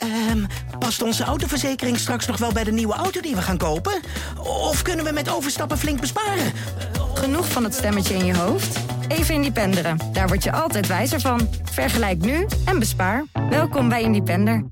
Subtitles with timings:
[0.00, 0.44] Ehm,
[0.78, 4.00] past onze autoverzekering straks nog wel bij de nieuwe auto die we gaan kopen?
[4.38, 6.52] Of kunnen we met overstappen flink besparen?
[7.14, 8.78] Genoeg van het stemmetje in je hoofd?
[9.08, 9.98] Even Independeren.
[10.12, 11.48] Daar word je altijd wijzer van.
[11.62, 13.24] Vergelijk nu en bespaar.
[13.50, 14.64] Welkom bij Independer.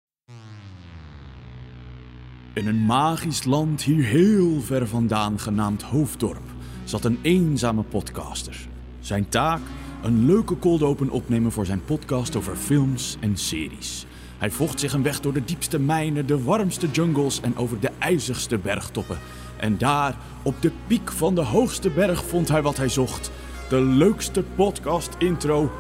[2.55, 6.43] In een magisch land hier heel ver vandaan genaamd Hoofddorp
[6.85, 8.69] zat een eenzame podcaster.
[9.01, 9.61] Zijn taak?
[10.03, 14.07] Een leuke cold open opnemen voor zijn podcast over films en series.
[14.39, 17.91] Hij vocht zich een weg door de diepste mijnen, de warmste jungles en over de
[17.99, 19.19] ijzigste bergtoppen.
[19.57, 23.31] En daar, op de piek van de hoogste berg, vond hij wat hij zocht:
[23.69, 25.71] de leukste podcast-intro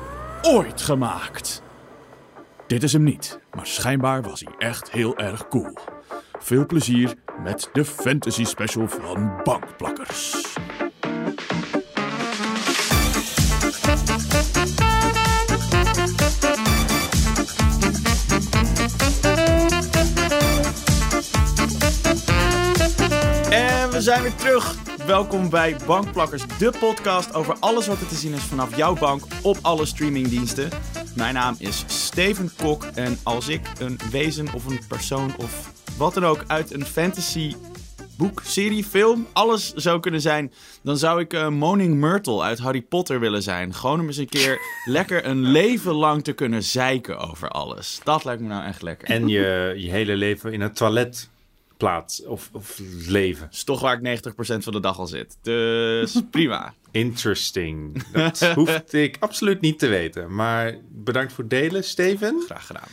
[0.42, 1.62] ooit gemaakt.
[2.66, 5.78] Dit is hem niet, maar schijnbaar was hij echt heel erg cool.
[6.38, 10.46] Veel plezier met de fantasy special van Bankplakkers.
[23.98, 24.77] We zijn weer terug.
[25.06, 29.22] Welkom bij Bankplakkers, de podcast over alles wat er te zien is vanaf jouw bank
[29.42, 30.70] op alle streamingdiensten.
[31.16, 36.14] Mijn naam is Steven Kok en als ik een wezen of een persoon of wat
[36.14, 37.55] dan ook uit een fantasy
[38.16, 40.52] boek, serie, film, alles zou kunnen zijn,
[40.83, 43.74] dan zou ik uh, Moaning Myrtle uit Harry Potter willen zijn.
[43.74, 48.00] Gewoon om eens een keer lekker een leven lang te kunnen zeiken over alles.
[48.05, 49.08] Dat lijkt me nou echt lekker.
[49.08, 51.28] En je, je hele leven in het toilet
[51.78, 53.48] plaats of, of leven.
[53.50, 55.38] is toch waar ik 90% van de dag al zit.
[55.42, 56.74] Dus prima.
[56.90, 58.02] Interesting.
[58.12, 60.34] Dat hoefde ik absoluut niet te weten.
[60.34, 62.42] Maar bedankt voor het delen, Steven.
[62.46, 62.88] Graag gedaan.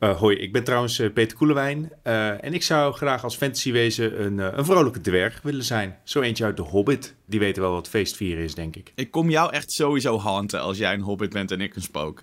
[0.00, 1.92] Uh, hoi, ik ben trouwens uh, Peter Koelewijn.
[2.04, 5.96] Uh, en ik zou graag als fantasywezen een, een vrolijke dwerg willen zijn.
[6.04, 7.14] Zo eentje uit de Hobbit.
[7.26, 8.92] Die weten wel wat feestvieren is, denk ik.
[8.94, 12.22] Ik kom jou echt sowieso hanten als jij een Hobbit bent en ik een spook.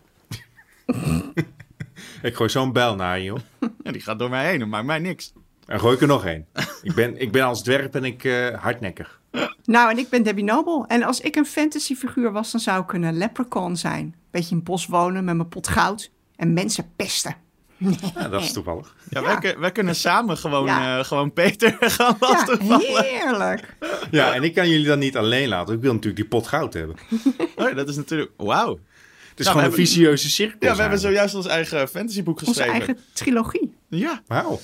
[2.21, 3.39] ik gooi zo'n bel naar je, joh.
[3.83, 5.33] Ja, die gaat door mij heen, maar mij niks.
[5.65, 6.45] En gooi ik er nog één.
[6.81, 9.19] ik, ben, ik ben als dwerg ben ik hardnekkig.
[9.65, 10.85] Nou, en ik ben Debbie Noble.
[10.87, 14.15] En als ik een fantasyfiguur was, dan zou ik een leprechaun zijn.
[14.31, 17.35] Beetje in het bos wonen met mijn pot goud en mensen pesten.
[17.77, 18.95] Ja, dat is toevallig.
[19.09, 19.39] Ja, ja.
[19.41, 20.97] Wij, wij, kunnen samen gewoon, ja.
[20.97, 22.91] uh, gewoon Peter gaan lastigvallen.
[22.91, 23.75] Ja, heerlijk.
[24.11, 25.75] Ja, en ik kan jullie dan niet alleen laten.
[25.75, 26.95] Ik wil natuurlijk die pot goud hebben.
[27.55, 28.31] Oh, dat is natuurlijk...
[28.37, 28.79] Wauw.
[29.29, 30.69] Het is nou, gewoon een vicieuze cirkel.
[30.69, 32.73] Ja, we hebben zojuist ons eigen fantasyboek geschreven.
[32.73, 33.75] Onze eigen trilogie.
[33.87, 34.21] Ja.
[34.27, 34.59] Wauw.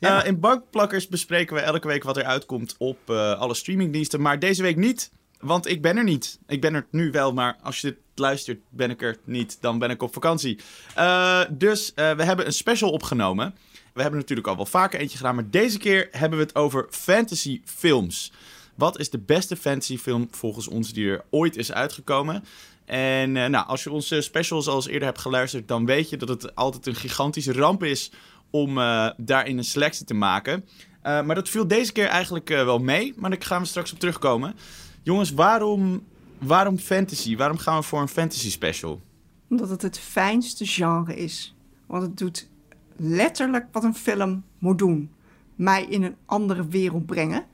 [0.00, 4.20] Uh, in Bankplakkers bespreken we elke week wat er uitkomt op uh, alle streamingdiensten.
[4.20, 5.10] Maar deze week niet,
[5.40, 6.38] want ik ben er niet.
[6.46, 9.56] Ik ben er nu wel, maar als je dit luistert, ben ik er niet.
[9.60, 10.58] Dan ben ik op vakantie.
[10.98, 13.54] Uh, dus we hebben een special opgenomen.
[13.92, 16.86] We hebben natuurlijk al wel vaker eentje gedaan, maar deze keer hebben we het over
[16.90, 18.32] fantasy films.
[18.74, 22.44] Wat is de beste fantasy film volgens ons die er ooit is uitgekomen?
[22.84, 26.28] En nou, als je onze specials al eens eerder hebt geluisterd, dan weet je dat
[26.28, 28.10] het altijd een gigantische ramp is
[28.54, 30.64] om uh, daarin een selectie te maken.
[31.02, 33.12] Uh, maar dat viel deze keer eigenlijk uh, wel mee.
[33.16, 34.54] Maar daar gaan we straks op terugkomen.
[35.02, 36.02] Jongens, waarom,
[36.38, 37.36] waarom fantasy?
[37.36, 39.02] Waarom gaan we voor een fantasy special?
[39.48, 41.54] Omdat het het fijnste genre is.
[41.86, 42.48] Want het doet
[42.96, 45.10] letterlijk wat een film moet doen.
[45.54, 47.46] Mij in een andere wereld brengen.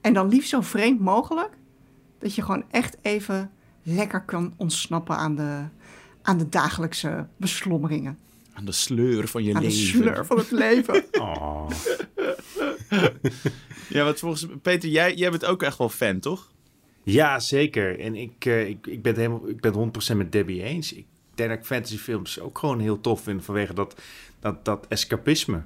[0.00, 1.50] En dan liefst zo vreemd mogelijk.
[2.18, 3.50] Dat je gewoon echt even
[3.82, 5.64] lekker kan ontsnappen aan de,
[6.22, 8.18] aan de dagelijkse beslommeringen.
[8.56, 9.78] Aan de sleur van je aan leven.
[9.78, 11.04] de sleur van het leven.
[11.12, 11.70] Oh.
[13.88, 16.50] ja, want volgens Peter, jij, jij bent ook echt wel fan, toch?
[17.02, 18.00] Ja, zeker.
[18.00, 20.92] En ik, uh, ik, ik ben het helemaal, ik ben het 100% met Debbie eens.
[20.92, 24.00] Ik denk dat ik fantasyfilms ook gewoon heel tof vind vanwege dat,
[24.40, 25.62] dat, dat escapisme.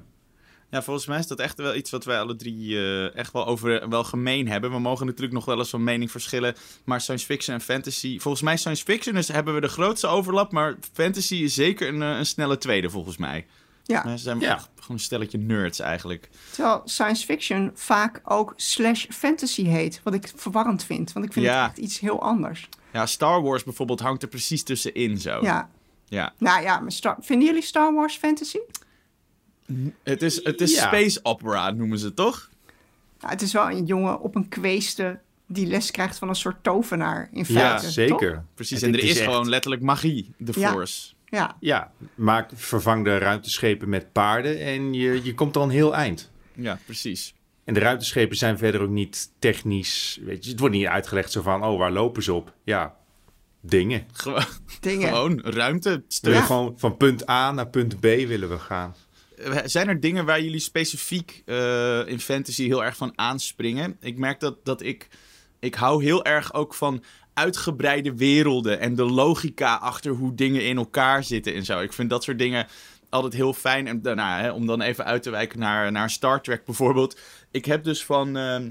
[0.71, 3.45] Ja, volgens mij is dat echt wel iets wat wij alle drie uh, echt wel
[3.47, 4.71] over wel gemeen hebben.
[4.71, 6.55] We mogen natuurlijk nog wel eens van mening verschillen.
[6.83, 8.19] Maar science fiction en fantasy.
[8.19, 10.51] Volgens mij science fiction dus hebben we de grootste overlap.
[10.51, 13.45] Maar fantasy is zeker een, een snelle tweede, volgens mij.
[13.83, 14.17] Ja.
[14.17, 14.53] Ze zijn Ja.
[14.55, 16.29] echt gewoon een stelletje nerds eigenlijk.
[16.51, 20.01] Terwijl science fiction vaak ook slash fantasy heet.
[20.03, 21.13] Wat ik verwarrend vind.
[21.13, 21.61] Want ik vind Ja.
[21.61, 22.69] het echt iets heel anders.
[22.93, 25.39] Ja, Star Wars bijvoorbeeld hangt er precies tussenin zo.
[25.41, 25.69] Ja.
[26.05, 26.33] Ja.
[26.37, 28.57] Nou ja, maar Star- vinden jullie Star Wars fantasy?
[30.03, 30.81] Het is, het is Ja.
[30.87, 32.49] space opera, noemen ze het toch?
[33.19, 36.63] Nou, het is wel een jongen op een kweeste die les krijgt van een soort
[36.63, 37.83] tovenaar in Ja, feite.
[37.83, 37.91] toch?
[37.93, 38.43] zeker.
[38.53, 40.71] Precies, Het en er is echt- gewoon letterlijk magie, de Ja.
[40.71, 41.13] Force.
[41.25, 45.95] Ja, Ja, maak, vervang de ruimteschepen met paarden en je, je komt al een heel
[45.95, 46.31] eind.
[46.53, 47.33] Ja, precies.
[47.63, 50.19] En de ruimteschepen zijn verder ook niet technisch.
[50.23, 52.53] Weet je, het wordt niet uitgelegd zo van, oh, waar lopen ze op?
[52.63, 52.95] Ja,
[53.61, 54.05] dingen.
[54.11, 54.43] Gewoon,
[54.79, 55.07] dingen.
[55.13, 55.89] gewoon ruimte.
[55.89, 56.45] We willen Stuff.
[56.45, 58.95] gewoon van punt A naar punt B willen we gaan.
[59.65, 63.97] Zijn er dingen waar jullie specifiek eh, in fantasy heel erg van aanspringen?
[63.99, 65.07] Ik merk dat, dat ik...
[65.59, 67.03] Ik hou heel erg ook van
[67.33, 71.79] uitgebreide werelden en de logica achter hoe dingen in elkaar zitten en zo.
[71.79, 72.67] Ik vind dat soort dingen
[73.09, 73.87] altijd heel fijn.
[73.87, 77.19] En daarna, om dan even uit te wijken naar, naar Star Trek bijvoorbeeld.
[77.51, 78.69] Ik heb dus van ehm,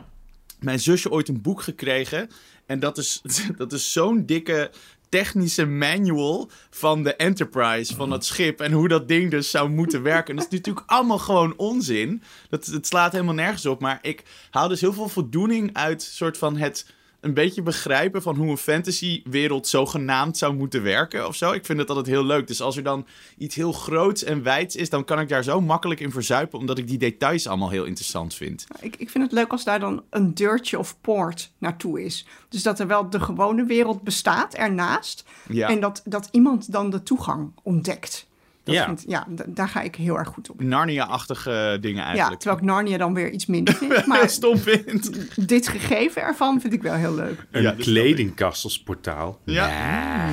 [0.60, 2.30] mijn zusje ooit een boek gekregen.
[2.66, 3.22] En dat is,
[3.56, 4.70] dat is zo'n dikke
[5.10, 8.60] technische manual van de Enterprise, van het schip.
[8.60, 10.30] En hoe dat ding dus zou moeten werken.
[10.30, 12.22] En dat is natuurlijk allemaal gewoon onzin.
[12.48, 13.80] Dat, het slaat helemaal nergens op.
[13.80, 16.86] Maar ik haal dus heel veel voldoening uit soort van het
[17.20, 21.52] een beetje begrijpen van hoe een fantasywereld zogenaamd zou moeten werken of zo.
[21.52, 22.46] Ik vind het altijd heel leuk.
[22.46, 23.06] Dus als er dan
[23.38, 26.78] iets heel groots en wijds is, dan kan ik daar zo makkelijk in verzuipen, omdat
[26.78, 28.66] ik die details allemaal heel interessant vind.
[28.80, 32.26] Ik, ik vind het leuk als daar dan een deurtje of poort naartoe is.
[32.48, 35.24] Dus dat er wel de gewone wereld bestaat ernaast.
[35.48, 35.68] Ja.
[35.68, 38.28] En dat, dat iemand dan de toegang ontdekt.
[38.64, 38.84] Dat Ja.
[38.84, 40.62] vind- ja, d- daar ga ik heel erg goed op.
[40.62, 42.40] Narnia-achtige dingen Ja, eigenlijk.
[42.40, 44.06] terwijl ik Narnia dan weer iets minder vind.
[44.06, 45.10] Maar stom vind.
[45.48, 47.46] dit gegeven ervan vind ik wel heel leuk.
[47.50, 49.40] Een Ja, kledingkast als portaal.
[49.44, 50.32] Ja.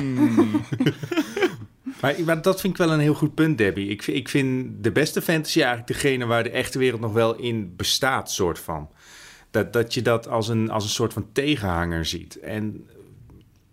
[2.00, 3.88] Maar, maar dat vind ik wel een heel goed punt, Debbie.
[3.88, 7.34] Ik, vind- ik vind de beste fantasy eigenlijk degene waar de echte wereld nog wel
[7.36, 8.88] in bestaat, soort van.
[9.50, 12.38] Dat, dat je dat als een, als een soort van tegenhanger ziet.
[12.40, 12.88] En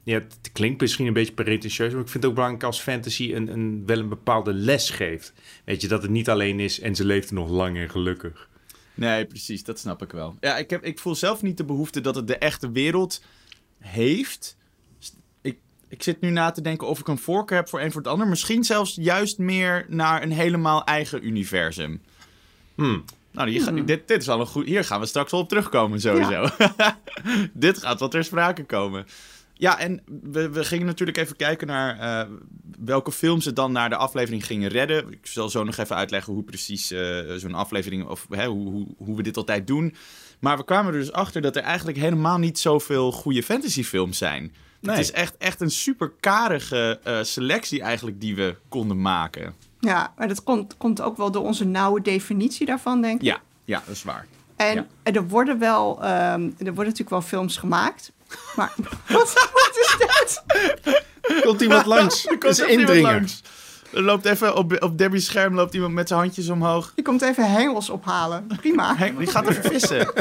[0.05, 3.33] ja, het klinkt misschien een beetje pretentieus, maar ik vind het ook belangrijk als fantasy
[3.33, 5.33] een, een, wel een bepaalde les geeft.
[5.63, 8.49] Weet je, dat het niet alleen is en ze leeft nog lang en gelukkig.
[8.93, 10.35] Nee, precies, dat snap ik wel.
[10.39, 13.23] Ja, ik, heb, ik voel zelf niet de behoefte dat het de echte wereld
[13.79, 14.57] heeft.
[15.41, 15.57] Ik,
[15.87, 18.11] ik zit nu na te denken of ik een voorkeur heb voor een voor het
[18.11, 18.27] ander.
[18.27, 22.01] Misschien zelfs juist meer naar een helemaal eigen universum.
[22.75, 23.03] Hmm.
[23.31, 24.65] Nou, hier, ga- dit, dit is al een goed.
[24.65, 26.47] Hier gaan we straks wel op terugkomen, sowieso.
[27.53, 29.05] dit gaat wel ter sprake komen.
[29.57, 32.29] Ja, en we, we gingen natuurlijk even kijken naar eh,
[32.79, 35.11] welke films het dan naar de aflevering gingen redden.
[35.11, 38.85] Ik zal zo nog even uitleggen hoe precies eh, zo'n aflevering, of hè, hoe, hoe,
[38.97, 39.95] hoe we dit altijd doen.
[40.39, 44.53] Maar we kwamen er dus achter dat er eigenlijk helemaal niet zoveel goede fantasyfilms zijn.
[44.79, 44.95] Nee.
[44.95, 49.53] Het is echt, echt een super karige eh, selectie eigenlijk die we konden maken.
[49.79, 53.25] Ja, maar dat komt, komt ook wel door onze nauwe definitie daarvan, denk ik.
[53.25, 54.25] Ja, ja, dat is waar.
[54.55, 55.11] En Ja.
[55.13, 58.11] er worden wel, ehm, er worden natuurlijk wel films gemaakt.
[58.55, 58.73] Maar
[59.07, 60.41] wat, wat is dit?
[61.43, 62.25] Komt iemand langs?
[62.27, 63.11] Er komt is indringer.
[63.11, 63.41] langs.
[63.93, 66.91] Er loopt even op, op Debbie's scherm loopt iemand met zijn handjes omhoog.
[66.95, 68.47] Je komt even hengels ophalen.
[68.57, 68.95] Prima.
[69.17, 70.07] Die gaat even vissen.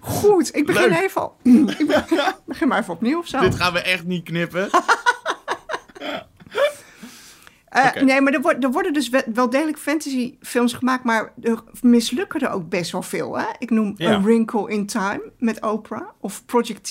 [0.00, 1.00] Goed, ik begin Leuk.
[1.02, 1.36] even al.
[1.78, 3.40] Ik be- begin maar even opnieuw of zo.
[3.40, 4.68] Dit gaan we echt niet knippen.
[7.76, 8.02] Eh.
[8.02, 12.40] Nee, maar er, wordt- er worden dus wel, wel degelijk fantasyfilms gemaakt, maar er mislukken
[12.40, 13.38] er ook best wel veel.
[13.38, 13.44] Hè?
[13.58, 14.12] Ik noem Ja.
[14.12, 16.88] A Wrinkle in Time met Oprah of Project T.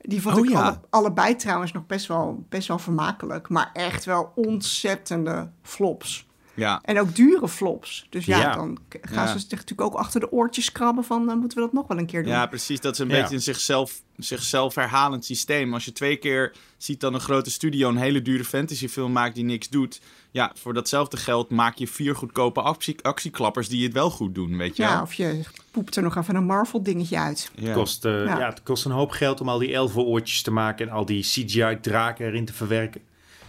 [0.00, 0.62] Die vond Oh, ik ja.
[0.62, 6.26] alle- allebei trouwens nog best wel, best wel vermakelijk, maar echt wel ontzettende flops.
[6.56, 8.06] Ja, En ook dure flops.
[8.10, 8.54] Dus ja, Ja.
[8.54, 9.32] dan gaan Ja.
[9.32, 11.26] ze zich natuurlijk ook achter de oortjes krabben van...
[11.26, 12.32] dan moeten we dat nog wel een keer doen.
[12.32, 12.80] ja precies.
[12.80, 13.20] Dat is een Ja.
[13.20, 15.74] beetje een zichzelf, zichzelf herhalend systeem.
[15.74, 19.44] Als je twee keer ziet dat een grote studio een hele dure fantasyfilm maakt die
[19.44, 20.00] niks doet.
[20.30, 24.56] Ja, voor datzelfde geld maak je vier goedkope actie, actieklappers die het wel goed doen,
[24.56, 25.02] weet je Ja, wel?
[25.02, 27.50] of je poept er nog even een Marvel-dingetje uit.
[27.54, 27.72] Ja.
[27.74, 28.38] Kost, eh, Ja.
[28.38, 28.46] ja.
[28.48, 32.26] het kost een hoop geld om al die elfenoortjes te maken en al die CGI-draken
[32.26, 33.00] erin te verwerken.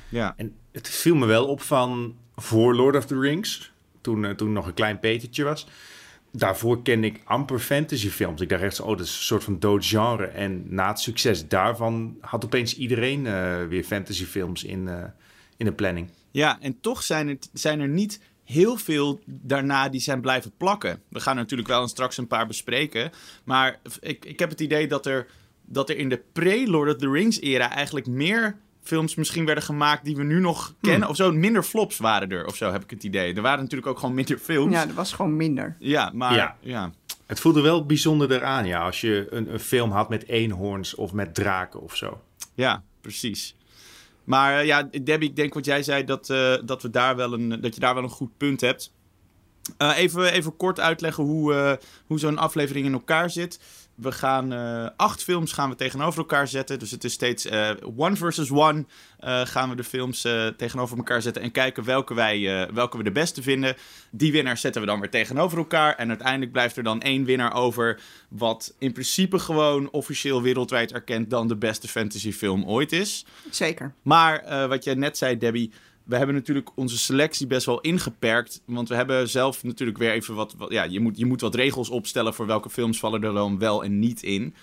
[0.10, 0.34] Ja.
[0.38, 4.54] En het viel me wel op van voor Lord of the Rings, toen, eh, toen
[4.54, 5.68] nog een klein petertje was.
[6.32, 8.42] Daarvoor kende ik amper fantasyfilms.
[8.42, 10.26] Ik dacht echt oh, dat is een soort van dood genre.
[10.26, 15.04] En na het succes daarvan had opeens iedereen eh, weer fantasyfilms in, eh,
[15.58, 16.10] in de planning.
[16.32, 21.02] Ja, en toch zijn er, zijn er niet heel veel daarna die zijn blijven plakken.
[21.10, 23.12] We gaan natuurlijk wel straks een paar bespreken.
[23.44, 25.28] Maar ik, ik heb het idee dat er,
[25.66, 28.58] dat er in de pre-Lord of the Rings-era eigenlijk meer
[28.88, 31.10] films misschien werden gemaakt die we nu nog kennen.
[31.10, 33.34] Of zo, minder flops waren er, of zo heb ik het idee.
[33.34, 34.74] Er waren natuurlijk ook gewoon minder films.
[34.74, 35.76] Ja, Ja, dat was gewoon minder.
[36.14, 36.56] maar ja.
[36.60, 36.92] Ja.
[37.26, 41.14] Het voelde wel bijzonder aan, ja, als je een, een film had met eenhoorns of
[41.14, 42.22] met draken of zo.
[42.54, 43.56] Ja, precies.
[44.24, 47.34] Maar eh, ja, Debbie, ik denk wat jij zei, dat, eh, dat, we daar wel
[47.34, 48.92] een, dat je daar wel een goed punt hebt.
[49.78, 51.74] Eh, even, even kort uitleggen hoe, eh,
[52.06, 53.60] hoe zo'n aflevering in elkaar zit.
[53.98, 56.80] We gaan eh, acht films gaan we tegenover elkaar zetten.
[56.80, 58.86] Dus het is steeds eh, one versus one.
[59.20, 60.22] eh, gaan we de films
[60.58, 63.76] tegenover elkaar zetten en kijken welke, wij, welke we de beste vinden.
[64.12, 65.96] Die winnaars zetten we dan weer tegenover elkaar.
[65.96, 68.00] En uiteindelijk blijft er dan één winnaar over.
[68.30, 73.26] Wat in principe gewoon officieel wereldwijd erkend dan de beste fantasyfilm ooit is.
[73.50, 73.94] Zeker.
[74.02, 75.72] Maar wat jij net zei, Debbie.
[76.08, 78.62] We hebben natuurlijk onze selectie best wel ingeperkt.
[78.66, 80.54] Want we hebben zelf natuurlijk weer even wat.
[80.58, 83.60] wat- ja, je moet, je moet wat regels opstellen voor welke films vallen er dan
[83.60, 84.54] wel en niet in.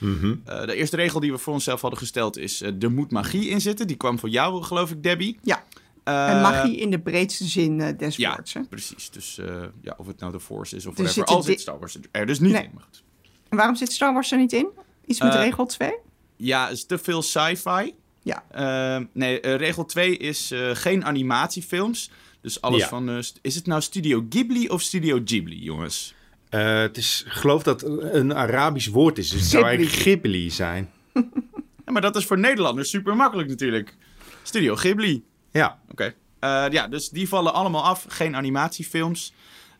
[0.45, 3.49] Eh, de eerste regel die we voor onszelf hadden gesteld is: eh, er moet magie
[3.49, 3.87] in zitten.
[3.87, 5.39] Die kwam voor jou, geloof ik, Debbie.
[5.43, 5.65] Ja,
[6.05, 8.57] Eh, en magie in de breedste zin eh, des Ja, woords.
[8.69, 9.11] precies.
[9.11, 11.29] Dus eh, ja, of het nou de Force is of Er whatever.
[11.35, 12.63] Al zit Star Wars er dus niet Nee.
[12.63, 12.71] in.
[12.75, 13.03] Maar goed.
[13.49, 14.69] En waarom zit Star Wars er niet in?
[15.07, 15.93] Iets met regel 2?
[16.37, 17.95] Ja, het is te veel sci-fi.
[18.25, 18.45] Ja.
[18.51, 22.11] Ehm, nee, eh, regel 2 is eh, geen animatiefilms.
[22.41, 22.89] Dus alles Ja.
[22.89, 23.09] van...
[23.09, 26.15] eh, is het nou Studio Ghibli of Studio Ghibli, jongens?
[26.49, 29.29] Eh, het is, ik geloof dat het een Arabisch woord is.
[29.31, 30.91] Dus het zou eigenlijk Ghibli zijn.
[31.87, 33.97] Ja, maar dat is voor Nederlanders super makkelijk natuurlijk.
[34.43, 35.25] Studio Ghibli.
[35.53, 35.79] Ja.
[35.91, 36.15] Oké.
[36.39, 38.05] Eh, ja, dus die vallen allemaal af.
[38.09, 39.33] Geen animatiefilms.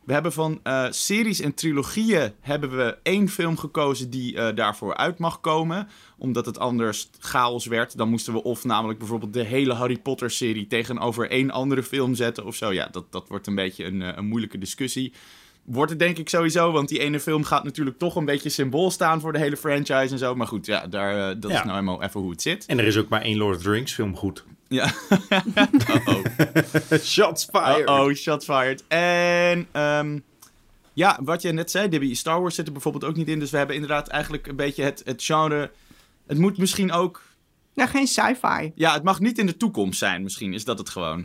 [0.07, 4.97] We hebben van eh, series en trilogieën hebben we één film gekozen die eh, daarvoor
[4.97, 5.89] uit mag komen.
[6.19, 7.97] Omdat het anders chaos werd.
[7.97, 12.15] Dan moesten we of namelijk bijvoorbeeld de hele Harry Potter serie tegenover één andere film
[12.15, 12.73] zetten of zo.
[12.73, 15.13] Ja, dat, dat wordt een beetje een, eh, een moeilijke discussie.
[15.65, 18.91] Wordt het denk ik sowieso, want die ene film gaat natuurlijk toch een beetje symbool
[18.91, 20.35] staan voor de hele franchise en zo.
[20.35, 21.59] Maar goed, ja, daar, dat Ja.
[21.59, 22.67] is nou eenmaal even hoe het zit.
[22.67, 24.45] En er is ook maar één Lord of the Rings film goed.
[24.69, 24.85] Ja.
[26.05, 26.25] oh.
[27.03, 27.89] Shots fired.
[27.89, 28.85] Oh, oh, shots fired.
[28.89, 30.19] En ehm,
[30.93, 33.39] ja, wat je net zei, Debbie, Star Wars zit er bijvoorbeeld ook niet in.
[33.39, 35.71] Dus we hebben inderdaad eigenlijk een beetje het, het genre...
[36.27, 37.23] Het moet misschien ook...
[37.75, 38.73] Nou, geen sci-fi.
[38.75, 40.53] Ja, het mag niet in de toekomst zijn, misschien.
[40.53, 41.25] Is dat het gewoon.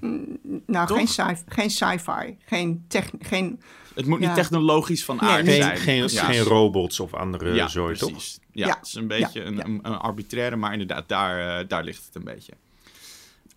[0.65, 0.98] Nou, Toch?
[0.98, 2.38] geen sci- geen sci-fi.
[2.46, 2.86] Geen,
[3.19, 3.62] geen...
[3.96, 4.25] Het moet Ja.
[4.25, 5.62] niet technologisch van aard nee.
[5.62, 5.77] Zijn.
[5.77, 6.24] geen, Ja.
[6.24, 8.12] geen robots of andere Ja, zooi, toch?
[8.12, 8.39] precies.
[8.51, 8.75] Ja, Ja.
[8.77, 9.63] het is een beetje Ja, Een, ja.
[9.63, 12.53] Een, een arbitraire, maar inderdaad, daar, eh, daar ligt het een beetje.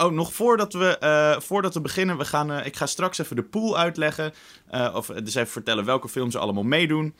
[0.03, 3.37] Oh, nog voordat we, eh, voordat we beginnen, we gaan, eh, ik ga straks even
[3.37, 4.33] de pool uitleggen.
[4.71, 7.15] eh, of dus even vertellen welke films er allemaal meedoen.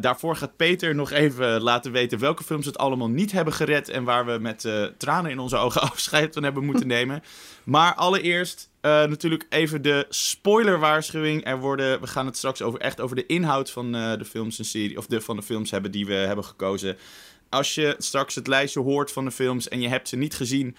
[0.00, 3.88] Daarvoor gaat Peter nog even laten weten welke films het allemaal niet hebben gered.
[3.88, 7.22] En waar we met tranen in onze ogen afscheid van hebben moeten nemen.
[7.64, 11.46] Maar allereerst natuurlijk even de spoilerwaarschuwing.
[11.46, 14.64] Er worden, we gaan het straks over, echt over de inhoud van de films en
[14.64, 16.96] serie, of de, van de films hebben die we hebben gekozen.
[17.48, 20.76] Als je straks het lijstje hoort van de films en je hebt ze niet gezien,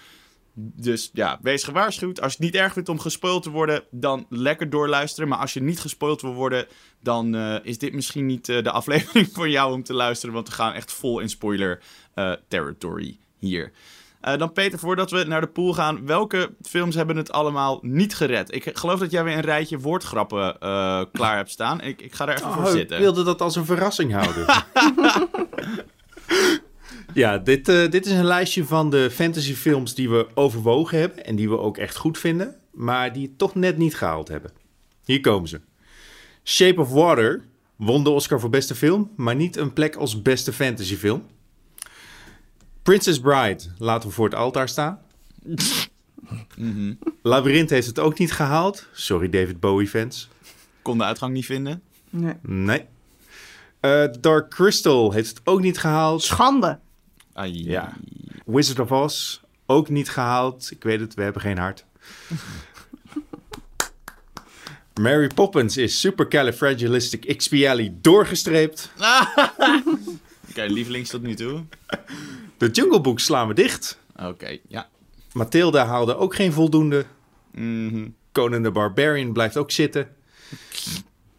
[0.61, 2.21] dus ja, wees gewaarschuwd.
[2.21, 5.29] Als je het niet erg vindt om gespoild te worden, dan lekker doorluisteren.
[5.29, 6.65] Maar als je niet gespoild wil worden,
[7.01, 10.35] dan eh, is dit misschien niet eh, de aflevering voor jou om te luisteren.
[10.35, 11.79] Want we gaan echt vol in spoiler
[12.13, 13.71] eh, territory hier.
[14.37, 18.55] Dan Peter, voordat we naar de pool gaan, welke films hebben het allemaal niet gered?
[18.55, 20.57] Ik geloof dat jij weer een rijtje woordgrappen
[21.11, 21.81] klaar hebt staan.
[21.81, 22.99] Ik, ik ga er even voor Oh, ik zitten.
[22.99, 24.45] wilde dat als een verrassing houden.
[27.13, 31.35] ja, dit, eh, dit is een lijstje van de fantasyfilms die we overwogen hebben en
[31.35, 34.51] die we ook echt goed vinden, maar die het toch net niet gehaald hebben.
[35.05, 35.61] Hier komen ze.
[36.43, 40.53] Shape of Water won de Oscar voor beste film, maar niet een plek als beste
[40.53, 41.25] fantasyfilm.
[42.83, 44.99] Princess Bride laten we voor het altaar staan.
[47.21, 48.87] Labyrinth heeft het ook niet gehaald.
[48.93, 50.29] Sorry David Bowie fans.
[50.81, 51.81] Kon de uitgang niet vinden.
[52.09, 52.33] Nee.
[52.41, 52.85] Nee.
[53.79, 56.23] Eh, Dark Crystal heeft het ook niet gehaald.
[56.23, 56.79] Schande.
[57.39, 57.63] Ai.
[57.63, 57.93] Ja.
[58.45, 60.71] Wizard of Oz ook niet gehaald.
[60.71, 61.85] Ik weet het, we hebben geen hart.
[65.01, 68.91] Mary Poppins is supercalifragilisticexpiali doorgestreept.
[70.49, 71.63] Oké, lievelings tot nu toe.
[72.57, 73.99] De Jungle Book slaan we dicht.
[74.15, 74.89] Oké, ja.
[75.31, 77.05] Mathilda haalde ook geen voldoende.
[77.51, 78.07] Mhm.
[78.31, 80.15] Conan the Barbarian blijft ook zitten.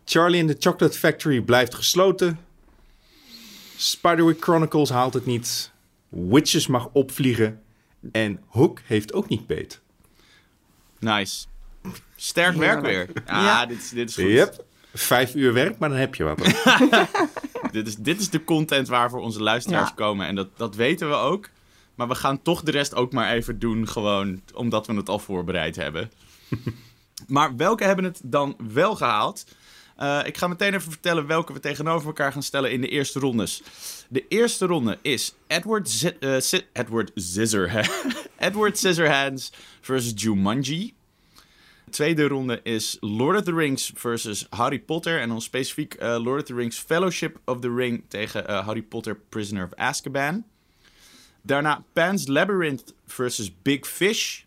[0.04, 2.38] Charlie and the Chocolate Factory blijft gesloten.
[3.76, 5.70] Spiderwick Chronicles haalt het niet.
[6.10, 7.62] Witches mag opvliegen.
[8.12, 9.80] En Hook heeft ook niet beet.
[10.98, 11.46] Nice.
[12.16, 12.90] Sterk werk weer.
[12.92, 13.22] Heerlijk.
[13.28, 13.66] Ja, Ja.
[13.66, 14.24] Dit, is, dit is goed.
[14.24, 14.64] Yep.
[14.94, 16.38] Vijf uur werk, maar dan heb je wat.
[17.72, 19.94] Dit, is, dit is de content waarvoor onze luisteraars Ja.
[19.94, 20.26] komen.
[20.26, 21.48] En dat, dat weten we ook.
[21.94, 23.88] Maar we gaan toch de rest ook maar even doen.
[23.88, 26.10] Gewoon omdat we het al voorbereid hebben.
[27.26, 29.44] maar welke hebben het dan wel gehaald?
[30.00, 33.18] Eh, ik ga meteen even vertellen welke we tegenover elkaar gaan stellen in de eerste
[33.18, 33.62] rondes.
[34.08, 37.10] De eerste ronde is Edward, Z Si- Edward
[38.36, 40.94] Edward Scissorhands versus Jumanji.
[41.84, 45.20] De tweede ronde is Lord of the Rings versus Harry Potter.
[45.20, 49.14] En dan specifiek eh, Lord of the Rings Fellowship of the Ring tegen Harry Potter
[49.28, 50.44] Prisoner of Azkaban.
[51.42, 54.42] Daarna Pan's Labyrinth versus Big Fish.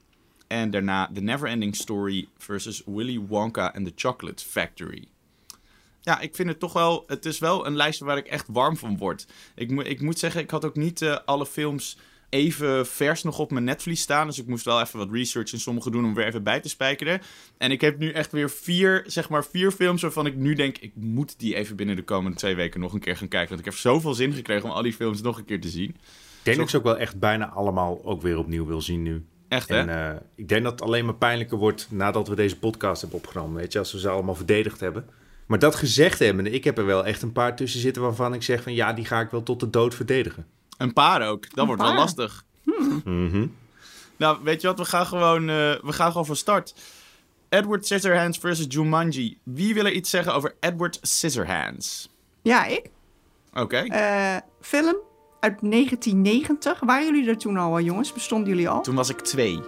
[0.48, 5.07] En daarna The Neverending Story versus Willy Wonka and the Chocolate Factory.
[6.03, 7.03] Ja, ik vind het toch wel...
[7.07, 9.27] Het is wel een lijstje waar ik echt warm van word.
[9.55, 11.98] Ik, moet ik moet zeggen, ik had ook niet eh, alle films
[12.29, 14.27] even vers nog op mijn netvlies staan.
[14.27, 16.69] Dus ik moest wel even wat research in sommige doen om weer even bij te
[16.69, 17.22] spijkeren.
[17.57, 20.77] En ik heb nu echt weer vier, zeg maar vier films waarvan ik nu denk...
[20.77, 23.50] ik moet die even binnen de komende twee weken nog een keer gaan kijken.
[23.50, 25.89] Want ik heb zoveel zin gekregen om al die films nog een keer te zien.
[25.89, 25.95] Ik
[26.43, 29.25] denk dat ik ze ook wel echt bijna allemaal ook weer opnieuw wil zien nu.
[29.48, 29.77] Echt, hè?
[29.77, 33.19] En eh, ik denk dat het alleen maar pijnlijker wordt nadat we deze podcast hebben
[33.19, 33.55] opgenomen.
[33.55, 35.05] Weet je, als we ze allemaal verdedigd hebben.
[35.46, 38.44] Maar dat gezegd hebben, ik heb er wel echt een paar tussen zitten waarvan ik
[38.44, 40.46] zeg van ja, die ga ik wel tot de dood verdedigen.
[40.78, 41.56] Een paar ook.
[41.56, 42.44] Dat wordt wel lastig.
[43.04, 43.48] Mhm.
[44.18, 44.78] Nou, weet je wat?
[44.78, 46.74] We gaan gewoon, eh, we gaan gewoon van start.
[47.50, 49.38] Edward Scissorhands versus Jumanji.
[49.44, 52.10] Wie wil er iets zeggen over Edward Scissorhands?
[52.42, 52.90] Ja, ik.
[53.54, 53.78] Oké.
[53.78, 54.96] Eh, film.
[55.40, 56.80] uit 1990.
[56.80, 58.14] Waren jullie er toen al, eh, jongens?
[58.14, 58.82] Bestonden jullie al?
[58.82, 59.60] Toen was ik twee.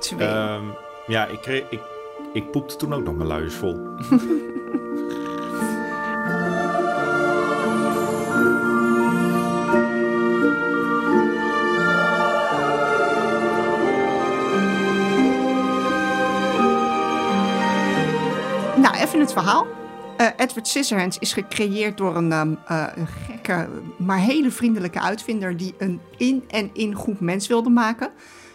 [0.00, 0.28] Twee.
[0.28, 0.64] Ehm,
[1.06, 1.80] ja, ik, kreeg, ik,
[2.32, 3.80] ik poepte toen ook nog mijn luiers vol.
[19.02, 19.66] even het verhaal.
[20.16, 23.68] Eh, Edward Scissorhands is gecreëerd door een, ehm, eh, een gekke,
[23.98, 28.10] maar hele vriendelijke uitvinder die een in en in goed mens wilde maken.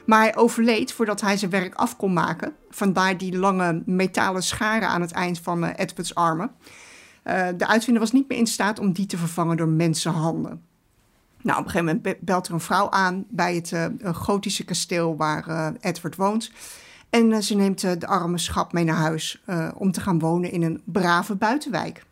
[0.05, 2.53] Maar hij overleed voordat hij zijn werk af kon maken.
[2.69, 6.51] Vandaar die lange metalen scharen aan het eind van eh, Edwards armen.
[7.57, 10.61] De uitvinder was niet meer in staat om die te vervangen door mensenhanden.
[11.41, 15.15] Nou, op een gegeven moment be- belt er een vrouw aan bij het gotische kasteel
[15.15, 16.51] waar Edward woont.
[17.09, 20.19] En eh, ze neemt eh, de arme schap mee naar huis eh, om te gaan
[20.19, 22.05] wonen in een brave buitenwijk.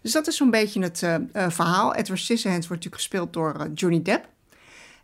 [0.00, 0.98] Dus dat is zo'n beetje het
[1.32, 1.94] verhaal.
[1.94, 4.28] Edward Scissorhands wordt natuurlijk gespeeld door Johnny Depp.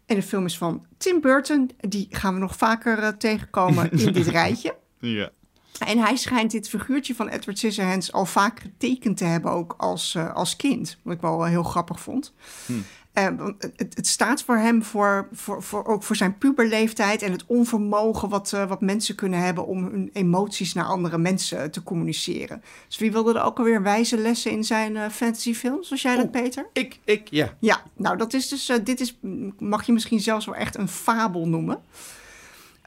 [0.07, 1.71] En de film is van Tim Burton.
[1.81, 4.77] Die gaan we nog vaker tegenkomen in dit rijtje.
[4.99, 5.31] Ja.
[5.79, 10.17] En hij schijnt dit figuurtje van Edward Scissorhands al vaak getekend te hebben, ook als,
[10.17, 10.99] als kind.
[11.03, 12.33] Wat ik wel heel grappig vond.
[12.67, 12.77] Eh,
[13.13, 17.45] want het, het staat voor hem voor, voor, voor, ook voor zijn puberleeftijd en het
[17.47, 22.63] onvermogen wat, eh, wat mensen kunnen hebben om hun emoties naar andere mensen te communiceren.
[22.87, 25.91] Dus wie wilde er ook alweer wijze lessen in zijn eh, fantasyfilms?
[25.91, 26.67] Was jij dat, Peter?
[26.73, 27.55] Ik, ik, ja.
[27.59, 29.19] Ja, nou dat is dus, eh, dit is,
[29.59, 31.83] mag je misschien zelfs wel echt een fabel noemen.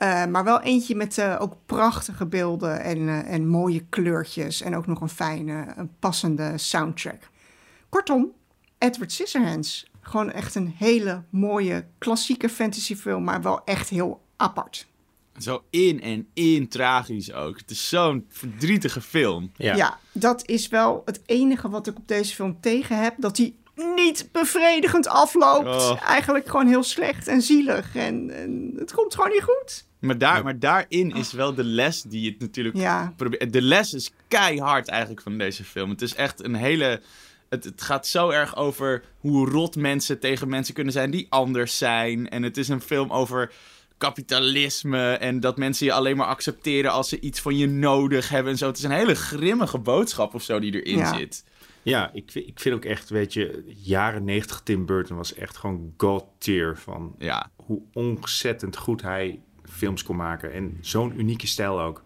[0.03, 4.61] Eh, maar wel eentje met eh, ook prachtige beelden en, eh, en mooie kleurtjes.
[4.61, 7.29] En ook nog een fijne, een passende soundtrack.
[7.89, 8.31] Kortom,
[8.77, 9.91] Edward Scissorhands.
[10.03, 14.87] Gewoon echt een hele mooie klassieke fantasyfilm, maar wel echt heel apart.
[15.37, 17.57] Zo in en in tragisch ook.
[17.57, 19.51] Het is zo'n verdrietige film.
[19.55, 19.75] Ja.
[19.75, 19.99] Ja.
[20.11, 23.15] dat is wel het enige wat ik op deze film tegen heb.
[23.17, 23.53] Dat hij
[23.95, 25.67] niet bevredigend afloopt.
[25.67, 26.01] Oh.
[26.07, 27.95] Eigenlijk gewoon heel slecht en zielig.
[27.95, 29.85] En, en het komt gewoon niet goed.
[29.99, 33.13] Maar, daar, maar daarin is wel de les die het natuurlijk Ja.
[33.17, 33.53] probeert.
[33.53, 35.89] De les is keihard eigenlijk van deze film.
[35.89, 37.01] Het is echt een hele.
[37.53, 41.77] Het, het gaat zo erg over hoe rot mensen tegen mensen kunnen zijn die anders
[41.77, 42.29] zijn.
[42.29, 43.51] En het is een film over
[43.97, 48.51] kapitalisme en dat mensen je alleen maar accepteren als ze iets van je nodig hebben
[48.51, 48.67] en zo.
[48.67, 51.17] Het is een hele grimmige boodschap of zo die erin Ja.
[51.17, 51.43] zit.
[51.81, 55.57] Ja, ik, vind- ik vind ook echt, weet je, jaren 90 Tim Burton was echt
[55.57, 60.53] gewoon god tier van Ja, hoe ontzettend goed hij films kon maken.
[60.53, 62.03] En zo'n unieke stijl ook.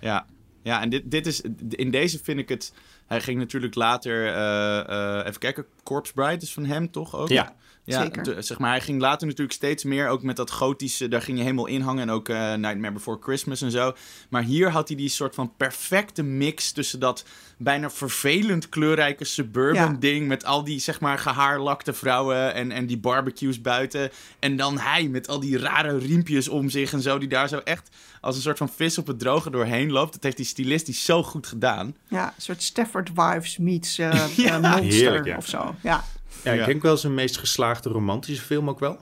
[0.00, 0.26] Ja,
[0.62, 2.72] ja en dit, dit is, in deze vind ik het.
[3.08, 4.78] Hij ging natuurlijk later, eh,
[5.18, 7.28] eh, even kijken, Corpse Bride is van hem toch ook?
[7.28, 7.54] Ja.
[7.90, 11.36] Ja zeg maar, hij ging later natuurlijk steeds meer ook met dat gotische, daar ging
[11.36, 12.02] je helemaal in hangen.
[12.02, 13.92] En ook eh, Nightmare Before Christmas en zo.
[14.28, 17.24] Maar hier had hij die soort van perfecte mix tussen dat
[17.56, 19.96] bijna vervelend kleurrijke suburban Ja.
[19.98, 20.26] ding.
[20.28, 24.10] Met al die, zeg maar, gehaarlakte vrouwen en, en die barbecues buiten.
[24.38, 27.18] En dan hij met al die rare riempjes om zich en zo.
[27.18, 27.88] Die daar zo echt
[28.20, 30.12] als een soort van vis op het droge doorheen loopt.
[30.12, 31.94] Dat heeft die stilistisch zo goed gedaan.
[32.08, 34.54] Ja, een soort Stafford Wives meets eh, Ja.
[34.54, 35.36] eh, Monster Heerlijk, ja.
[35.36, 35.74] of zo.
[35.82, 36.04] Ja,
[36.44, 36.66] Ja, ik Ja.
[36.66, 38.98] denk wel zijn meest geslaagde romantische film ook wel.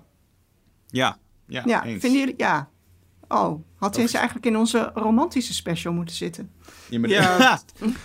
[0.88, 2.01] Ja, ja, ja eens.
[2.01, 2.35] vinden jullie?
[2.37, 2.68] Ja.
[3.29, 6.51] Oh, had deze eigenlijk in onze romantische special moeten zitten?
[6.88, 7.61] Ja, maar- Ja.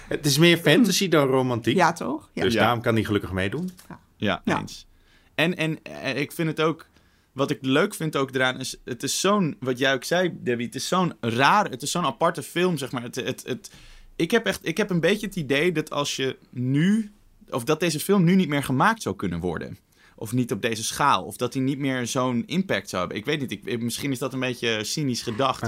[0.08, 1.76] Het is meer fantasy dan romantiek.
[1.76, 2.30] Ja, toch?
[2.34, 2.44] Ja.
[2.44, 2.60] Dus Ja.
[2.62, 3.70] daarom kan hij gelukkig meedoen.
[4.18, 4.60] Ja, Ja.
[4.60, 4.88] eens.
[5.36, 6.86] En, en eh, ik vind het ook...
[7.32, 8.78] Wat ik leuk vind ook eraan is...
[8.86, 9.56] Het is zo'n...
[9.60, 10.66] Wat jij ook zei, Debbie.
[10.66, 11.70] Het is zo'n raar...
[11.70, 13.02] Het is zo'n aparte film, zeg maar.
[13.02, 13.72] Het, het, het,
[14.16, 17.12] ik, heb echt, ik heb een beetje het idee dat als je nu...
[17.52, 19.78] Of dat deze film nu niet meer gemaakt zou kunnen worden.
[20.16, 21.24] Of niet op deze schaal.
[21.24, 23.18] Of dat hij niet meer zo'n impact zou hebben.
[23.20, 23.52] Ik weet niet.
[23.52, 25.62] Ik, misschien is dat een beetje cynisch gedacht.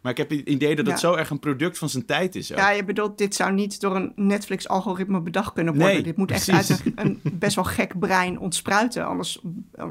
[0.00, 1.08] Maar ik heb het idee dat het Ja.
[1.08, 2.52] zo erg een product van zijn tijd is.
[2.52, 2.58] ook.
[2.58, 5.92] Ja, je bedoelt, dit zou niet door een Netflix-algoritme bedacht kunnen worden.
[5.94, 9.06] Nee, dit moet echt uit een, een best wel gek brein ontspruiten.
[9.06, 9.40] Anders,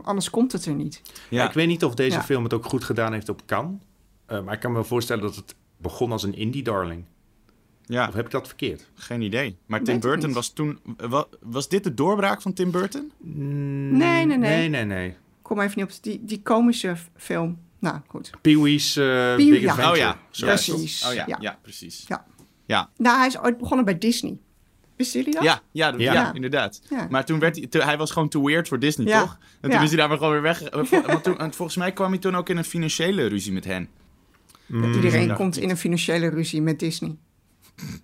[0.04, 1.02] anders komt het er niet.
[1.30, 1.48] Ja.
[1.48, 2.24] Ik weet niet of deze Ja.
[2.24, 3.76] film het ook goed gedaan heeft op Cannes.
[4.26, 7.04] Eh, maar ik kan me wel voorstellen dat het begon als een indie-darling.
[7.90, 8.08] Ja.
[8.08, 8.90] Of heb ik dat verkeerd?
[8.96, 9.58] Geen idee.
[9.66, 10.80] Maar Tim Burton was toen...
[10.98, 13.12] wa- Was dit de doorbraak van Tim Burton?
[13.24, 14.38] Nee, nee, nee.
[14.38, 15.16] Nee, nee, nee.
[15.42, 17.60] Kom even niet op die, die komische film.
[17.80, 18.30] Nou, goed.
[18.42, 19.70] Pee-wee's eh, Big ja.
[19.72, 19.90] Adventure.
[19.92, 20.18] Oh ja.
[20.32, 21.06] Precies.
[21.08, 21.38] Oh ja, ja.
[21.42, 21.60] Ja.
[21.62, 22.06] precies.
[22.08, 22.26] Ja.
[22.66, 22.90] Ja.
[22.98, 24.38] Nou, hij is ooit begonnen bij Disney.
[24.96, 25.44] Wisten jullie dat?
[25.44, 26.14] Ja, ja, dat- Ja.
[26.14, 26.82] ja, inderdaad.
[26.90, 27.08] Ja.
[27.10, 29.22] Maar toen werd hij, te- hij was gewoon te weird voor Disney, Ja.
[29.22, 29.38] toch?
[29.62, 29.82] En toen Ja.
[29.82, 30.62] is hij daar maar gewoon weer weg.
[30.62, 33.66] eh, Want toen, en volgens mij kwam hij toen ook in een financiële ruzie met
[33.66, 33.90] hen.
[34.66, 37.16] Mm, Iedereen komt in een financiële ruzie met Disney.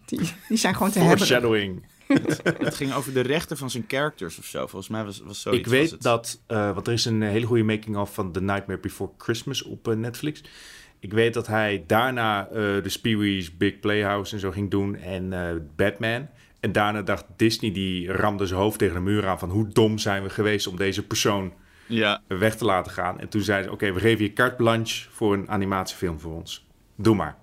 [0.06, 1.18] Die, die zijn gewoon te hebben.
[1.18, 1.86] Foreshadowing.
[2.44, 4.60] Het ging over de rechten van zijn characters of zo.
[4.60, 5.60] Volgens mij was, was zoiets.
[5.64, 6.02] Ik was weet het.
[6.02, 9.88] dat, eh, want er is een hele goede making-of van The Nightmare Before Christmas op
[9.88, 10.44] eh, Netflix.
[11.00, 15.34] Ik weet dat hij daarna eh, de Speewee's Big Playhouse en zo ging doen en
[15.34, 16.28] eh, Batman.
[16.60, 19.98] En daarna dacht Disney, die ramde zijn hoofd tegen de muur aan van hoe dom
[19.98, 21.54] zijn we geweest om deze persoon
[21.88, 22.22] Ja.
[22.28, 23.20] weg te laten gaan.
[23.20, 26.66] En toen zeiden ze, oké, we geven je carte blanche voor een animatiefilm voor ons.
[26.96, 27.38] Doe maar.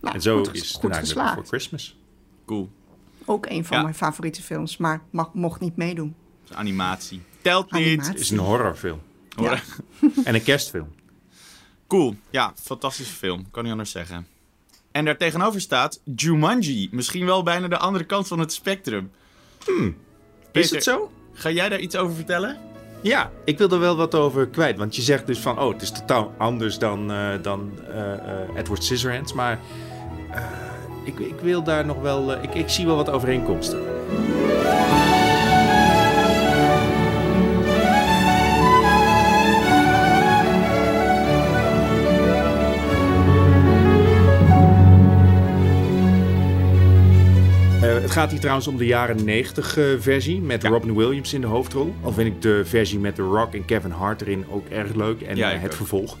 [0.00, 1.28] Nou, en zo goed, is goed geslaagd.
[1.34, 1.96] Before Christmas.
[2.46, 2.70] Cool.
[3.24, 3.82] Ook een van Ja.
[3.82, 6.14] mijn favoriete films, maar mag, mocht niet meedoen.
[6.46, 7.22] Dus animatie.
[7.42, 7.86] Telt niet.
[7.86, 8.12] Animatie.
[8.12, 9.00] Het is een horrorfilm.
[9.36, 9.50] Hoor.
[9.50, 9.60] Ja.
[10.24, 10.88] En een kerstfilm.
[11.86, 12.16] Cool.
[12.30, 13.50] Ja, fantastische film.
[13.50, 14.26] Kan niet anders zeggen.
[14.92, 16.88] En daar tegenover staat Jumanji.
[16.92, 19.10] Misschien wel bijna de andere kant van het spectrum.
[19.58, 19.92] Is
[20.52, 21.10] Peter, het zo?
[21.32, 22.58] Ga jij daar iets over vertellen?
[23.02, 24.76] Ja, ik wil er wel wat over kwijt.
[24.78, 28.48] Want je zegt dus van, oh, het is totaal anders dan, eh, dan eh, eh,
[28.56, 29.32] Edward Scissorhands.
[29.32, 29.58] Maar
[31.04, 32.32] ik, ik wil daar nog wel...
[32.34, 33.78] eh, ik, ik zie wel wat overeenkomsten.
[47.82, 50.68] Eh, het gaat hier trouwens om de jaren 90 eh, versie met Ja.
[50.68, 51.94] Robin Williams in de hoofdrol.
[52.02, 55.20] Al vind ik de versie met The Rock en Kevin Hart erin ook erg leuk.
[55.20, 55.76] En Ja, eh, het ook.
[55.76, 56.16] vervolg.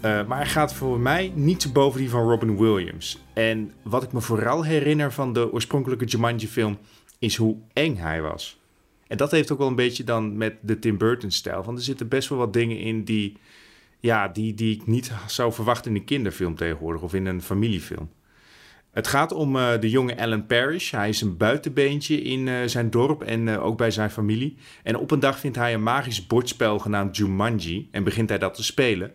[0.00, 3.18] Eh, maar hij gaat voor mij niet boven die van Robin Williams.
[3.32, 6.78] En wat ik me vooral herinner van de oorspronkelijke Jumanji-film...
[7.18, 8.60] is hoe eng hij was.
[9.06, 11.62] En dat heeft ook wel een beetje dan met de Tim Burton-stijl.
[11.62, 13.36] Want er zitten best wel wat dingen in die,
[14.00, 17.02] ja, die, die ik niet zou verwachten in een kinderfilm tegenwoordig...
[17.02, 18.08] of in een familiefilm.
[18.92, 20.90] Het gaat om eh, de jonge Alan Parrish.
[20.90, 24.56] Hij is een buitenbeentje in eh, zijn dorp en ook bij zijn familie.
[24.82, 28.54] En op een dag vindt hij een magisch bordspel genaamd Jumanji en begint hij dat
[28.54, 29.12] te spelen.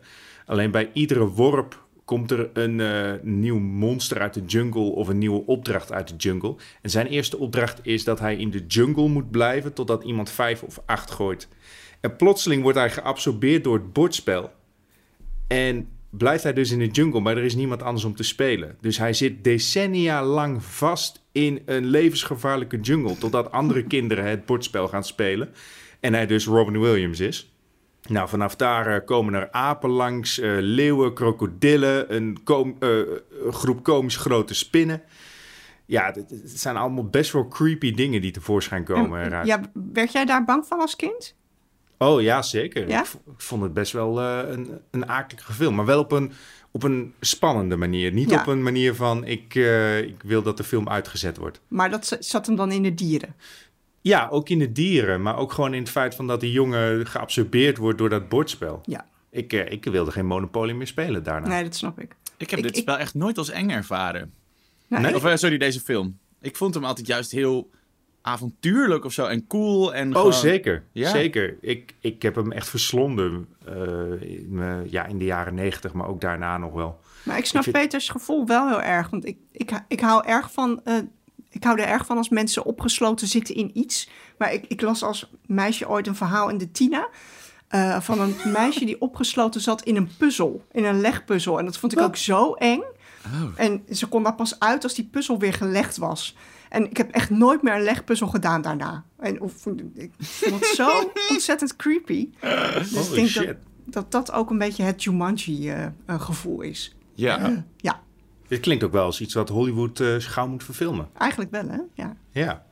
[0.47, 5.17] Alleen bij iedere worp komt er een eh, nieuw monster uit de jungle of een
[5.17, 6.55] nieuwe opdracht uit de jungle.
[6.81, 10.63] En zijn eerste opdracht is dat hij in de jungle moet blijven totdat iemand vijf
[10.63, 11.47] of acht gooit.
[12.01, 14.51] En plotseling wordt hij geabsorbeerd door het bordspel.
[15.47, 18.77] En blijft hij dus in de jungle, maar er is niemand anders om te spelen.
[18.81, 23.17] Dus hij zit decennia lang vast in een levensgevaarlijke jungle...
[23.17, 25.49] totdat andere kinderen het bordspel gaan spelen.
[25.99, 27.51] En hij dus Robin Williams is.
[28.07, 32.15] Nou, vanaf daar eh, komen er apen langs, eh, leeuwen, krokodillen...
[32.15, 32.89] Een, kom- eh,
[33.45, 35.01] een groep komisch grote spinnen.
[35.85, 39.61] Ja, het zijn allemaal best wel creepy dingen die tevoorschijn komen En, ja,
[39.93, 41.35] werd jij daar bang van als kind?
[41.97, 42.87] Oh ja, zeker.
[42.89, 43.01] Ja?
[43.01, 45.75] Ik, vond het best wel een, een akelige film.
[45.75, 46.31] Maar wel op een,
[46.71, 48.11] op een spannende manier.
[48.11, 48.39] Niet Ja.
[48.39, 49.55] op een manier van ik,
[50.05, 51.59] ik wil dat de film uitgezet wordt.
[51.67, 53.35] Maar dat zat hem dan in de dieren.
[54.07, 55.21] Ja, ook in de dieren.
[55.21, 58.81] Maar ook gewoon in het feit van dat die jongen geabsorbeerd wordt door dat bordspel.
[58.83, 61.47] Ja, Ik, eh, ik wilde geen Monopoly meer spelen daarna.
[61.47, 62.15] nee, dat snap ik.
[62.37, 64.33] Ik heb Ik- dit ik- spel echt nooit als eng ervaren.
[64.87, 65.15] Nee?
[65.15, 66.17] Of eh, sorry, deze film.
[66.41, 67.69] Ik vond hem altijd juist heel
[68.21, 69.25] avontuurlijk of zo.
[69.25, 69.93] En cool.
[69.95, 70.83] En Oh, gewoon- zeker.
[70.91, 71.09] Ja.
[71.09, 71.57] Zeker.
[71.61, 73.47] Ik, ik heb hem echt verslonden.
[73.65, 76.99] eh, in, mijn- ja, in de jaren negentig, maar ook daarna nog wel.
[77.23, 79.09] Maar ik snap Ik vind- Peters gevoel wel heel erg.
[79.09, 80.81] Want ik, ik, ik hou erg van.
[80.83, 80.95] eh,
[81.49, 84.09] ik hou er erg van als mensen opgesloten zitten in iets.
[84.37, 87.07] Maar ik, ik las als meisje ooit een verhaal in de Tina.
[87.67, 90.65] eh, van een meisje die opgesloten zat in een puzzel.
[90.71, 91.59] In een legpuzzel.
[91.59, 92.81] En dat vond ik ook zo eng.
[93.25, 93.43] Oh.
[93.55, 96.35] En ze kon daar pas uit als die puzzel weer gelegd was.
[96.69, 99.03] En ik heb echt nooit meer een legpuzzel gedaan daarna.
[99.19, 100.89] En of, ik vond het zo
[101.31, 102.29] ontzettend creepy.
[102.91, 103.45] Dus ik denk shit.
[103.45, 103.55] dat,
[103.85, 106.95] dat dat ook een beetje het Jumanji-gevoel is.
[107.13, 107.65] Ja.
[107.77, 108.01] Ja,
[108.47, 111.09] Dit klinkt ook wel als iets wat Hollywood eh, gauw moet verfilmen.
[111.17, 111.79] eigenlijk wel, hè?
[111.93, 112.15] Ja.
[112.31, 112.65] Ja.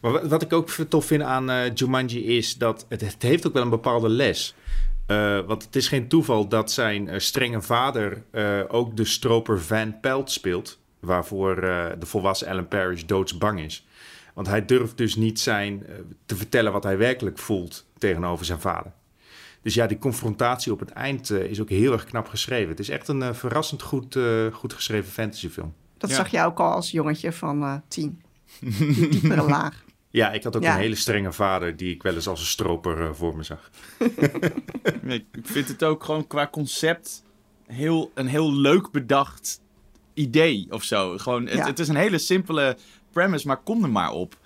[0.00, 3.46] Maar wat, wat ik ook tof vind aan eh, Jumanji is dat het, het heeft
[3.46, 4.54] ook wel een bepaalde les.
[5.06, 8.22] Eh, want het is geen toeval dat zijn strenge vader
[8.68, 10.78] ook de stroper Van Pelt speelt.
[11.00, 11.60] Waarvoor
[11.98, 13.86] de volwassen Alan Parrish doodsbang is.
[14.34, 15.86] Want hij durft dus niet zijn,
[16.26, 18.92] te vertellen wat hij werkelijk voelt tegenover zijn vader.
[19.66, 22.68] Dus ja, die confrontatie op het eind eh, is ook heel erg knap geschreven.
[22.70, 25.74] Het is echt een eh, verrassend goed, eh, goed geschreven fantasyfilm.
[25.98, 26.16] Dat Ja.
[26.16, 28.22] zag je ook al als jongetje van eh, tien.
[28.60, 29.84] Die diepere laag.
[30.10, 30.74] Ja, ik had ook Ja.
[30.74, 33.70] een hele strenge vader die ik wel eens als een stroper voor me zag.
[35.06, 37.22] Ik vind het ook gewoon qua concept
[37.66, 39.60] heel, een heel leuk bedacht
[40.14, 41.18] idee of zo.
[41.18, 41.66] Gewoon, het, Ja.
[41.66, 42.76] het is een hele simpele
[43.12, 44.36] premise, maar kom er maar op.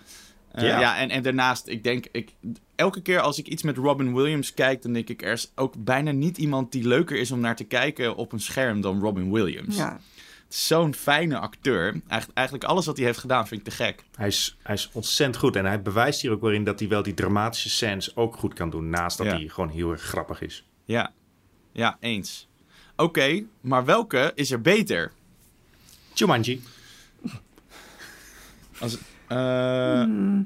[0.53, 0.81] Eh, Ja.
[0.81, 0.99] ja.
[0.99, 2.33] en, en daarnaast, ik denk, ik,
[2.81, 5.75] elke keer als ik iets met Robin Williams kijk, dan denk ik, er is ook
[5.85, 9.33] bijna niet iemand die leuker is om naar te kijken op een scherm dan Robin
[9.33, 9.77] Williams.
[9.77, 10.01] Ja.
[10.49, 11.85] Zo'n fijne acteur.
[12.09, 14.05] Eigenlijk, eigenlijk alles wat hij heeft gedaan vind ik te gek.
[14.14, 16.88] Hij is, hij is ontzettend goed en hij bewijst hier ook wel in dat hij
[16.88, 18.90] wel die dramatische scènes ook goed kan doen.
[18.90, 19.33] Naast dat Ja.
[19.37, 20.64] hij gewoon heel erg grappig is.
[20.85, 21.12] Ja,
[21.73, 22.49] ja eens.
[22.97, 25.12] Oké, maar welke is er beter?
[26.14, 26.62] Jumanji.
[28.81, 28.97] Als,
[29.31, 29.37] eh,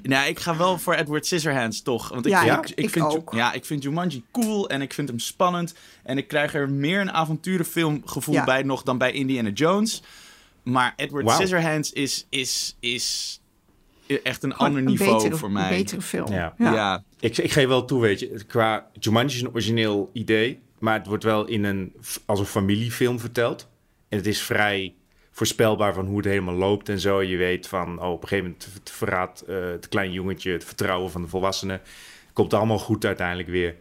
[0.02, 2.08] Nou, ik ga wel voor Edward Scissorhands toch.
[2.08, 3.32] Want ik, Ja, ik, ik- ik vind, ook.
[3.34, 5.74] Ja, ik vind Jumanji cool en ik vind hem spannend.
[6.02, 8.44] En ik krijg er meer een avonturenfilmgevoel Ja.
[8.44, 10.02] bij nog dan bij Indiana Jones.
[10.62, 11.30] Maar Edward.
[11.30, 13.40] Scissorhands is, is, is
[14.22, 15.76] echt een Gewoon ander een niveau betere, voor een mij.
[15.76, 16.32] betere film.
[16.32, 16.54] Ja.
[16.58, 17.02] Ja.
[17.20, 21.06] Ik, ik geef wel toe, weet je, qua Jumanji is een origineel idee, maar het
[21.06, 21.92] wordt wel in een,
[22.24, 23.68] als een familiefilm verteld.
[24.08, 24.94] En het is vrij
[25.34, 27.22] voorspelbaar van hoe het helemaal loopt en zo.
[27.22, 31.10] Je weet van, oh, op een gegeven moment verraadt eh, het kleine jongetje het vertrouwen
[31.10, 31.80] van de volwassenen.
[32.32, 33.76] Komt allemaal goed uiteindelijk weer.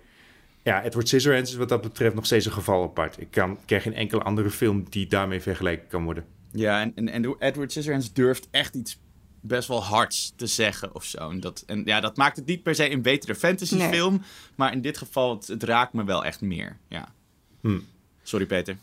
[0.64, 3.20] Ja, Edward Scissorhands is wat dat betreft nog steeds een geval apart.
[3.22, 6.26] Ik kan, ik ken geen enkele andere film die daarmee vergeleken kan worden.
[6.52, 9.00] Ja, en, en, en Edward Scissorhands durft echt iets
[9.42, 11.30] best wel hards te zeggen of zo.
[11.30, 13.90] En dat, en ja, dat maakt het niet per se een betere fantasy Nee.
[13.90, 14.22] film.
[14.56, 16.78] Maar in dit geval, het, het raakt me wel echt meer.
[16.90, 17.14] Ja.
[17.62, 17.80] Hm.
[18.24, 18.78] Sorry, Peter.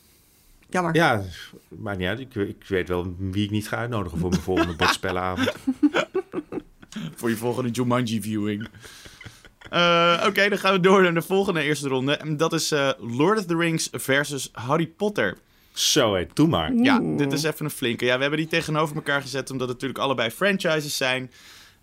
[0.70, 0.94] Jammer.
[0.94, 1.22] Ja,
[1.68, 2.20] maakt niet uit.
[2.20, 5.52] Ik, ik weet wel wie ik niet ga uitnodigen voor mijn volgende bordspellenavond.
[7.14, 8.68] Voor je volgende Jumanji viewing.
[9.70, 12.16] Eh, Oké, dan gaan we door naar de volgende eerste ronde.
[12.16, 15.36] En dat is eh, Lord of the Rings versus Harry Potter.
[15.72, 16.72] Zo, hé, doe maar.
[16.74, 18.04] Ja, dit is even een flinke.
[18.04, 21.30] Ja, we hebben die tegenover elkaar gezet omdat het natuurlijk allebei franchises zijn.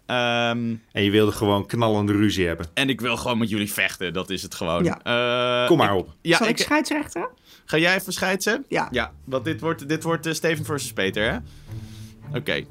[0.06, 2.66] Ehm, En je wilde gewoon knallende ruzie hebben.
[2.74, 4.84] en ik wil gewoon met jullie vechten, dat is het gewoon.
[4.84, 5.00] Ja.
[5.62, 6.10] Eh, Kom maar ik- op.
[6.22, 7.30] Ja, Zal ik, ik, scheidsrechter?
[7.68, 8.66] Ga jij even scheidsen?
[8.68, 8.88] Ja.
[8.92, 11.38] Ja, want dit wordt, dit wordt eh, Steven versus Peter, hè?
[12.38, 12.66] Oké.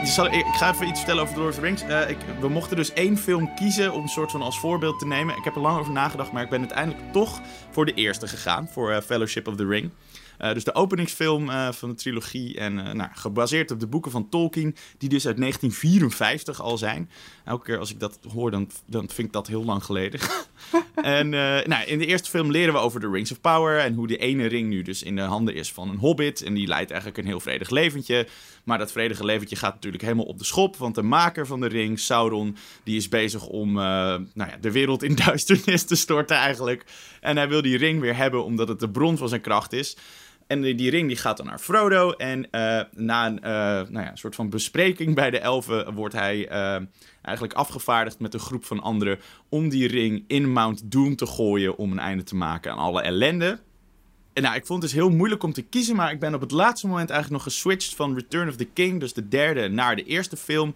[0.00, 1.82] Dus ik ga even iets vertellen over The Lord of the Rings.
[1.82, 5.06] Eh, ik, we mochten dus één film kiezen om een soort van als voorbeeld te
[5.06, 5.36] nemen.
[5.36, 8.68] Ik heb er lang over nagedacht, maar ik ben uiteindelijk toch voor de eerste gegaan.
[8.68, 9.90] Voor eh, Fellowship of the Ring.
[10.38, 12.56] Eh, dus de openingsfilm eh, van de trilogie.
[12.58, 14.76] En eh, nou, gebaseerd op de boeken van Tolkien.
[14.98, 17.10] Die dus uit 1954 al zijn.
[17.44, 20.20] Elke keer als ik dat hoor, dan, dan vind ik dat heel lang geleden.
[20.94, 21.28] en
[21.68, 23.78] nou, in de eerste film leren we over de Rings of Power.
[23.78, 26.42] En hoe de ene ring nu dus in de handen is van een hobbit.
[26.42, 28.26] En die leidt eigenlijk een heel vredig leventje.
[28.64, 30.76] Maar dat vredige leventje gaat natuurlijk helemaal op de schop.
[30.76, 35.02] Want de maker van de ring, Sauron, die is bezig om nou ja, de wereld
[35.02, 36.84] in duisternis te storten eigenlijk.
[37.20, 39.96] En hij wil die ring weer hebben omdat het de bron van zijn kracht is.
[40.48, 42.10] En die, ring die gaat dan naar Frodo.
[42.10, 43.52] En eh, na een eh,
[43.90, 46.80] nou ja, soort van bespreking bij de elfen wordt hij eh,
[47.22, 51.76] eigenlijk afgevaardigd met een groep van anderen om die ring in Mount Doom te gooien
[51.76, 53.58] om een einde te maken aan alle ellende.
[54.32, 56.40] En nou, ik vond het dus heel moeilijk om te kiezen, maar ik ben op
[56.40, 59.96] het laatste moment eigenlijk nog geswitcht van Return of the King, dus de derde, naar
[59.96, 60.74] de eerste film.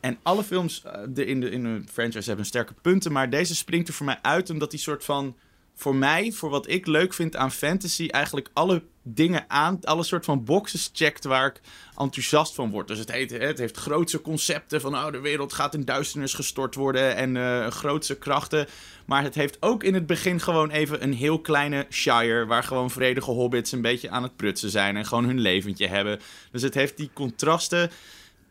[0.00, 0.82] En alle films
[1.14, 4.50] in, de, in de franchise hebben sterke punten, maar deze springt er voor mij uit
[4.50, 5.36] omdat die soort van,
[5.80, 10.24] voor mij, voor wat ik leuk vind aan fantasy, eigenlijk alle dingen aan, alle soort
[10.24, 11.60] van boxes checkt waar ik
[11.96, 12.88] enthousiast van word.
[12.88, 16.74] Dus het, heet, het heeft grootse concepten van, oh, de wereld gaat in duisternis gestort
[16.74, 18.66] worden en eh grootse krachten.
[19.04, 22.46] Maar het heeft ook in het begin gewoon even een heel kleine Shire.
[22.46, 24.96] Waar gewoon vredige hobbits een beetje aan het prutsen zijn.
[24.96, 26.20] En gewoon hun leventje hebben.
[26.50, 27.90] Dus het heeft die contrasten.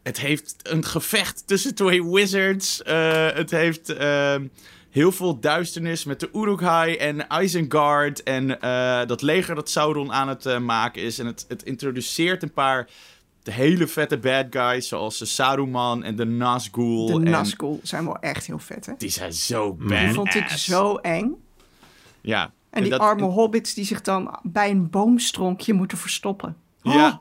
[0.04, 2.84] Het heeft een gevecht tussen twee wizards.
[2.84, 4.46] Eh, het heeft ehm,
[4.89, 8.23] heel veel duisternis met de Uruk-hai en Isengard.
[8.23, 11.19] En eh, dat leger dat Sauron aan het eh, maken is.
[11.19, 12.88] En het, het introduceert een paar
[13.43, 14.88] hele vette bad guys.
[14.88, 17.06] Zoals de Saruman en de Nazgul.
[17.06, 18.93] De en Nazgul zijn wel echt heel vet, hè?
[18.97, 19.88] Die zijn zo Mm.
[19.88, 19.99] bad.
[19.99, 21.36] Die vond ik zo eng.
[22.21, 22.52] Ja.
[22.69, 26.56] En die dat- arme hobbits die zich dan bij een boomstronkje moeten verstoppen.
[26.82, 27.08] Ja.
[27.08, 27.15] Oh,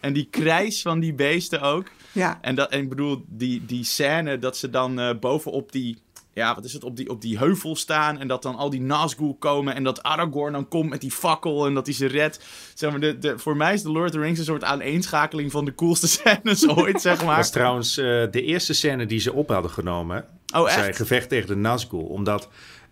[0.00, 1.86] En die krijs van die beesten ook.
[2.12, 2.38] ja.
[2.40, 5.98] En, dat, en ik bedoel, die, die scène dat ze dan eh, bovenop die...
[6.34, 6.84] Ja, wat is het?
[6.84, 8.18] Op die, op die heuvel staan.
[8.18, 9.74] En dat dan al die Nazgul komen.
[9.74, 11.66] En dat Aragorn dan komt met die fakkel.
[11.66, 12.40] En dat hij ze redt.
[12.74, 15.50] Zeg maar, de, de, voor mij is The Lord of the Rings een soort aaneenschakeling
[15.50, 17.36] van de coolste scènes ooit, zeg Dat maar.
[17.36, 20.24] was trouwens eh, de eerste scène die ze op hadden genomen.
[20.54, 20.96] Oh, Zij echt?
[20.96, 22.00] gevecht tegen de Nazgul.
[22.04, 22.48] Omdat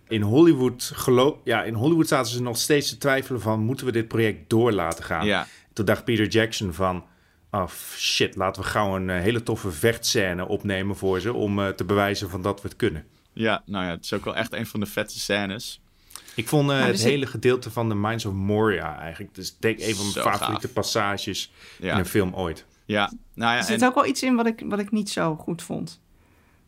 [0.07, 3.59] in Hollywood, gelo- ja, in Hollywood zaten ze nog steeds te twijfelen van...
[3.59, 5.25] moeten we dit project door laten gaan?
[5.25, 5.47] Ja.
[5.73, 7.03] Toen dacht Peter Jackson van...
[7.51, 11.33] Oh shit, laten we gauw een eh, hele toffe vechtscène opnemen voor ze...
[11.33, 13.05] om eh, te bewijzen van dat we het kunnen.
[13.33, 15.81] Ja, nou ja, het is ook wel echt een van de vetste scènes.
[16.35, 19.35] Ik vond eh, het zit- hele gedeelte van de Minds of Moria eigenlijk...
[19.35, 20.73] dus ik denk een van mijn Zo favoriete gaaf.
[20.73, 21.93] passages Ja.
[21.93, 22.65] in een film ooit.
[22.85, 23.57] Ja, nou ja.
[23.57, 25.99] Er zit en- ook wel iets in wat ik, wat ik niet zo goed vond.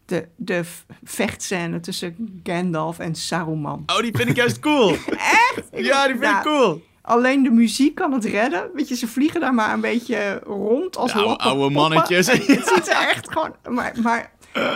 [0.06, 0.62] De, de
[1.04, 3.84] vechtscène tussen Gandalf en Saruman.
[3.86, 4.90] Oh, die vind ik juist cool.
[5.48, 5.64] Echt?
[5.72, 6.84] Ja, die vind Ja, ik cool.
[7.02, 8.70] Alleen de muziek kan het redden.
[8.74, 12.28] Weet je, ze vliegen daar maar een beetje rond als De oude- mannetjes.
[12.32, 13.56] Het ziet er echt gewoon...
[13.70, 14.32] Maar, maar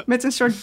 [0.06, 0.54] met een soort...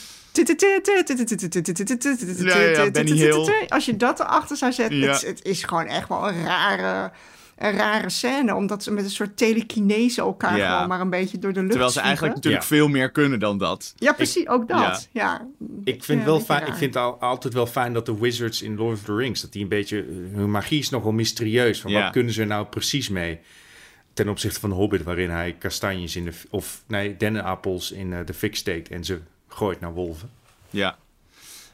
[3.68, 7.11] Als je dat erachter zou zetten, het, is gewoon echt wel een rare,
[7.57, 8.55] een rare scène.
[8.55, 11.90] Omdat ze met een soort telekinese elkaar gewoon maar een beetje door de lucht Terwijl
[11.92, 13.94] ze eigenlijk natuurlijk veel meer kunnen dan dat.
[13.97, 15.09] Ja, precies, ook dat.
[15.12, 15.47] Ja.
[15.85, 18.99] Ik vind, wel fijn, ik vind al, altijd wel fijn dat de Wizards in Lord
[18.99, 19.40] of the Rings...
[19.40, 20.05] dat die een beetje...
[20.33, 21.81] hun magie is nog wel mysterieus.
[21.81, 21.92] Van.
[21.92, 23.40] Wat kunnen ze nou precies mee?
[24.12, 25.03] Ten opzichte van de Hobbit...
[25.03, 26.33] waarin hij kastanjes in de...
[26.51, 28.88] of nee, dennenappels in de fik steekt...
[28.88, 29.20] en ze
[29.55, 30.31] gooit naar wolven.
[30.71, 30.99] Ja.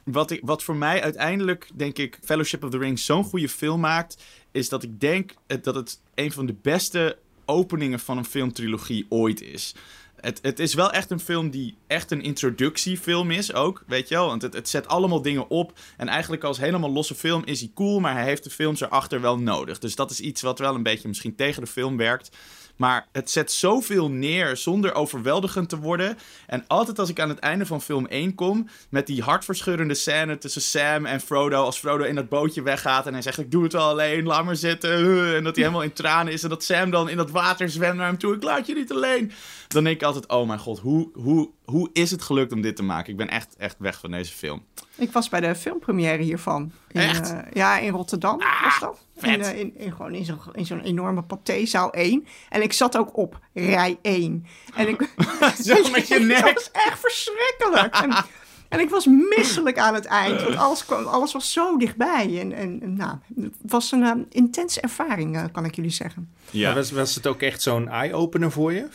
[0.05, 3.81] wat, ik, wat voor mij uiteindelijk, denk ik, Fellowship of the Ring zo'n goede film
[3.81, 9.07] maakt, is dat ik denk dat het een van de beste openingen van een filmtrilogie
[9.09, 9.75] ooit is.
[10.21, 14.14] Het, het is wel echt een film die echt een introductiefilm is ook, weet je
[14.14, 14.27] wel.
[14.27, 15.79] Want het, het zet allemaal dingen op.
[15.97, 19.21] En eigenlijk als helemaal losse film is hij cool, maar hij heeft de films erachter
[19.21, 19.79] wel nodig.
[19.79, 22.37] Dus dat is iets wat wel een beetje misschien tegen de film werkt.
[22.81, 26.19] Maar het zet zoveel neer zonder overweldigend te worden.
[26.47, 30.38] En altijd als ik aan het einde van film 1 kom, met die hartverscheurende scène
[30.38, 31.64] tussen Sam en Frodo.
[31.64, 34.45] Als Frodo in dat bootje weggaat en hij zegt: Ik doe het wel alleen, laat
[34.45, 34.90] maar zitten.
[35.37, 36.43] En dat hij helemaal in tranen is.
[36.43, 38.93] En dat Sam dan in dat water zwemt naar hem toe: Ik laat je niet
[38.93, 39.33] alleen.
[39.69, 42.77] Dan denk ik altijd: Oh mijn god, hoe, hoe, hoe is het gelukt om dit
[42.77, 43.11] te maken?
[43.11, 44.64] Ik ben echt, echt weg van deze film.
[44.97, 46.73] Ik was bij de filmpremière hiervan.
[46.88, 47.33] In, Echt?
[47.33, 48.99] eh, ja, in Rotterdam was dat.
[49.20, 49.30] Vet.
[49.30, 52.26] In, eh, in, in, gewoon in zo'n in zo'n enorme patézaal 1.
[52.48, 54.46] En ik zat ook op rij 1.
[54.74, 55.09] En ik,
[55.64, 56.40] Zo met je nek.
[56.40, 57.94] Dat was echt verschrikkelijk.
[57.94, 58.24] En,
[58.68, 60.42] en ik was misselijk aan het eind.
[60.42, 62.40] Want alles, kwam, alles was zo dichtbij.
[62.40, 66.33] En, en nou, het was een eh, intense ervaring, eh, kan ik jullie zeggen.
[66.52, 68.88] Maar was, was het ook echt zo'n eye-opener voor je?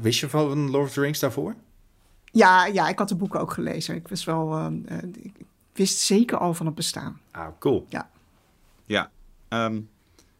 [0.00, 1.54] Wist je van Lord of the Rings daarvoor?
[2.32, 3.94] Ja, ja, ik had de boeken ook gelezen.
[3.94, 4.72] Ik wist wel...
[5.22, 7.20] ik wist zeker al van het bestaan.
[7.30, 7.86] Ah, cool.
[7.88, 8.08] Ja.
[9.50, 9.80] Ehm,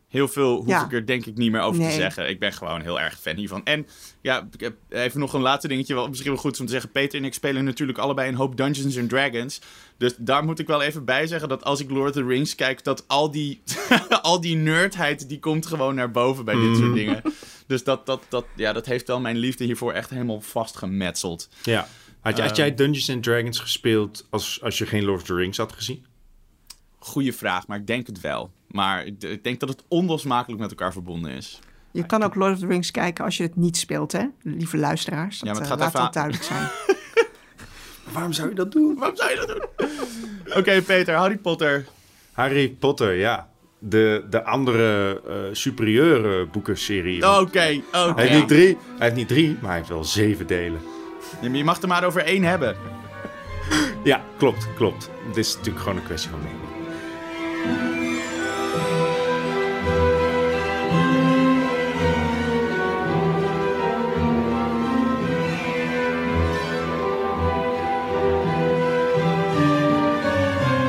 [0.09, 0.85] heel veel hoef Ja.
[0.85, 2.29] ik er denk ik niet meer over te zeggen.
[2.29, 3.65] Ik ben gewoon heel erg fan hiervan.
[3.65, 3.87] En
[4.21, 5.95] ja, ik heb even nog een laatste dingetje.
[5.95, 6.91] Wat misschien wel goed is om te zeggen.
[6.91, 9.61] Peter en ik spelen natuurlijk allebei een hoop Dungeons and Dragons.
[9.99, 12.55] Dus daar moet ik wel even bij zeggen dat als ik Lord of the Rings
[12.55, 13.63] kijk, dat al die,
[14.23, 17.23] al die nerdheid, die komt gewoon naar boven bij dit soort dingen.
[17.67, 21.49] Dus dat, dat, dat, ja, dat heeft wel mijn liefde hiervoor echt helemaal vastgemetseld.
[21.63, 21.89] Ja.
[22.21, 25.35] Had, jij- had jij Dungeons and Dragons gespeeld als, als je geen Lord of the
[25.35, 26.05] Rings had gezien?
[27.03, 28.51] Goeie vraag, maar ik denk het wel.
[28.67, 31.59] Maar ik denk dat het onlosmakelijk met elkaar verbonden is.
[31.91, 34.25] Je kan ook Lord of the Rings kijken als je het niet speelt, hè?
[34.43, 35.39] Lieve luisteraars.
[35.39, 36.69] Dat, Ja, maar het eh, gaat laat even dat duidelijk zijn.
[38.15, 38.95] Waarom zou je dat doen?
[38.99, 39.89] Waarom zou je dat doen?
[40.59, 41.87] Oké, Peter, Harry Potter.
[42.33, 43.49] Harry Potter, ja.
[43.79, 47.29] De, de andere eh, superieure boekenserie.
[47.29, 48.13] Oké, oké.
[48.15, 50.81] Hij, heeft niet drie, hij heeft niet drie, maar hij heeft wel zeven delen.
[51.41, 52.77] Ja, maar je mag er maar over één hebben.
[54.05, 55.11] Ja, klopt, klopt.
[55.27, 56.60] Dit is natuurlijk gewoon een kwestie van mening.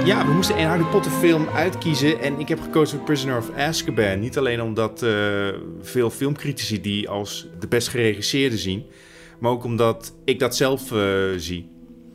[0.05, 3.55] Ja, we moesten een Harry Potter film uitkiezen en ik heb gekozen voor Prisoner of
[3.55, 4.19] Azkaban.
[4.19, 5.47] Niet alleen omdat eh,
[5.81, 8.85] veel filmcritici die als de best geregisseerde zien,
[9.39, 11.69] maar ook omdat ik dat zelf eh, zie.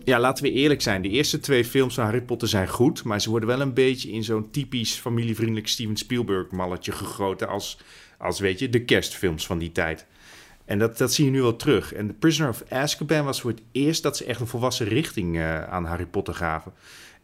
[0.04, 1.02] Ja, laten we eerlijk zijn.
[1.02, 4.10] De eerste twee films van Harry Potter zijn goed, maar ze worden wel een beetje
[4.10, 7.78] in zo'n typisch familievriendelijk Steven Spielberg malletje gegoten als,
[8.18, 10.06] als weet je, de kerstfilms van die tijd.
[10.64, 11.92] En dat, dat zie je nu wel terug.
[11.92, 15.36] En The Prisoner of Azkaban was voor het eerst dat ze echt een volwassen richting
[15.36, 16.72] eh, aan Harry Potter gaven.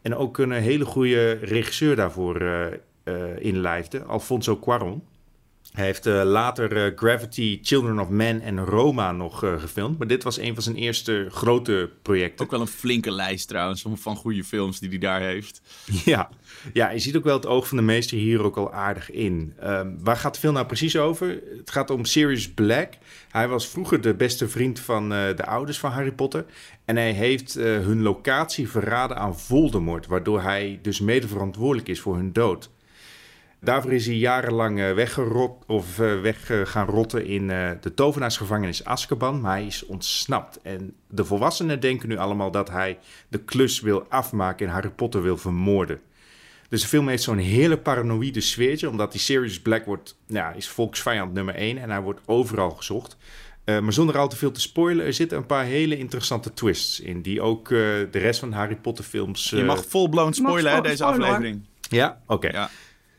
[0.03, 2.65] En ook een hele goede regisseur daarvoor eh
[3.03, 5.03] eh, inlijfde, Alfonso Cuarón.
[5.73, 9.97] Hij heeft eh, later eh, Gravity, Children of Men en Roma nog eh, gefilmd.
[9.97, 12.45] Maar dit was een van zijn eerste grote projecten.
[12.45, 15.61] Ook wel een flinke lijst trouwens van, goede films die hij daar heeft.
[16.05, 16.29] Ja.
[16.73, 19.53] ja, je ziet ook wel het oog van de meester hier ook al aardig in.
[19.59, 21.27] Ehm, waar gaat de film nou precies over?
[21.57, 22.93] Het gaat om Sirius Black.
[23.29, 26.45] Hij was vroeger de beste vriend van de ouders van Harry Potter.
[26.85, 32.15] En hij heeft hun locatie verraden aan Voldemort, waardoor hij dus mede verantwoordelijk is voor
[32.15, 32.69] hun dood.
[33.63, 37.93] Daarvoor is hij jarenlang eh, weggerot of eh, weg eh, gaan rotten in eh, de
[37.93, 40.61] tovenaarsgevangenis Azkaban, maar hij is ontsnapt.
[40.61, 45.21] En de volwassenen denken nu allemaal dat hij de klus wil afmaken en Harry Potter
[45.21, 45.99] wil vermoorden.
[46.69, 50.67] Dus de film heeft zo'n hele paranoïde sfeertje, omdat die Sirius Black wordt, ja, is
[50.67, 53.17] volksvijand nummer 1 en hij wordt overal gezocht.
[53.63, 56.99] Eh, maar zonder al te veel te spoilen, er zitten een paar hele interessante twists
[56.99, 59.49] in, die ook eh, de rest van de Harry Potter films...
[59.49, 61.35] Je mag full-blown spoilen, hè, deze spoilen, hoor.
[61.35, 61.65] aflevering.
[61.89, 62.21] Ja?
[62.27, 62.47] Oké.
[62.47, 62.69] Ja.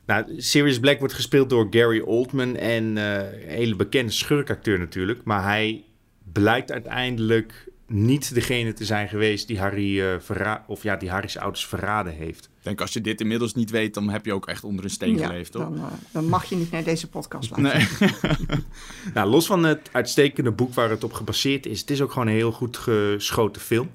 [0.07, 5.21] Nou, Sirius Black wordt gespeeld door Gary Oldman en eh, een hele bekende schurkacteur natuurlijk.
[5.25, 5.85] Maar hij
[6.33, 11.37] blijkt uiteindelijk niet degene te zijn geweest die Harry eh, verra- of ja, die Harry's
[11.37, 12.45] ouders verraden heeft.
[12.45, 14.91] Ik denk als je dit inmiddels niet weet, dan heb je ook echt onder een
[14.91, 15.63] steen Ja, geleefd, toch?
[15.63, 18.11] dan, eh, dan mag je niet naar deze podcast luisteren.
[18.21, 18.61] Nee.
[19.15, 22.27] Nou, los van het uitstekende boek waar het op gebaseerd is, het is ook gewoon
[22.27, 23.91] een heel goed geschoten film.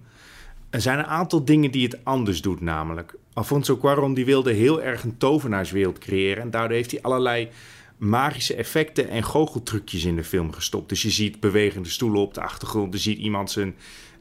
[0.69, 3.15] Er zijn een aantal dingen die het anders doet, namelijk.
[3.39, 7.49] Alfonso Cuarón die wilde heel erg een tovenaarswereld creëren en daardoor heeft hij allerlei
[7.97, 10.89] magische effecten en goocheltrucjes in de film gestopt.
[10.89, 13.75] Dus je ziet bewegende stoelen op de achtergrond, je ziet iemand zijn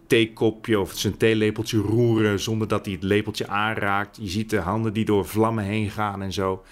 [0.07, 4.19] theekopje of zijn theelepeltje roeren zonder dat hij het lepeltje aanraakt.
[4.21, 6.65] Je ziet de handen die door vlammen heen gaan en zo.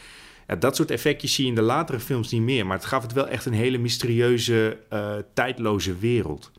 [0.58, 2.66] Dat soort effectjes zie je in de latere films niet meer.
[2.66, 6.50] Maar het gaf het wel echt een hele mysterieuze, eh, tijdloze wereld.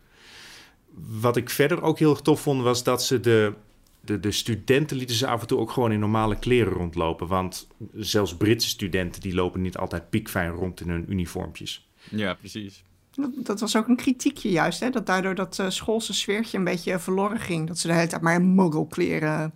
[1.20, 3.54] Wat ik verder ook heel tof vond, was dat ze de,
[4.08, 7.28] de, de studenten lieten ze af en toe ook gewoon in normale kleren rondlopen.
[7.28, 11.90] Want zelfs Britse studenten die lopen niet altijd piekfijn rond in hun uniformpjes.
[12.10, 12.84] Ja, precies.
[13.12, 14.90] Dat, dat was ook een kritiekje juist, hè?
[14.90, 17.68] dat daardoor dat eh, schoolse sfeertje een beetje verloren ging.
[17.68, 19.54] Dat ze de hele tijd maar in muggelkleren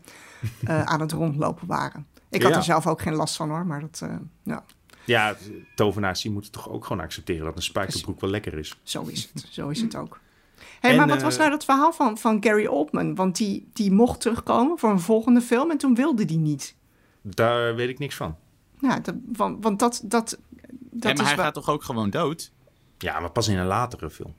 [0.64, 2.08] eh, aan het rondlopen waren.
[2.30, 2.58] Ik had Ja.
[2.58, 4.64] er zelf ook geen last van hoor, maar dat, eh, ja,
[5.06, 5.36] Ja,
[5.76, 8.78] tovenaars die moeten toch ook gewoon accepteren dat een spijkerbroek wel lekker is.
[8.84, 9.45] zo is het.
[9.49, 10.20] Zo is het ook.
[10.80, 13.16] Hey, En, maar wat eh, was nou dat verhaal van, van Gary Oldman?
[13.16, 16.76] Want die, die mocht terugkomen voor een volgende film en toen wilde die niet.
[17.22, 18.36] Daar weet ik niks van.
[18.80, 20.39] Ja, dat, want, want dat, dat, dat
[20.91, 22.51] en maar is hij wel- gaat toch ook gewoon dood?
[22.97, 24.34] Ja, maar pas in een latere film.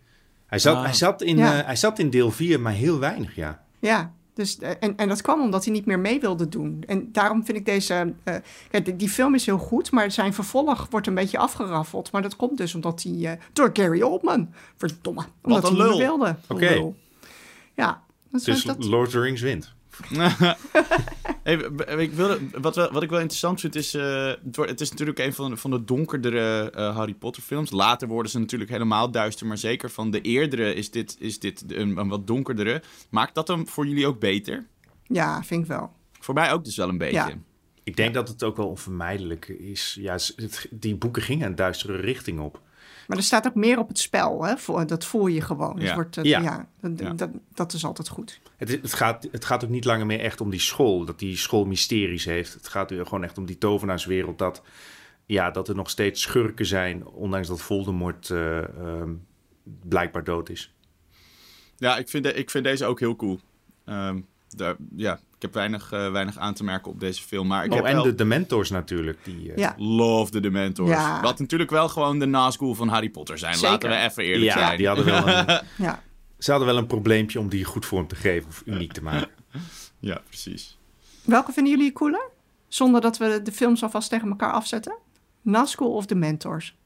[0.46, 0.82] Hij zat, Ah.
[0.84, 1.58] hij zat, in, Ja.
[1.60, 3.64] eh, hij zat in deel 4, maar heel weinig, ja.
[3.78, 6.82] Ja, dus, eh, en, en dat kwam omdat hij niet meer mee wilde doen.
[6.86, 8.14] En daarom vind ik deze...
[8.24, 8.34] eh,
[8.70, 12.12] kijk, die- die film is heel goed, maar zijn vervolg wordt een beetje afgeraffeld.
[12.12, 13.12] Maar dat komt dus omdat hij...
[13.32, 14.48] eh, door Gary Oldman.
[14.76, 15.24] Verdomme.
[15.42, 15.98] Omdat een hij niet lul.
[15.98, 16.36] wilde.
[16.48, 16.92] Oké.
[17.74, 18.02] Ja.
[18.30, 19.72] Dat, Dus dat, Lord of the Rings wint.
[21.42, 21.54] Hey,
[21.98, 23.94] ik wilde, wat, wel- wat ik wel interessant vind is...
[23.94, 27.70] eh, het, is natuurlijk een van de, van de donkerdere eh, Harry Potter films.
[27.70, 29.46] Later worden ze natuurlijk helemaal duister.
[29.46, 32.82] Maar zeker van de eerdere is dit, is dit een, een wat donkerdere.
[33.10, 34.66] Maakt dat hem voor jullie ook beter?
[35.06, 35.92] ja, vind ik wel.
[36.20, 37.14] Voor mij ook dus wel een beetje.
[37.16, 37.30] Ja.
[37.84, 39.96] Ik denk dat het ook wel onvermijdelijk is.
[40.00, 42.60] Ja, het- die boeken gingen een duistere richting op.
[43.12, 44.56] Maar er staat ook meer op het spel, hè?
[44.56, 45.76] Voor, dat voel je gewoon.
[45.76, 45.94] Dus Ja.
[45.94, 46.40] wordt, het- Ja.
[46.40, 46.68] ja.
[46.80, 47.12] dat, Ja.
[47.12, 48.40] Dat, dat is altijd goed.
[48.56, 51.18] Het, is- het, gaat, het gaat ook niet langer meer echt om die school, dat
[51.18, 52.52] die school mysteries heeft.
[52.52, 54.62] Het gaat weer gewoon echt om die tovenaarswereld, dat,
[55.26, 59.10] ja, dat er nog steeds schurken zijn, ondanks dat Voldemort eh, ehm,
[59.88, 60.74] blijkbaar dood is.
[61.76, 63.40] Ja, ik vind, de- ik vind deze ook heel cool.
[63.84, 67.46] Ehm, daar, ja, ik heb weinig, eh, weinig aan te merken op deze film.
[67.46, 68.02] Maar ik Oh, heb en wel...
[68.02, 69.18] de Dementors natuurlijk.
[69.24, 69.74] Die, eh, Ja.
[69.78, 70.90] Love the Dementors.
[70.90, 71.20] Ja.
[71.22, 73.54] Wat natuurlijk wel gewoon de Nazgul van Harry Potter zijn.
[73.54, 73.70] Zeker.
[73.70, 74.76] Laten we even eerlijk ja, zijn.
[74.76, 75.46] die hadden wel een,
[75.86, 76.02] Ja.
[76.38, 79.28] ze hadden wel een probleempje om die goed vorm te geven of uniek te maken.
[79.98, 80.78] Ja, precies.
[81.24, 82.30] Welke vinden jullie cooler?
[82.68, 84.96] Zonder dat we de films alvast tegen elkaar afzetten?
[85.42, 86.76] Nazgul of de Mentors?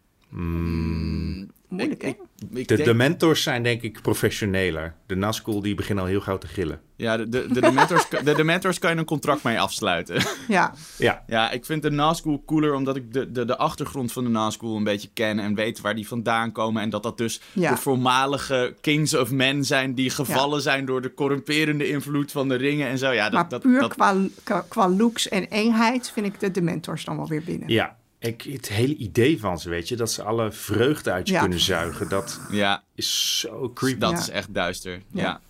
[1.69, 2.09] Moeilijk, hè?
[2.09, 2.17] Ik,
[2.53, 4.95] ik De denk- Dementors zijn denk ik professioneler.
[5.07, 6.81] De Nazgul die beginnen al heel gauw te gillen.
[6.97, 10.23] Ja, de, de, de, Dementors, de Dementors kan je een contract mee afsluiten.
[10.49, 14.25] Ja, Ja, ja, ik vind de Nazgul cooler omdat ik de, de, de achtergrond van
[14.25, 16.83] de Nazgul een beetje ken en weet waar die vandaan komen.
[16.83, 17.71] En dat dat dus Ja.
[17.71, 22.55] de voormalige Kings of Men zijn die gevallen zijn door de corrumperende invloed van de
[22.55, 23.11] ringen en zo.
[23.11, 24.15] Ja, dat, maar dat, puur dat, Qua,
[24.45, 27.69] qua, qua looks en eenheid vind ik de Dementors dan wel weer binnen.
[27.69, 27.97] ja.
[28.27, 31.41] Ik, het hele idee van ze, weet je, dat ze alle vreugde uit je Ja.
[31.41, 33.99] kunnen zuigen, dat ja, is zo creepy.
[33.99, 34.19] dat Ja.
[34.19, 34.93] is echt duister.
[35.13, 35.23] Ja.
[35.23, 35.41] Ja.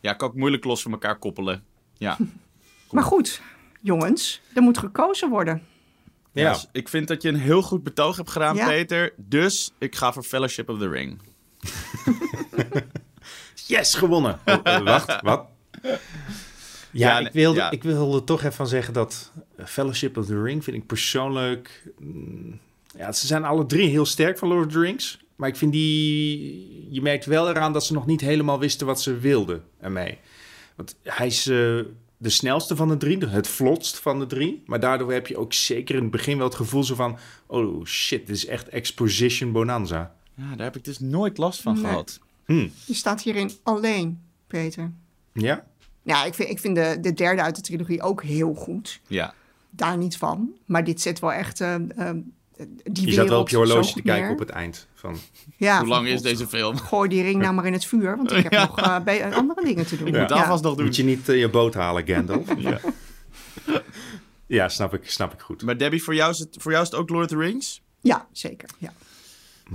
[0.00, 0.12] ja.
[0.12, 1.64] kan ik moeilijk los van elkaar koppelen.
[1.96, 2.16] Ja.
[2.90, 3.40] Maar goed,
[3.80, 5.62] jongens, er moet gekozen worden.
[6.32, 6.42] Ja.
[6.42, 6.52] Ja.
[6.52, 8.66] dus ik vind dat je een heel goed betoog hebt gedaan, Ja.
[8.66, 9.12] Peter.
[9.16, 11.20] Dus ik ga voor Fellowship of the Ring.
[13.66, 14.38] Yes, gewonnen.
[14.44, 15.46] Oh, wacht, wat?
[16.94, 17.70] Ja, Ja, ik, wilde, ja.
[17.70, 19.32] ik wilde toch even zeggen dat
[19.64, 21.90] Fellowship of the Ring vind ik persoonlijk...
[21.98, 22.58] mm,
[22.96, 25.22] Ja, ze zijn alle drie heel sterk van Lord of the Rings.
[25.36, 26.86] Maar ik vind die...
[26.90, 30.18] Je merkt wel eraan dat ze nog niet helemaal wisten wat ze wilden ermee.
[30.76, 31.56] Want hij is eh,
[32.16, 34.62] de snelste van de drie, het vlotst van de drie.
[34.66, 37.18] Maar daardoor heb je ook zeker in het begin wel het gevoel zo van...
[37.46, 40.14] Oh shit, dit is echt exposition bonanza.
[40.36, 41.82] Ja, daar heb ik dus nooit last van Nee.
[41.84, 42.20] gehad.
[42.44, 44.92] Hm, Je staat hierin alleen, Peter.
[45.32, 45.64] ja?
[46.04, 49.00] Ja, ik vind, ik vind de, de derde uit de trilogie ook heel goed.
[49.06, 49.34] Ja.
[49.70, 50.52] Daar niet van.
[50.64, 51.60] Maar dit zet wel echt...
[51.60, 52.10] eh, eh,
[52.84, 54.32] die Je zat wel op je horloge te kijken neer.
[54.32, 55.16] op het eind van...
[55.56, 56.76] Ja, Hoe lang is deze film?
[56.76, 59.86] Gooi die ring nou maar in het vuur, want ik heb nog eh, andere dingen
[59.86, 60.06] te doen.
[60.06, 60.36] Ik moet ja.
[60.36, 60.84] alvast nog doen.
[60.84, 62.46] Moet je niet je boot halen, Gandalf?
[62.58, 62.80] Ja.
[64.46, 65.62] ja, snap ik, snap ik goed.
[65.62, 67.82] Maar Debbie, voor jou, is het, voor jou is het ook Lord of the Rings?
[68.00, 68.68] Ja, zeker.
[68.78, 68.92] Ja.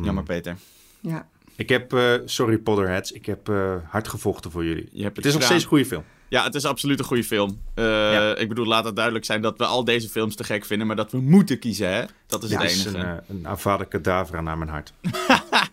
[0.01, 0.55] Jammer, Peter.
[0.99, 1.27] Ja.
[1.55, 4.89] Ik heb, eh, sorry Potterheads, ik heb eh, hard gevochten voor jullie.
[4.91, 6.03] Je hebt Het is nog steeds een goede film.
[6.29, 7.61] Ja, het is absoluut een goede film.
[7.75, 8.35] Eh, Ja.
[8.35, 10.95] Ik bedoel, laat het duidelijk zijn dat we al deze films te gek vinden, maar
[10.95, 12.03] dat we moeten kiezen, hè?
[12.27, 12.97] Dat is het is enige.
[12.97, 14.93] een, uh, een Avada Kedavra naar mijn hart.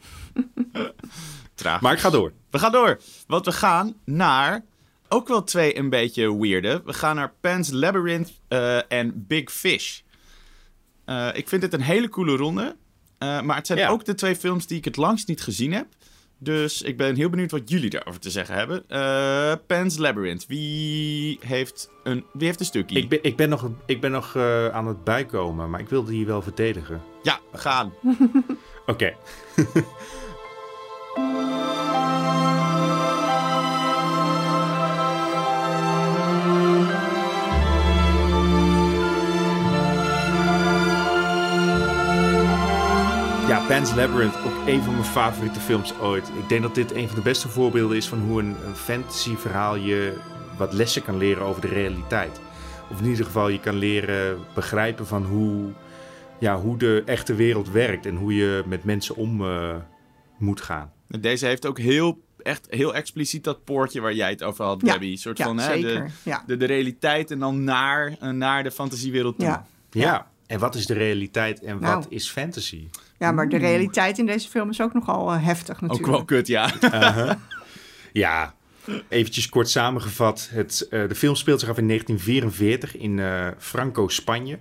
[1.55, 1.81] Traag.
[1.81, 2.33] Maar ik ga door.
[2.51, 4.65] We gaan door, want we gaan naar
[5.09, 6.83] ook wel twee een beetje weirde.
[6.85, 10.01] We gaan naar Pan's Labyrinth eh, en Big Fish.
[11.05, 12.77] Eh, ik vind dit een hele coole ronde.
[13.19, 13.89] Eh, maar het zijn Ja.
[13.89, 15.87] ook de twee films die ik het langst niet gezien heb.
[16.39, 18.85] Dus ik ben heel benieuwd wat jullie daarover te zeggen hebben.
[18.89, 20.47] Eh Pan's Labyrinth.
[20.47, 22.99] Wie heeft een, wie heeft een stukje?
[22.99, 26.11] Ik ben, ik ben nog, ik ben nog eh, aan het bijkomen, maar ik wilde
[26.11, 27.03] die wel verdedigen.
[27.23, 27.93] Ja, we gaan.
[28.87, 29.15] Oké.
[43.69, 46.29] Pan's Labyrinth, ook een van mijn favoriete films ooit.
[46.29, 49.37] Ik denk dat dit een van de beste voorbeelden is van hoe een, een fantasy
[49.37, 50.17] verhaal je
[50.59, 52.41] wat lessen kan leren over de realiteit.
[52.91, 55.73] Of in ieder geval je kan leren begrijpen van hoe,
[56.39, 59.75] ja, hoe de echte wereld werkt en hoe je met mensen om eh,
[60.39, 60.93] moet gaan.
[61.09, 64.91] Deze heeft ook heel, echt heel expliciet dat poortje waar jij het over had, Ja.
[64.93, 65.11] Debbie.
[65.11, 66.05] Een soort Ja, van hè, zeker.
[66.05, 66.43] de, Ja.
[66.47, 69.59] de, de realiteit en dan naar, eh, naar de fantasiewereld toe.
[69.91, 70.27] Ja.
[70.47, 71.95] En wat is de realiteit en Nou.
[71.95, 72.89] wat is fantasy?
[73.19, 76.11] ja, maar de realiteit in deze film is ook nogal eh, heftig Ook natuurlijk.
[76.11, 76.73] wel kut, ja.
[78.13, 78.55] Ja,
[79.09, 80.49] eventjes kort samengevat.
[80.53, 84.59] Het, eh, de film speelt zich af in 1944 in eh, Franco, Spanje.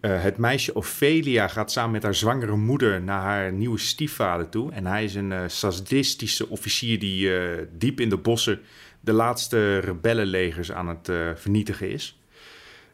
[0.00, 4.72] Eh, het meisje Ophelia gaat samen met haar zwangere moeder naar haar nieuwe stiefvader toe.
[4.72, 8.60] En hij is een eh, sadistische officier die eh, diep in de bossen
[9.00, 12.19] de laatste rebellenlegers aan het eh, vernietigen is.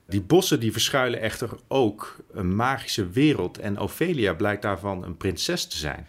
[0.08, 3.58] Die bossen die verschuilen echter ook een magische wereld.
[3.58, 6.06] En Ophelia blijkt daarvan een prinses te zijn.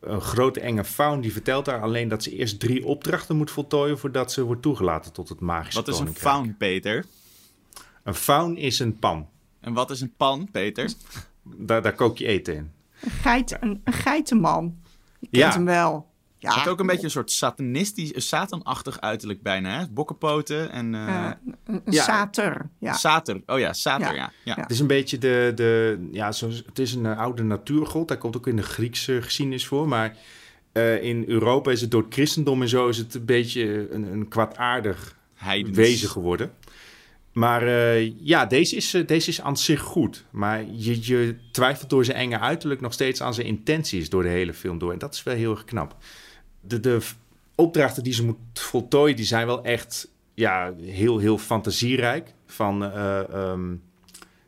[0.00, 3.98] Een grote enge faun die vertelt haar alleen dat ze eerst drie opdrachten moet voltooien
[3.98, 7.04] voordat ze wordt toegelaten tot het magische Wat is een faun, Peter?
[8.02, 9.28] Een faun is een pan.
[9.60, 10.92] En wat is een pan, Peter?
[11.42, 12.70] Daar, daar kook je eten in.
[13.00, 14.76] Een, geit, een, een geitenman.
[15.18, 15.50] Je kent Ja.
[15.52, 16.12] hem wel.
[16.44, 19.88] Ja, Het ook een beetje een soort satanistisch, een satanachtig uiterlijk bijna, hè?
[19.88, 20.94] Bokkenpoten en...
[20.94, 21.30] eh eh,
[21.66, 22.02] een, ja.
[22.02, 22.68] sater.
[22.78, 22.92] Ja.
[22.92, 23.42] Sater.
[23.46, 24.32] Oh ja, sater, Ja.
[24.44, 24.54] ja.
[24.54, 25.52] Het is een beetje de...
[25.54, 28.08] de ja, zo, het is een eh, oude natuurgod.
[28.08, 29.88] Daar komt ook in de Griekse geschiedenis voor.
[29.88, 30.16] Maar
[30.72, 32.88] eh, in Europa is het door het christendom en zo...
[32.88, 35.76] is het een beetje een, een kwaadaardig Heidens.
[35.76, 36.52] wezen geworden.
[37.32, 40.24] Maar eh, ja, deze is, deze is aan zich goed.
[40.30, 44.28] Maar je, je twijfelt door zijn enge uiterlijk nog steeds aan zijn intenties door de
[44.28, 44.92] hele film door.
[44.92, 45.96] En dat is wel heel erg knap.
[46.66, 47.00] De, de
[47.54, 52.34] opdrachten die ze moet voltooien, die zijn wel echt ja, heel, heel fantasierijk.
[52.46, 53.74] Van, eh, ehm,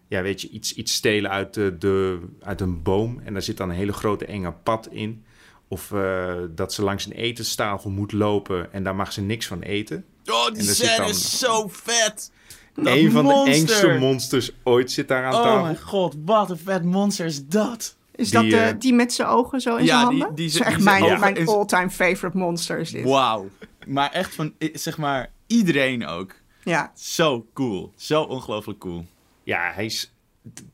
[0.08, 3.20] ja, weet je, iets, iets stelen uit, de, de, uit een boom.
[3.24, 5.24] En daar zit dan een hele grote enge pad in.
[5.68, 9.60] Of eh, dat ze langs een etenstafel moet lopen en daar mag ze niks van
[9.60, 10.04] eten.
[10.26, 12.30] Oh, die scène is zo vet!
[12.74, 13.52] Dat een van monster.
[13.52, 15.62] de engste monsters ooit zit daar aan Oh tafel.
[15.62, 17.96] mijn god, wat een vet monster is dat!
[18.16, 20.36] Is Die, dat de, eh, die met zijn ogen zo in Ja, zijn die- handen?
[20.36, 23.04] die dat ze- is echt die mijn, zijn mijn all-time favorite monster is dit.
[23.04, 23.48] Wauw.
[23.86, 26.34] Maar echt van, zeg maar, iedereen ook.
[26.62, 27.92] Ja, Zo cool.
[27.96, 29.06] Zo ongelooflijk cool.
[29.42, 30.12] Ja, hij is,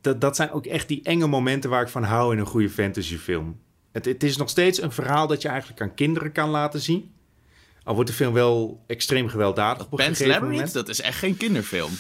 [0.01, 2.71] d- dat zijn ook echt die enge momenten waar ik van hou in een goede
[2.71, 3.59] fantasyfilm.
[3.93, 7.11] Het, het is nog steeds een verhaal dat je eigenlijk aan kinderen kan laten zien.
[7.85, 10.73] Al wordt de film wel extreem gewelddadig op gegeven Labyrinth, moment.
[10.73, 11.91] dat is echt geen kinderfilm.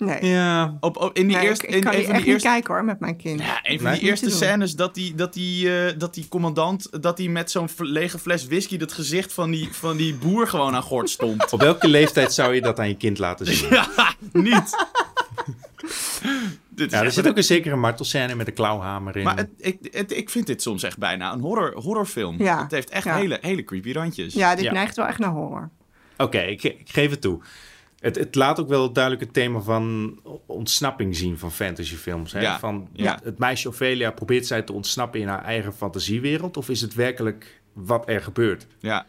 [0.00, 0.26] Nee.
[0.26, 2.42] Ja, Op, op, in die Nee, eerste, ik, ik kan in, die echt die niet
[2.42, 3.40] kijken hoor, met mijn kind.
[3.40, 7.02] ja, een van Nee, die eerste scènes dat die, dat die, eh, dat die commandant,
[7.02, 10.74] dat die met zo'n lege fles whisky dat gezicht van die, van die boer gewoon
[10.74, 11.52] aan gort stond.
[11.52, 13.68] op welke leeftijd zou je dat aan je kind laten zien?
[13.74, 14.76] ja, niet.
[16.88, 19.24] Ja, er zit ook een zekere martelscène met een klauwhamer in.
[19.24, 22.42] Maar het, ik, het, ik vind dit soms echt bijna een horror, horrorfilm.
[22.42, 23.16] Ja, Het heeft echt ja.
[23.16, 24.34] hele, hele creepy randjes.
[24.34, 24.72] Ja, dit Ja.
[24.72, 25.70] neigt wel echt naar horror.
[26.16, 27.40] Oké, ik, ik geef het toe.
[28.00, 32.32] Het, het laat ook wel duidelijk het thema van ontsnapping zien van fantasyfilms.
[32.32, 32.40] Hè?
[32.40, 33.18] Ja, Van, ja.
[33.22, 36.56] Het meisje Ophelia probeert zij te ontsnappen in haar eigen fantasiewereld?
[36.56, 38.66] Of is het werkelijk wat er gebeurt?
[38.78, 39.06] Ja.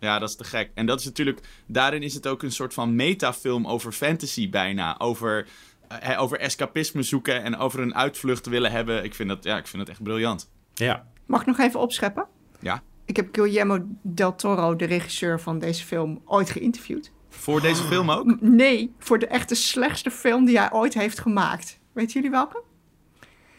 [0.00, 0.70] Ja, dat is te gek.
[0.74, 1.40] En dat is natuurlijk...
[1.66, 4.98] Daarin is het ook een soort van metafilm over fantasy bijna.
[4.98, 5.46] Over,
[5.88, 9.04] eh, over escapisme zoeken en over een uitvlucht willen hebben.
[9.04, 10.50] Ik vind dat, ja, ik vind dat echt briljant.
[10.74, 11.06] Ja.
[11.26, 12.26] Mag ik nog even opscheppen?
[12.60, 12.82] Ja.
[13.04, 17.12] Ik heb Guillermo del Toro, de regisseur van deze film, ooit geïnterviewd.
[17.38, 17.88] Voor deze Oh.
[17.88, 18.40] film ook?
[18.40, 21.78] Nee, voor de echte slechtste film die hij ooit heeft gemaakt.
[21.92, 22.62] Weten jullie welke?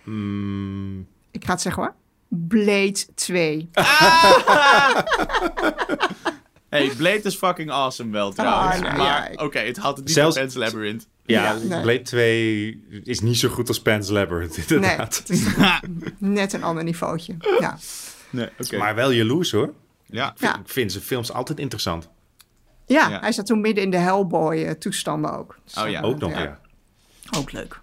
[0.03, 1.93] Mm, Ik ga het zeggen hoor.
[2.29, 3.69] Blade 2.
[6.69, 8.75] Hey, Blade is fucking awesome wel trouwens.
[8.75, 9.43] Ah, nou, maar ja.
[9.43, 11.07] oké, het had het niet Zelfs- Pan's Labyrinth.
[11.25, 11.81] ja, Ja, nee.
[11.81, 15.17] Blade 2 is niet zo goed als Pan's Labyrinth, Nee, inderdaad.
[15.17, 15.43] het is
[16.17, 17.35] net een ander niveautje.
[17.59, 17.77] Ja.
[18.29, 18.77] Nee, oké.
[18.77, 19.73] Maar wel jaloers hoor.
[20.05, 20.31] Ja.
[20.31, 20.59] Ik vind- Ja.
[20.59, 22.09] Ik vind zijn films altijd interessant.
[22.87, 23.19] Ja, Ja.
[23.19, 25.59] hij zat toen midden in de Hellboy-toestanden ook.
[25.63, 25.99] Dus, Oh ja.
[26.01, 26.59] eh, Ook nog, ja.
[27.37, 27.81] Ook leuk.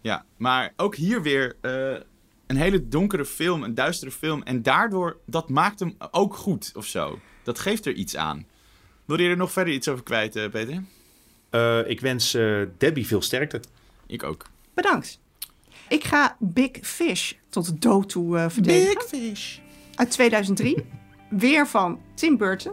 [0.00, 2.00] Ja, maar ook hier weer eh,
[2.46, 4.42] een hele donkere film, een duistere film.
[4.42, 7.18] En daardoor, dat maakt hem ook goed of zo.
[7.42, 8.46] Dat geeft er iets aan.
[9.04, 10.82] Wil je er nog verder iets over kwijt, eh, Peter?
[11.50, 13.60] Eh, ik wens eh, Debbie veel sterkte.
[14.06, 14.44] Ik ook.
[14.74, 15.20] Bedankt.
[15.88, 19.02] Ik ga Big Fish tot de dood toe eh verdedigen.
[19.08, 19.58] Fish.
[19.94, 20.84] Uit 2003.
[21.30, 22.72] Weer van Tim Burton.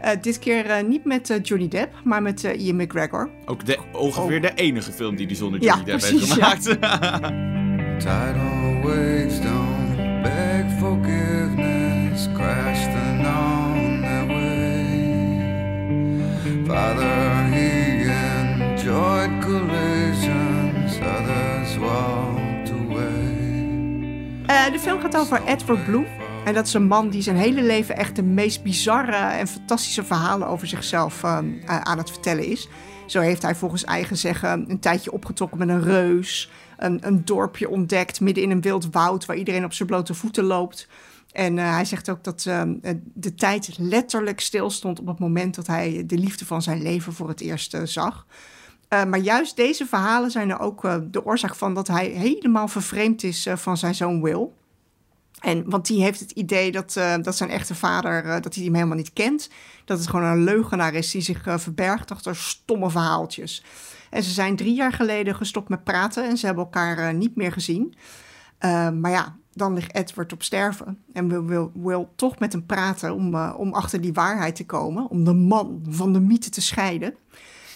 [0.00, 3.30] Eh, dit keer eh, niet met eh, Johnny Depp, maar met Ian McGregor.
[3.44, 6.44] Ook de, ongeveer de enige film die hij zonder Ja, Johnny Depp heeft precies, ja.
[6.44, 6.64] gemaakt.
[8.00, 14.84] Tidal waves don't beg forgiveness, crashed and on their way.
[16.66, 23.34] Father, he enjoyed collisions, others walked away.
[24.46, 26.06] Eh, de film gaat over Edward Bloom.
[26.46, 30.04] En dat is een man die zijn hele leven echt de meest bizarre en fantastische
[30.04, 32.68] verhalen over zichzelf eh, eh, aan het vertellen is.
[33.06, 36.50] Zo heeft hij volgens eigen zeggen een tijdje opgetrokken met een reus.
[36.76, 40.44] Een, een dorpje ontdekt midden in een wild woud waar iedereen op zijn blote voeten
[40.44, 40.88] loopt.
[41.36, 42.62] En eh, hij zegt ook dat eh,
[43.14, 47.28] de tijd letterlijk stilstond op het moment dat hij de liefde van zijn leven voor
[47.28, 48.26] het eerst eh, zag.
[48.88, 53.22] Eh, maar juist deze verhalen zijn er ook de oorzaak van dat hij helemaal vervreemd
[53.22, 54.48] is van zijn zoon Will.
[55.40, 58.64] En, want die heeft het idee dat, eh, dat zijn echte vader eh, dat hij
[58.64, 59.50] hem helemaal niet kent.
[59.84, 63.64] Dat het gewoon een leugenaar is die zich eh, verbergt achter stomme verhaaltjes.
[64.10, 67.52] En ze zijn drie jaar geleden gestopt met praten en ze hebben elkaar niet meer
[67.52, 67.94] gezien.
[69.00, 70.98] Maar ja, dan ligt Edward op sterven.
[71.12, 75.10] En wil, wil, wil toch met hem praten om, om achter die waarheid te komen.
[75.10, 77.14] Om de man van de mythe te scheiden.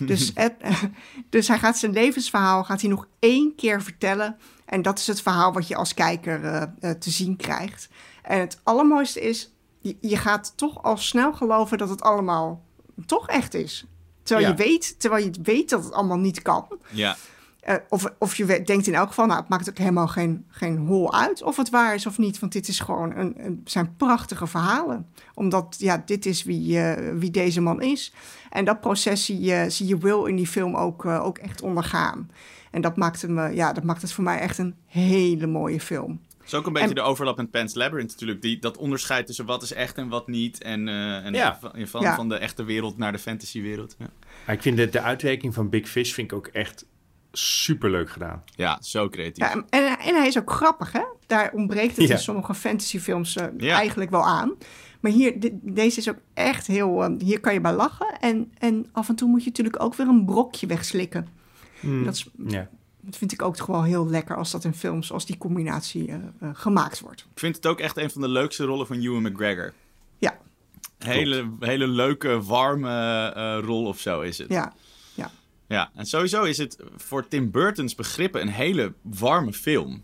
[0.06, 0.54] Dus, Ed,
[1.30, 4.36] dus hij gaat zijn levensverhaal gaat hij nog één keer vertellen.
[4.70, 7.88] En dat is het verhaal wat je als kijker eh, eh, te zien krijgt.
[8.22, 12.62] En het allermooiste is, je, je gaat toch al snel geloven dat het allemaal
[13.06, 13.86] toch echt is.
[14.22, 14.54] Terwijl, Ja.
[14.56, 16.66] je weet, terwijl je weet dat het allemaal niet kan.
[16.90, 17.16] Ja.
[17.60, 20.76] Eh, of, of je denkt in elk geval, nou, het maakt ook helemaal geen, geen
[20.78, 22.38] hol uit of het waar is of niet.
[22.38, 25.06] Want dit is gewoon een, een, zijn prachtige verhalen.
[25.34, 26.80] Omdat, ja, dit is wie,
[27.14, 28.12] wie deze man is.
[28.50, 32.30] En dat proces zie je, zie je Will in die film ook, ook echt ondergaan.
[32.70, 35.80] En dat maakt, hem, eh, ja, dat maakt het voor mij echt een hele mooie
[35.80, 36.20] film.
[36.38, 38.42] Het is ook een beetje En- de overlap met Pan's Labyrinth natuurlijk.
[38.42, 40.62] Die, dat onderscheid tussen wat is echt en wat niet.
[40.62, 41.58] En, eh, en Ja.
[41.60, 42.14] van, van, Ja.
[42.14, 43.94] van de echte wereld naar de fantasywereld.
[43.98, 44.06] Ja.
[44.46, 46.86] Maar ik vind de, de uitwerking van Big Fish vind ik ook echt
[47.32, 48.42] super leuk gedaan.
[48.56, 49.44] ja, zo creatief.
[49.44, 51.02] Ja, en, en hij is ook grappig, hè?
[51.26, 52.14] Daar ontbreekt het Ja.
[52.14, 53.76] in sommige fantasyfilms eh, Ja.
[53.76, 54.52] eigenlijk wel aan.
[55.00, 57.04] Maar hier, deze is ook echt heel...
[57.04, 58.18] eh, hier kan je bij lachen.
[58.20, 61.26] En, en af en toe moet je natuurlijk ook weer een brokje wegslikken.
[62.04, 62.68] Dat, is, Ja.
[63.00, 66.08] dat vind ik ook toch wel heel lekker als dat in films, als die combinatie
[66.08, 67.20] eh, eh, gemaakt wordt.
[67.32, 69.72] Ik vind het ook echt een van de leukste rollen van Ewan McGregor.
[70.18, 70.38] Ja,
[70.98, 74.48] Hele, hele leuke, warme eh, rol of zo is het.
[74.48, 74.72] ja,
[75.14, 75.30] ja.
[75.66, 80.02] Ja, en sowieso is het voor Tim Burton's begrippen een hele warme film.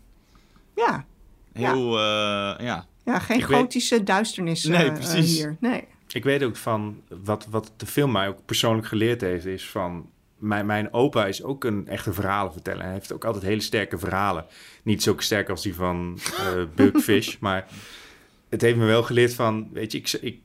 [0.75, 1.05] Ja,
[1.53, 2.61] Heel, ja.
[2.61, 2.85] ja.
[3.05, 5.35] ja geen Ik weet- gotische duisternis eh, Nee, precies.
[5.37, 5.57] hier.
[5.59, 5.83] Nee.
[6.07, 10.09] Ik weet ook van, wat, wat de film mij ook persoonlijk geleerd heeft, is van...
[10.37, 12.83] Mijn, mijn opa is ook een echte verhalenverteller.
[12.83, 14.45] Hij heeft ook altijd hele sterke verhalen.
[14.83, 17.67] Niet zo sterk als die van eh Big Fish, maar
[18.49, 19.69] het heeft me wel geleerd van...
[19.71, 20.41] Weet je, ik, ik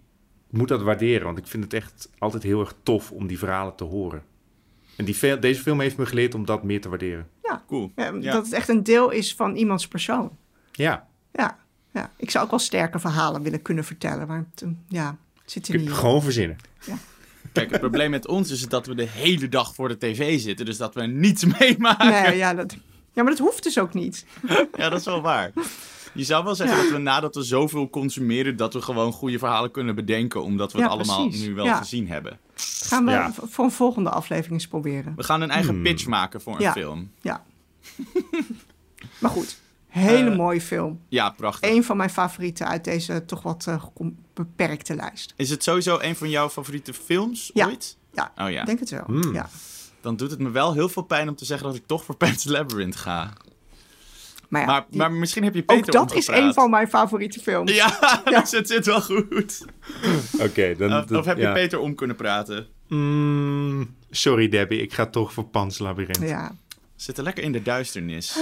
[0.50, 3.74] moet dat waarderen, want ik vind het echt altijd heel erg tof om die verhalen
[3.74, 4.22] te horen.
[4.96, 7.28] En die, deze film heeft me geleerd om dat meer te waarderen.
[7.66, 7.92] Cool.
[7.96, 8.32] Ja, Ja.
[8.32, 10.36] Dat het echt een deel is van iemands persoon.
[10.72, 11.58] Ja, Ja,
[11.92, 12.10] ja.
[12.16, 15.74] ik zou ook wel sterke verhalen willen kunnen vertellen, maar het, ja, het zit er
[15.74, 16.56] kun niet gewoon verzinnen.
[17.52, 20.66] Kijk, het probleem met ons is dat we de hele dag voor de tv zitten.
[20.66, 22.10] Dus dat we niets meemaken.
[22.10, 22.76] Nee, ja, dat,
[23.12, 24.26] ja, maar dat hoeft dus ook niet.
[24.76, 25.52] Ja, dat is wel waar.
[26.14, 26.82] Je zou wel zeggen Ja.
[26.82, 30.42] dat we nadat we zoveel consumeren, dat we gewoon goede verhalen kunnen bedenken.
[30.42, 31.46] Omdat we Ja, het allemaal precies.
[31.46, 31.76] nu wel Ja.
[31.76, 32.38] gezien hebben.
[32.84, 35.12] Gaan we voor een volgende aflevering eens proberen.
[35.16, 35.82] We gaan een eigen Hmm.
[35.82, 36.72] pitch maken voor een Ja.
[36.72, 37.10] film.
[37.20, 37.44] Ja.
[39.20, 39.58] maar goed,
[39.92, 41.00] hele Eh, mooie film.
[41.08, 41.70] Ja, prachtig.
[41.70, 43.82] Een van mijn favorieten uit deze toch wat eh,
[44.34, 45.32] beperkte lijst.
[45.36, 47.66] Is het sowieso een van jouw favoriete films Ja.
[47.66, 47.96] ooit?
[48.12, 48.60] Ja, Oh ja.
[48.60, 49.04] ik denk het wel.
[49.06, 49.32] Hmm.
[49.34, 49.48] Ja.
[50.00, 52.16] Dan doet het me wel heel veel pijn om te zeggen dat ik toch voor
[52.22, 53.32] Pan's Labyrinth ga.
[54.48, 56.88] Maar, ja, maar, die- maar misschien heb je Peter ook dat is een van mijn
[56.88, 57.72] favoriete films.
[57.72, 58.40] Ja, Ja.
[58.40, 59.64] dus het zit wel goed.
[60.40, 60.92] Oké, dan...
[61.02, 61.52] Of, of heb je.
[61.52, 62.66] Peter om kunnen praten?
[62.88, 66.28] Mm, sorry Debbie, ik ga toch voor Pans Labyrinth.
[66.28, 66.54] Ja.
[66.70, 68.38] We zitten lekker in de duisternis.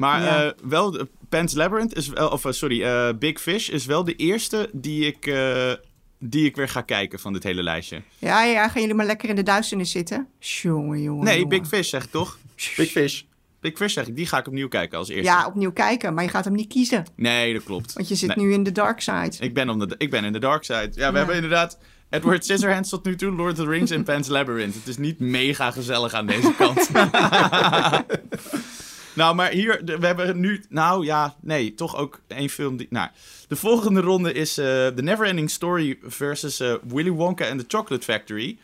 [0.00, 0.44] Maar Ja.
[0.44, 4.04] eh, wel, de- Pan's Labyrinth is wel, of eh, sorry, eh, Big Fish is wel
[4.04, 5.72] de eerste die ik, eh,
[6.18, 8.02] die ik weer ga kijken van dit hele lijstje.
[8.18, 10.26] Ja, ja, gaan jullie maar lekker in de duisternis zitten?
[10.38, 11.24] Jongen, jongen.
[11.24, 11.58] Nee, jongen.
[11.60, 12.38] Big Fish zeg ik toch?
[12.76, 13.22] Big Fish.
[13.60, 15.24] Big Fish zeg ik, die ga ik opnieuw kijken als eerste.
[15.32, 17.04] Ja, opnieuw kijken, maar je gaat hem niet kiezen.
[17.16, 17.92] Nee, dat klopt.
[17.92, 19.32] Want je zit Nee, nu in de dark side.
[19.40, 20.90] Ik ben, om de, ik ben in de dark side.
[20.94, 21.78] Ja, we hebben inderdaad
[22.10, 24.74] Edward Scissorhands tot nu toe, Lord of the Rings en Pan's Labyrinth.
[24.74, 26.90] Het is niet mega gezellig aan deze kant.
[29.12, 33.08] nou, maar hier, we hebben nu, nou ja, nee, toch ook één film die, nou,
[33.48, 38.04] de volgende ronde is eh The Neverending Story versus eh, Willy Wonka and the Chocolate
[38.04, 38.58] Factory.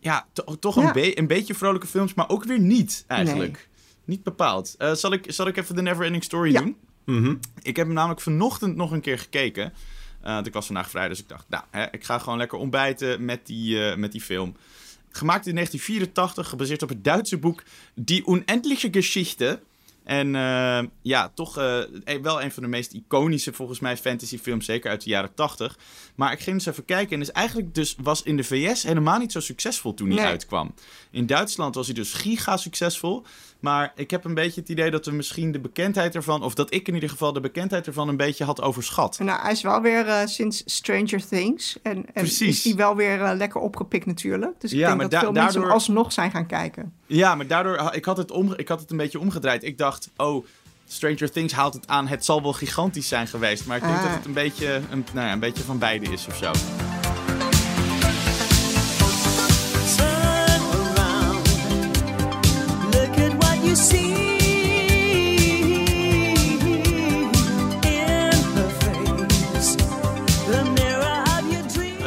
[0.00, 3.68] Ja, to- toch een, be- een beetje vrolijke films, maar ook weer niet, eigenlijk.
[4.04, 4.74] Niet bepaald.
[4.78, 6.60] Eh, zal, ik, zal ik even The Neverending Story Ja.
[6.60, 6.76] doen?
[7.04, 7.34] Mhm.
[7.62, 9.72] Ik heb hem namelijk vanochtend nog een keer gekeken.
[10.22, 12.58] Eh, want ik was vandaag vrij, dus ik dacht, nou, hè, ik ga gewoon lekker
[12.58, 14.56] ontbijten met die, eh, met die film.
[15.10, 17.62] Gemaakt in 1984, gebaseerd op het Duitse boek
[17.94, 19.60] Die Unendliche Geschichte.
[20.06, 21.80] En eh, ja, toch eh,
[22.22, 25.78] wel een van de meest iconische volgens mij fantasyfilms, zeker uit de jaren 80.
[26.14, 29.18] Maar ik ging eens even kijken en is eigenlijk dus was in de VS helemaal
[29.18, 30.26] niet zo succesvol toen hij Nee.
[30.26, 30.74] uitkwam.
[31.10, 33.24] In Duitsland was hij dus giga succesvol.
[33.60, 36.74] Maar ik heb een beetje het idee dat we misschien de bekendheid ervan, of dat
[36.74, 39.18] ik in ieder geval de bekendheid ervan een beetje had overschat.
[39.18, 41.78] Nou, hij is wel weer eh, sinds Stranger Things.
[41.82, 42.56] En, en Precies.
[42.56, 44.60] is hij wel weer eh, lekker opgepikt natuurlijk.
[44.60, 46.92] Dus ik Ja, denk dat da- veel mensen alsnog zijn gaan kijken.
[47.06, 49.64] Ja, maar daardoor ik had het, omge- ik had het een beetje omgedraaid.
[49.64, 50.46] Ik dacht, oh,
[50.88, 52.06] Stranger Things haalt het aan.
[52.06, 53.66] Het zal wel gigantisch zijn geweest.
[53.66, 54.02] Maar ik denk Ah.
[54.04, 56.50] dat het een beetje, een, nou ja, een beetje van beide is of zo.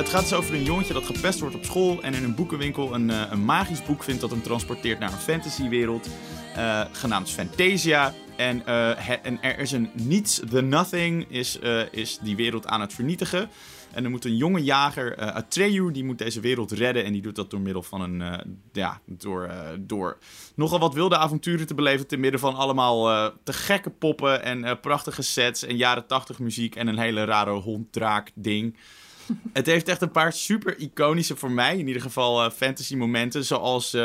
[0.10, 2.94] Het gaat dus over een jongetje dat gepest wordt op school en in een boekenwinkel
[2.94, 6.08] een, eh, een magisch boek vindt dat hem transporteert naar een fantasywereld,
[6.56, 8.14] eh, genaamd Fantasia.
[8.36, 11.60] En, eh, en er is een niets, the nothing, is,
[11.92, 13.50] is die wereld aan het vernietigen.
[13.92, 17.04] En er moet een jonge jager, eh Atreyu, die moet deze wereld redden.
[17.04, 20.18] En die doet dat door middel van een, eh, ja, door, eh, door
[20.56, 22.08] nogal wat wilde avonturen te beleven.
[22.08, 26.76] Te midden van allemaal te gekke poppen en prachtige sets en jaren tachtig muziek.
[26.76, 28.78] En een hele rare honddraak ding.
[29.54, 33.46] Het heeft echt een paar super iconische, voor mij in ieder geval, fantasy momenten.
[33.46, 33.98] Zoals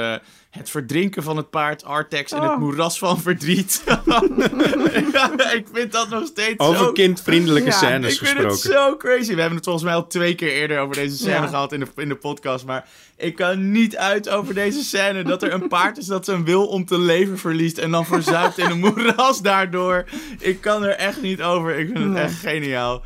[0.59, 2.59] het verdrinken van het paard Artex in het Oh.
[2.59, 3.83] moeras van verdriet.
[5.13, 6.93] ja, ik vind dat nog steeds Over zo...
[6.93, 8.51] kindvriendelijke Ja, scènes Ik vind gesproken.
[8.51, 9.35] het zo crazy.
[9.35, 11.47] We hebben het volgens mij al twee keer eerder over deze scène Ja.
[11.47, 12.65] gehad in de, in de podcast.
[12.65, 15.23] Maar ik kan niet uit over deze scène.
[15.25, 17.79] Dat er een paard is dat zijn wil om te leven verliest.
[17.79, 20.05] En dan verzuipt in een moeras daardoor.
[20.39, 21.79] Ik kan er echt niet over.
[21.79, 22.23] Ik vind het Nee.
[22.23, 23.03] echt geniaal.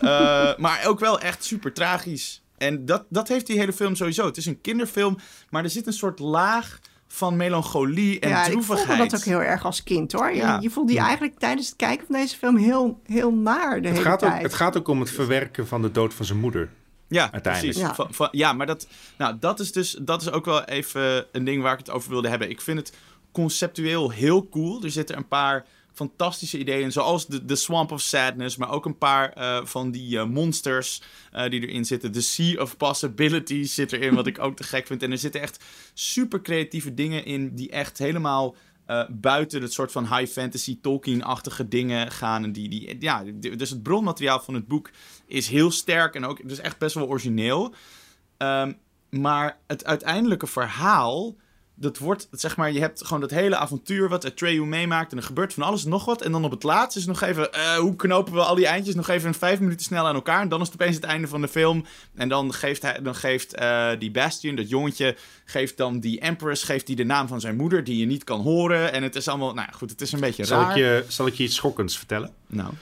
[0.00, 2.42] Eh, maar ook wel echt super tragisch.
[2.58, 4.26] En dat, dat heeft die hele film sowieso.
[4.26, 5.18] Het is een kinderfilm,
[5.50, 6.78] maar er zit een soort laag
[7.08, 10.30] van melancholie en ja, ik voelde dat ook heel erg als kind hoor.
[10.30, 10.58] Je, Ja.
[10.60, 13.96] je voelde je eigenlijk tijdens het kijken van deze film heel, heel naar de Het
[13.96, 16.68] hele gaat, ook, het gaat ook om het verwerken van de dood van zijn moeder.
[17.08, 17.72] Ja, Uiteindelijk.
[17.74, 17.88] precies.
[17.90, 17.94] Ja.
[17.94, 18.86] Van- van- ja, maar dat,
[19.18, 22.10] nou, dat is dus dat is ook wel even een ding waar ik het over
[22.10, 22.50] wilde hebben.
[22.50, 22.92] Ik vind het
[23.32, 24.82] conceptueel heel cool.
[24.82, 25.64] Er zitten een paar
[25.96, 30.18] fantastische ideeën, zoals de, de Swamp of Sadness, maar ook een paar eh, van die
[30.18, 32.12] eh, monsters eh, die erin zitten.
[32.12, 35.02] The Sea of Possibilities zit erin, wat ik ook te gek vind.
[35.02, 38.56] En er zitten echt super creatieve dingen in die echt helemaal
[39.08, 42.44] buiten het soort van high fantasy Tolkien-achtige dingen gaan.
[42.44, 43.24] En die, die, ja,
[43.56, 44.90] dus het bronmateriaal van het boek
[45.26, 47.74] is heel sterk en ook dus echt best wel origineel.
[48.36, 48.72] Ehm,
[49.10, 51.36] maar het uiteindelijke verhaal,
[51.78, 55.22] dat wordt, zeg maar, je hebt gewoon dat hele avontuur wat Atreyu meemaakt en er
[55.24, 56.22] gebeurt van alles en nog wat.
[56.22, 58.94] En dan op het laatst is nog even, eh, hoe knopen we al die eindjes
[58.94, 60.40] nog even in vijf minuten snel aan elkaar.
[60.40, 61.84] En dan is het opeens het einde van de film.
[62.14, 66.62] En dan geeft, hij, dan geeft eh, die Bastion, dat jongetje, geeft dan die Empress,
[66.62, 68.92] geeft die de naam van zijn moeder die je niet kan horen.
[68.92, 70.70] En het is allemaal, nou goed, het is een beetje Zal raar.
[70.70, 72.30] ik, je, zal ik je iets schokkends vertellen?
[72.46, 72.72] Nou,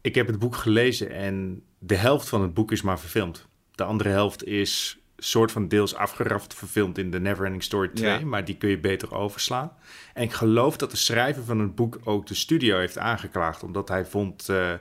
[0.00, 3.46] Ik heb het boek gelezen en de helft van het boek is maar verfilmd.
[3.74, 8.24] De andere helft is soort van deels afgeraft verfilmd in The Neverending Story 2, Ja.
[8.26, 9.72] maar die kun je beter overslaan.
[10.14, 13.88] En ik geloof dat de schrijver van het boek ook de studio heeft aangeklaagd, omdat
[13.88, 14.78] hij vond, eh, in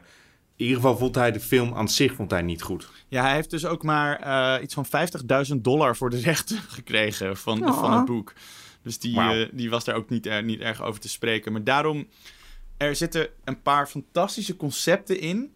[0.65, 2.89] ieder geval vond hij de film aan zich vond hij niet goed.
[3.07, 7.37] Ja, hij heeft dus ook maar eh, iets van 50.000 dollar voor de rechten gekregen
[7.37, 7.79] van, Oh.
[7.79, 8.33] van het boek.
[8.83, 11.51] Dus die, eh, die was daar ook niet, er, niet erg over te spreken.
[11.51, 12.07] Maar daarom,
[12.77, 15.51] er zitten een paar fantastische concepten in.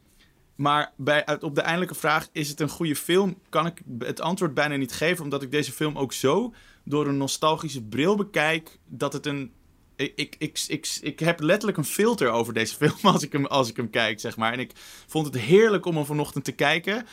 [0.56, 3.40] Maar bij, op de eindelijke vraag, is het een goede film?
[3.50, 7.18] Kan ik het antwoord bijna niet geven, omdat ik deze film ook zo door een
[7.18, 9.52] nostalgische bril bekijk, dat het een...
[9.96, 10.36] Ik, ik,
[10.68, 13.90] ik, ik, heb letterlijk een filter over deze film als ik, hem, als ik hem
[13.90, 14.54] kijk, zeg maar.
[14.54, 14.72] En ik
[15.08, 17.06] vond het heerlijk om hem vanochtend te kijken.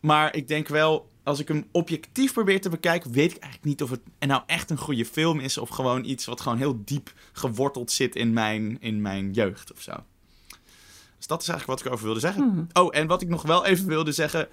[0.00, 3.82] Maar ik denk wel, als ik hem objectief probeer te bekijken, weet ik eigenlijk niet
[3.82, 5.58] of het nou echt een goede film is.
[5.58, 9.80] Of gewoon iets wat gewoon heel diep geworteld zit in mijn, in mijn jeugd of
[9.80, 9.92] zo.
[11.32, 12.68] Dat is eigenlijk wat ik erover wilde zeggen.
[12.72, 14.48] Oh, en wat ik nog wel even wilde zeggen.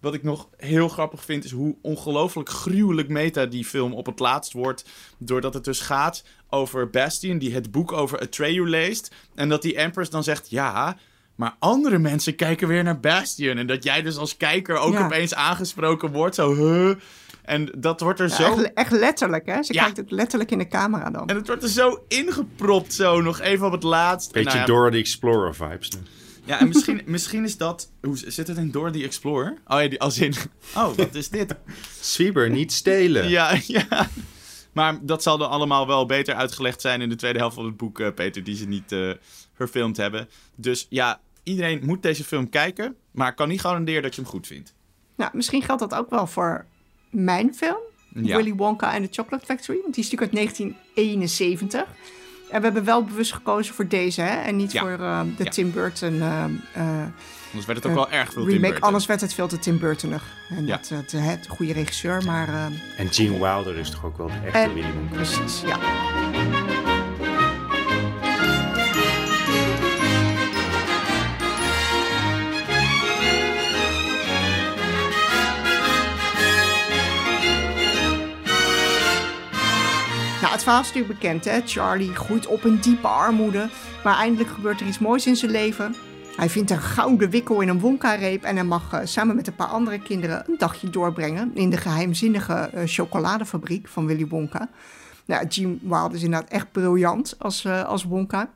[0.00, 4.18] Wat ik nog heel grappig vind, is hoe ongelooflijk gruwelijk meta die film op het
[4.18, 4.84] laatst wordt.
[5.18, 9.14] Doordat het dus gaat over Bastion, die het boek over Atreyu leest.
[9.34, 10.96] En dat die Empress dan zegt, ja,
[11.34, 13.56] maar andere mensen kijken weer naar Bastion.
[13.58, 15.04] En dat jij dus als kijker ook Ja.
[15.04, 16.94] opeens aangesproken wordt, zo, huh?
[17.42, 18.44] En dat wordt er Ja, zo...
[18.44, 19.62] echt, echt letterlijk, hè?
[19.62, 19.82] Ze Ja.
[19.82, 21.26] kijkt ook letterlijk in de camera dan.
[21.28, 24.26] En het wordt er zo ingepropt, zo, nog even op het laatst.
[24.26, 26.00] En Beetje nou ja, Dora the Explorer vibes nu.
[26.44, 27.92] Ja, en misschien, misschien is dat...
[28.00, 29.58] Hoe zit het in Dora the Explorer?
[29.66, 30.34] Oh ja, die, als in...
[30.76, 31.54] Oh, wat is dit?
[32.00, 33.28] Zwieber, niet stelen.
[33.28, 34.08] Ja, ja.
[34.72, 37.76] Maar dat zal dan allemaal wel beter uitgelegd zijn in de tweede helft van het
[37.76, 39.10] boek, eh, Peter, die ze niet eh,
[39.52, 40.28] verfilmd hebben.
[40.54, 44.30] Dus ja, iedereen moet deze film kijken, maar ik kan niet garanderen dat je hem
[44.30, 44.74] goed vindt.
[45.16, 46.66] Nou, misschien geldt dat ook wel voor
[47.10, 47.80] mijn film.
[48.14, 48.36] Ja.
[48.36, 49.78] Willy Wonka en de Chocolate Factory.
[49.82, 50.54] Want die is natuurlijk uit
[50.94, 51.86] 1971.
[52.52, 54.42] En we hebben wel bewust gekozen voor deze, hè?
[54.42, 54.80] En niet Ja.
[54.80, 55.50] voor eh, de Ja.
[55.50, 57.06] Tim Burton eh, eh,
[57.48, 58.68] Anders werd het ook wel erg veel Tim remake.
[58.70, 58.86] Burton.
[58.86, 60.22] Anders werd het veel te Tim Burtonig.
[60.50, 60.76] En Ja.
[60.76, 62.48] dat, het, het, goede regisseur, maar...
[62.48, 62.64] eh,
[62.96, 65.14] En Gene Wilder is toch ook wel de echte en, Willy Wonka?
[65.14, 65.78] precies, ja.
[80.52, 81.60] Het verhaal is natuurlijk bekend, hè?
[81.64, 83.68] Charlie groeit op in diepe armoede,
[84.04, 85.94] maar eindelijk gebeurt er iets moois in zijn leven.
[86.36, 89.54] Hij vindt een gouden wikkel in een Wonka-reep en hij mag eh, samen met een
[89.54, 94.68] paar andere kinderen een dagje doorbrengen in de geheimzinnige eh, chocoladefabriek van Willy Wonka.
[95.24, 98.50] Nou, Gene Wilder is inderdaad echt briljant als, eh, als Wonka.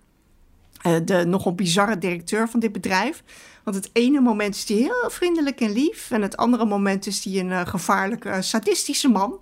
[1.04, 3.22] De nogal bizarre directeur van dit bedrijf.
[3.64, 6.10] Want het ene moment is hij heel vriendelijk en lief.
[6.10, 9.38] En het andere moment is hij een gevaarlijke, sadistische man.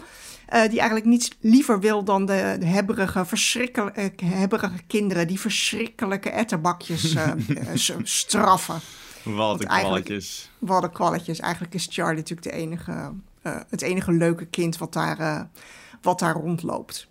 [0.46, 5.26] Eh, die eigenlijk niets liever wil dan de, de hebberige, verschrikkelijke hebberige kinderen.
[5.26, 8.80] die verschrikkelijke etterbakjes eh, eh, s- straffen.
[9.24, 10.50] Wat een eigenlijk- kwalletjes.
[10.58, 11.40] Wat een kwalletjes.
[11.40, 15.40] Eigenlijk is Charlie natuurlijk de enige, eh, het enige leuke kind wat daar, eh,
[16.02, 17.08] wat daar rondloopt.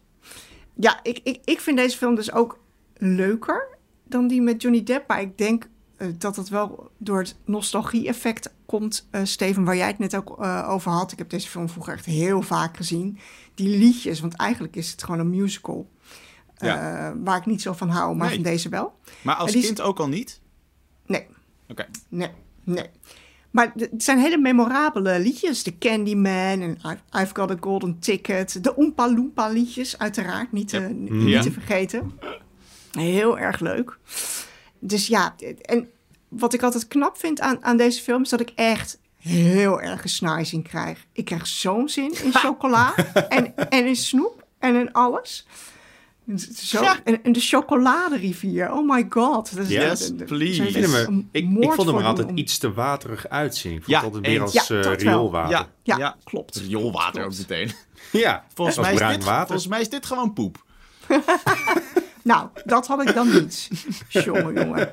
[0.75, 2.59] Ja, ik, ik, ik vind deze film dus ook
[2.97, 3.67] leuker
[4.03, 5.07] dan die met Johnny Depp.
[5.07, 5.67] Maar ik denk
[5.97, 10.41] eh, dat het wel door het nostalgie-effect komt, eh, Steven, waar jij het net ook
[10.41, 11.11] eh, over had.
[11.11, 13.17] Ik heb deze film vroeger echt heel vaak gezien.
[13.55, 15.89] Die liedjes, want eigenlijk is het gewoon een musical.
[16.53, 17.13] eh, Ja.
[17.23, 18.35] waar ik niet zo van hou, maar Nee.
[18.35, 18.99] van deze wel.
[19.21, 20.39] Maar als kind ook al niet?
[21.05, 21.25] Nee,
[21.67, 21.85] Oké.
[22.09, 22.29] Nee,
[22.63, 22.85] nee.
[23.51, 25.63] Maar het zijn hele memorabele liedjes.
[25.63, 26.77] De Candyman en
[27.21, 28.63] I've, Got a Golden Ticket.
[28.63, 30.51] De Oompa Loompa liedjes, uiteraard.
[30.51, 31.09] Niet, te- Yep.
[31.09, 31.41] niet Ja.
[31.41, 32.11] te vergeten.
[32.91, 33.97] Heel erg leuk.
[34.79, 35.89] Dus ja, en
[36.37, 38.21] wat ik altijd knap vind aan, aan deze film...
[38.21, 41.05] is dat ik echt heel erg een in krijg.
[41.13, 42.95] Ik krijg zo'n zin in chocola
[43.29, 45.45] en, en in snoep en in alles.
[46.55, 46.99] Zo, Ja.
[47.03, 48.71] en, en de chocoladerivier.
[48.71, 49.55] Oh my god.
[49.55, 50.63] Dat is, Yes, dat- dat- please.
[50.63, 50.75] Ik,
[51.31, 53.71] ik, vond hem er altijd om- iets te waterig uitzien.
[53.71, 54.93] Ik vond Ja, het altijd meer als Ja, eh, wel.
[54.93, 55.67] rioolwater.
[55.83, 56.15] Ja, Ja.
[56.23, 56.55] klopt.
[56.55, 57.49] Rioolwater ook Klopt.
[57.49, 57.71] meteen.
[58.11, 59.47] Ja, Volgens mij, is dit, water.
[59.47, 60.63] volgens mij is dit gewoon poep.
[62.23, 63.69] Nou, dat had ik dan niet.
[64.09, 64.89] jongen, jongen.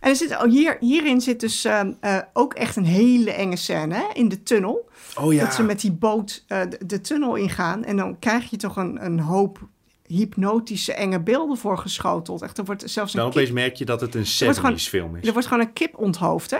[0.00, 3.56] En er zit, oh, hier, hierin zit dus ehm, eh, ook echt een hele enge
[3.56, 4.88] scène hè, in de tunnel.
[5.18, 5.44] Oh ja.
[5.44, 7.84] Dat ze met die boot eh, de, de tunnel ingaan.
[7.84, 9.58] En dan krijg je toch een, een hoop
[10.06, 12.42] hypnotische enge beelden voorgeschoteld.
[12.42, 14.60] Echt, er wordt zelfs een Dan kip, opeens merk je dat het een wordt 70s
[14.60, 15.26] gewoon- film is.
[15.26, 16.58] er wordt gewoon een kip onthoofd, hè?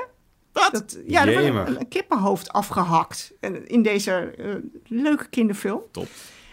[0.52, 0.68] Wat?
[0.72, 4.54] Dat, ja, er wordt een, een kippenhoofd afgehakt en in deze eh,
[4.86, 5.82] leuke kinderfilm.
[5.90, 6.08] Top.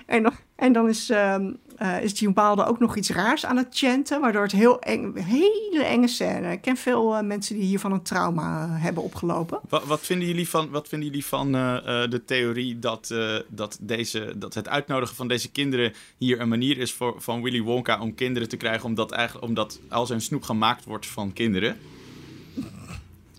[0.05, 3.57] En dan, en dan is, ehm eh is Gene Wilder ook nog iets raars aan
[3.57, 6.51] het chanten, waardoor het heel eng, hele enge scène.
[6.51, 9.59] Ik ken veel eh, mensen die hiervan een trauma eh, hebben opgelopen.
[9.69, 13.13] Wat, wat vinden jullie van, wat vinden jullie van de theorie dat,
[13.47, 17.61] dat, deze, dat het uitnodigen van deze kinderen hier een manier is voor, van Willy
[17.61, 21.77] Wonka om kinderen te krijgen, omdat, eigenlijk, omdat al zijn snoep gemaakt wordt van kinderen?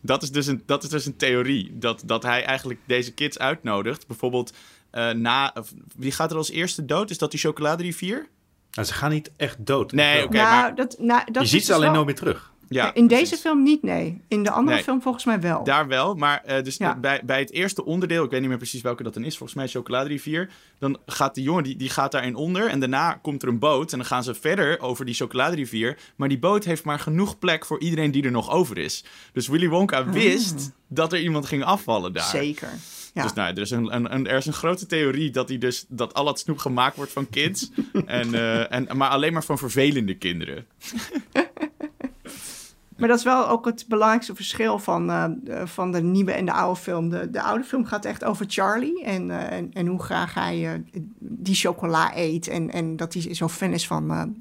[0.09, 1.79] Dat is dus een, dat is dus een theorie.
[1.79, 4.07] Dat, dat hij eigenlijk deze kids uitnodigt.
[4.07, 4.53] Bijvoorbeeld
[4.91, 5.55] eh, na.
[5.97, 7.11] wie gaat er als eerste dood?
[7.11, 8.29] Is dat die chocoladerivier?
[8.71, 9.93] Nou, ze gaan niet echt dood.
[9.93, 10.37] Nee, oké.
[10.37, 12.53] nou, maar- dat, nou, dat je ziet ze dus alleen wel- nooit meer terug.
[12.69, 13.29] Ja, in precies.
[13.31, 14.21] deze film niet, nee.
[14.29, 14.85] In de andere Nee.
[14.85, 15.65] film volgens mij wel.
[15.65, 16.97] Daar wel, maar eh, dus Ja.
[16.99, 19.59] bij, bij het eerste onderdeel, ik weet niet meer precies welke dat dan is, volgens
[19.59, 23.49] mij chocoladerivier, dan gaat die jongen, die, die gaat daarin onder en daarna komt er
[23.49, 26.99] een boot en dan gaan ze verder over die chocoladerivier, maar die boot heeft maar
[26.99, 29.05] genoeg plek voor iedereen die er nog over is.
[29.33, 32.23] Dus Willy Wonka wist dat er iemand ging afvallen daar.
[32.23, 32.29] Ah.
[32.31, 32.69] Zeker.
[33.15, 33.23] Ja.
[33.23, 35.85] Dus nou, er is een, een, een- er is een grote theorie dat, die dus,
[35.89, 37.71] dat al het snoep gemaakt wordt van kids.
[38.07, 40.67] en, eh, en, maar alleen maar van vervelende kinderen.
[42.99, 45.25] Maar dat is wel ook het belangrijkste verschil van, eh,
[45.61, 47.09] eh, van de nieuwe en de oude film.
[47.09, 50.85] De, de oude film gaat echt over Charlie en, eh, en, en hoe graag hij
[51.21, 52.49] die chocola eet.
[52.49, 54.37] En, en dat hij zo fan is van,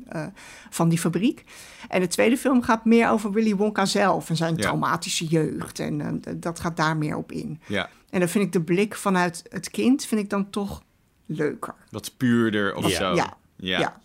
[0.69, 1.43] van die fabriek.
[1.87, 4.61] En de tweede film gaat meer over Willy Wonka zelf en zijn Ja.
[4.61, 5.79] traumatische jeugd.
[5.79, 7.59] En dat gaat daar meer op in.
[7.67, 10.81] Ja, En dan vind ik de blik vanuit het kind vind ik dan toch
[11.25, 11.73] leuker.
[11.91, 12.95] wat puurder of Ja.
[12.97, 13.15] zo.
[13.15, 13.79] Ja, ja.
[13.79, 13.97] ja,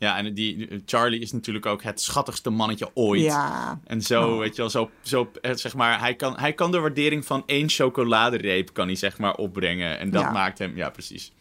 [0.00, 0.16] ja.
[0.16, 3.20] En die, Charlie is natuurlijk ook het schattigste mannetje ooit.
[3.22, 4.38] Ja, En zo, Oh.
[4.38, 7.42] weet je wel, zo, zo eh, zeg maar, hij kan, hij kan de waardering van
[7.46, 9.98] één chocoladereep, kan hij zeg maar opbrengen.
[9.98, 10.30] En dat Ja.
[10.30, 11.32] maakt hem, ja precies.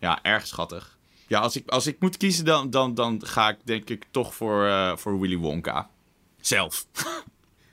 [0.00, 0.96] Ja, erg schattig.
[1.26, 4.34] Ja, als ik, als ik moet kiezen, dan, dan, dan ga ik denk ik toch
[4.34, 5.90] voor, eh, voor Willy Wonka.
[6.40, 6.86] Zelf.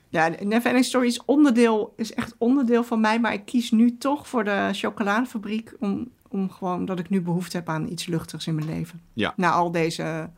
[0.08, 3.20] Ja, Neverending Story is, onderdeel, is echt onderdeel van mij.
[3.20, 5.72] Maar ik kies nu toch voor de chocoladefabriek.
[5.78, 9.00] Om, om gewoon dat ik nu behoefte heb aan iets luchtigs in mijn leven.
[9.12, 9.32] Ja.
[9.36, 10.30] Na al deze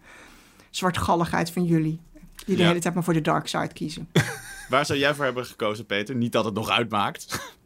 [0.71, 2.01] zwartgalligheid van jullie.
[2.47, 2.69] Die de Ja.
[2.69, 4.09] hele tijd maar voor de dark side kiezen.
[4.69, 6.15] Waar zou jij voor hebben gekozen, Peter?
[6.15, 7.27] Niet dat het nog uitmaakt.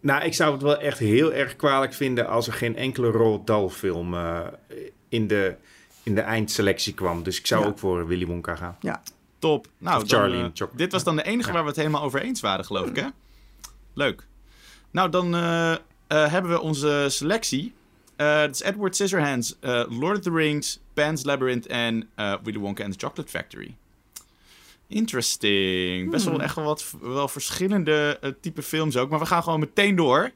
[0.00, 3.46] Nou, ik zou het wel echt heel erg kwalijk vinden als er geen enkele Roald
[3.46, 4.40] Dahl film eh,
[5.08, 5.54] in, de,
[6.02, 7.22] in de eindselectie kwam.
[7.22, 7.68] Dus ik zou Ja.
[7.68, 8.76] ook voor Willy Wonka gaan.
[8.80, 9.02] Ja.
[9.38, 9.66] Top.
[9.78, 11.52] Nou, Of Charlie dan, eh, in Chocolate dit was dan de enige Ja.
[11.54, 13.06] waar we het helemaal over eens waren, geloof ik, hè?
[13.94, 14.26] Leuk.
[14.90, 15.78] Nou, dan eh, eh,
[16.18, 17.72] hebben we onze selectie.
[18.16, 22.58] Eh het is Edward Scissorhands, eh, Lord of the Rings, Pan's Labyrinth en eh, Willy
[22.58, 23.76] Wonka and the Chocolate Factory.
[24.86, 26.10] Interesting.
[26.10, 29.10] Best wel echt wel wat wel verschillende eh, type films ook.
[29.10, 30.30] Maar we gaan gewoon meteen door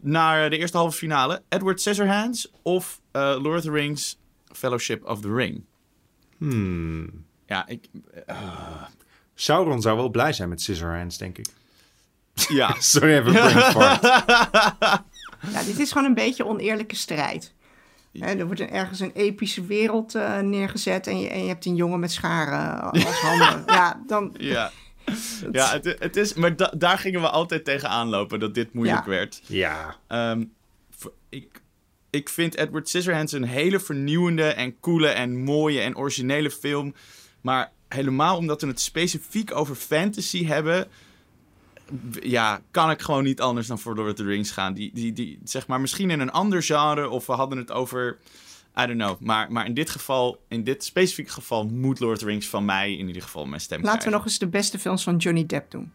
[0.00, 1.42] naar de eerste halve finale.
[1.48, 4.18] Edward Scissorhands of eh, Lord of the Rings,
[4.52, 5.64] Fellowship of the Ring.
[6.38, 7.24] Hmm.
[7.46, 7.88] Ja, ik...
[9.34, 11.46] Sauron zou wel blij zijn met Scissorhands, denk ik.
[12.48, 14.02] Ja, Sorry, even brain fart.
[15.52, 17.52] Ja, dit is gewoon een beetje oneerlijke strijd.
[18.18, 21.66] Hè, er wordt een, ergens een epische wereld eh, neergezet en je, en je hebt
[21.66, 23.62] een jongen met scharen als handen.
[23.66, 24.34] Ja, dan...
[24.38, 24.70] Ja.
[25.52, 29.04] Ja, het, het is, maar da- daar gingen we altijd tegen aanlopen dat dit moeilijk
[29.04, 29.10] Ja.
[29.10, 29.40] werd.
[29.46, 29.96] Ja.
[30.08, 30.44] Ehm,
[31.28, 31.60] ik,
[32.10, 36.94] ik vind Edward Scissorhands een hele vernieuwende en coole en mooie en originele film.
[37.40, 40.86] Maar helemaal omdat we het specifiek over fantasy hebben,
[42.20, 44.74] ja, kan ik gewoon niet anders dan voor Lord of the Rings gaan.
[44.74, 48.18] Die, die, die, zeg maar, misschien in een ander genre of we hadden het over,
[48.80, 49.20] I don't know.
[49.20, 52.64] Maar, maar in dit geval, in dit specifieke geval, moet Lord of the Rings van
[52.64, 55.46] mij in ieder geval mijn stem Laten we nog eens de beste films van Johnny
[55.46, 55.92] Depp doen.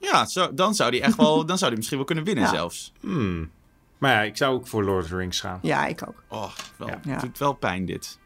[0.00, 2.50] Ja, zo, dan zou die echt wel, dan zou die misschien wel kunnen winnen Ja.
[2.50, 2.92] zelfs.
[3.00, 3.50] Hmm.
[3.98, 5.58] Maar ja, ik zou ook voor Lord of the Rings gaan.
[5.62, 6.22] Ja, ik ook.
[6.28, 6.88] Oh, wel.
[6.88, 6.98] Ja.
[7.02, 8.18] het doet wel pijn dit.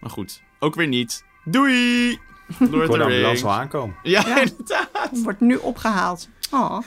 [0.00, 1.24] Maar goed, ook weer niet.
[1.44, 2.18] Doei!
[2.58, 3.42] Lord Ik of the de ambulance Rings.
[3.44, 3.96] al aankomen.
[4.02, 4.40] Ja, Ja.
[4.40, 5.10] inderdaad.
[5.22, 6.28] Wordt nu opgehaald.
[6.52, 6.78] Oh,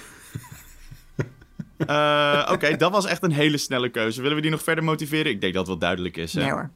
[1.77, 4.21] Eh, Oké, dat was echt een hele snelle keuze.
[4.21, 5.31] Willen we die nog verder motiveren?
[5.31, 6.33] Ik denk dat het wel duidelijk is.
[6.33, 6.41] Hè?
[6.41, 6.69] nee hoor.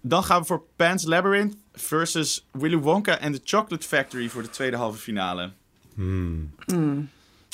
[0.00, 4.50] Dan gaan we voor Pan's Labyrinth versus Willy Wonka and the Chocolate Factory voor de
[4.50, 5.50] tweede halve finale.
[5.94, 6.50] Mm.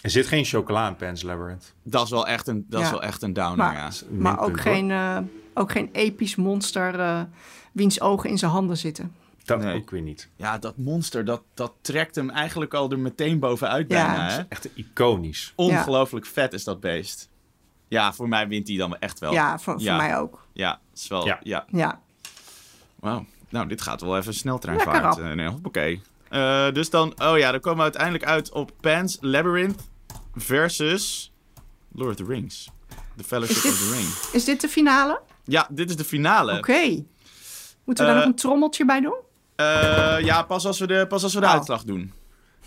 [0.02, 1.74] Er zit geen chocola in Pan's Labyrinth.
[1.82, 3.90] Dat is wel echt een, dat is wel echt een downer, Maar- ja.
[4.18, 5.18] Maar ook geen, eh,
[5.54, 7.20] ook geen episch monster eh,
[7.72, 9.12] wiens ogen in zijn handen zitten.
[9.44, 9.74] Dat Nee.
[9.76, 10.28] ook weer niet.
[10.36, 14.06] Ja, dat monster, dat, dat trekt hem eigenlijk al er meteen bovenuit Ja.
[14.06, 14.42] bijna, hè?
[14.48, 15.52] Echt iconisch.
[15.56, 17.28] Ongelooflijk vet is dat beest.
[17.88, 19.32] Ja, voor mij wint hij dan echt wel.
[19.32, 19.96] Ja, voor, voor Ja.
[19.96, 20.46] mij ook.
[20.52, 21.38] Ja, is wel, ja.
[21.42, 21.64] Ja.
[21.68, 22.00] Ja.
[23.00, 23.26] Wauw.
[23.48, 25.18] Nou, dit gaat wel even sneltreinvaart.
[25.18, 26.02] Uh, nee, hoppakee.
[26.28, 29.82] Eh, dus dan, oh ja, dan komen we uiteindelijk uit op Pan's Labyrinth
[30.34, 31.32] versus
[31.92, 32.68] Lord of the Rings.
[33.16, 34.08] The Fellowship dit- of the Ring.
[34.32, 35.20] Is dit de finale?
[35.44, 36.56] Ja, dit is de finale.
[36.58, 37.04] Oké.
[37.84, 39.16] Moeten we Eh, daar nog een trommeltje bij doen?
[39.56, 41.52] Eh, ja, pas als we de, pas als we de Oh.
[41.52, 42.12] uitslag doen.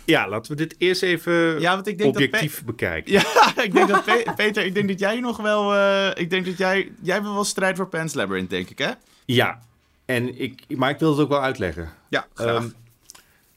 [0.04, 2.64] Ja, laten we dit eerst even Ja, want ik denk objectief dat...
[2.64, 3.12] bekijken.
[3.12, 3.22] Ja,
[3.64, 5.74] ik denk dat Pe- Peter, ik denk dat jij nog wel...
[5.74, 6.92] eh, ik denk dat jij...
[7.02, 8.90] Jij wil wel strijd voor Pan's Labyrinth, denk ik, hè?
[9.24, 9.60] Ja,
[10.04, 11.90] en ik, maar ik wil het ook wel uitleggen.
[12.08, 12.64] Ja, graag.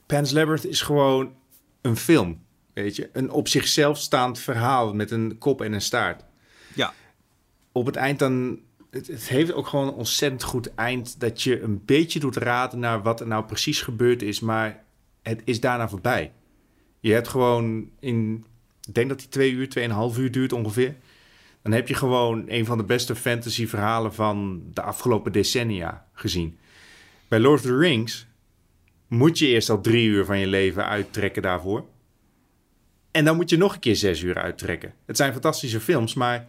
[0.06, 1.32] Pan's Labyrinth is gewoon
[1.80, 2.40] een film.
[2.72, 6.24] Weet je, een op zichzelf staand verhaal met een kop en een staart.
[6.74, 6.92] ja.
[7.74, 8.58] Op het eind dan.
[8.92, 11.20] Het, het heeft ook gewoon een ontzettend goed eind.
[11.20, 14.40] Dat je een beetje doet raden naar wat er nou precies gebeurd is.
[14.40, 14.84] Maar
[15.22, 16.32] het is daarna voorbij.
[17.00, 18.44] Je hebt gewoon in.
[18.86, 20.94] Ik denk dat die twee uur, tweeënhalf uur duurt ongeveer.
[21.62, 26.58] Dan heb je gewoon een van de beste fantasy verhalen van de afgelopen decennia gezien.
[27.28, 28.26] Bij Lord of the Rings
[29.08, 31.84] moet je eerst al drie uur van je leven uittrekken daarvoor.
[33.10, 34.94] En dan moet je nog een keer zes uur uittrekken.
[35.06, 36.46] Het zijn fantastische films, maar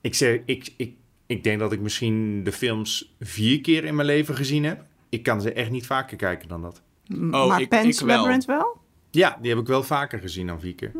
[0.00, 0.94] ik, zeg, ik, ik,
[1.36, 4.84] ik denk dat ik misschien de films vier keer in mijn leven gezien heb.
[5.08, 6.82] Ik kan ze echt niet vaker kijken dan dat.
[7.06, 8.16] M- Oh, maar ik- Pan's ik wel.
[8.16, 8.80] Labyrinth wel?
[9.10, 10.92] Ja, die heb ik wel vaker gezien dan vier keer.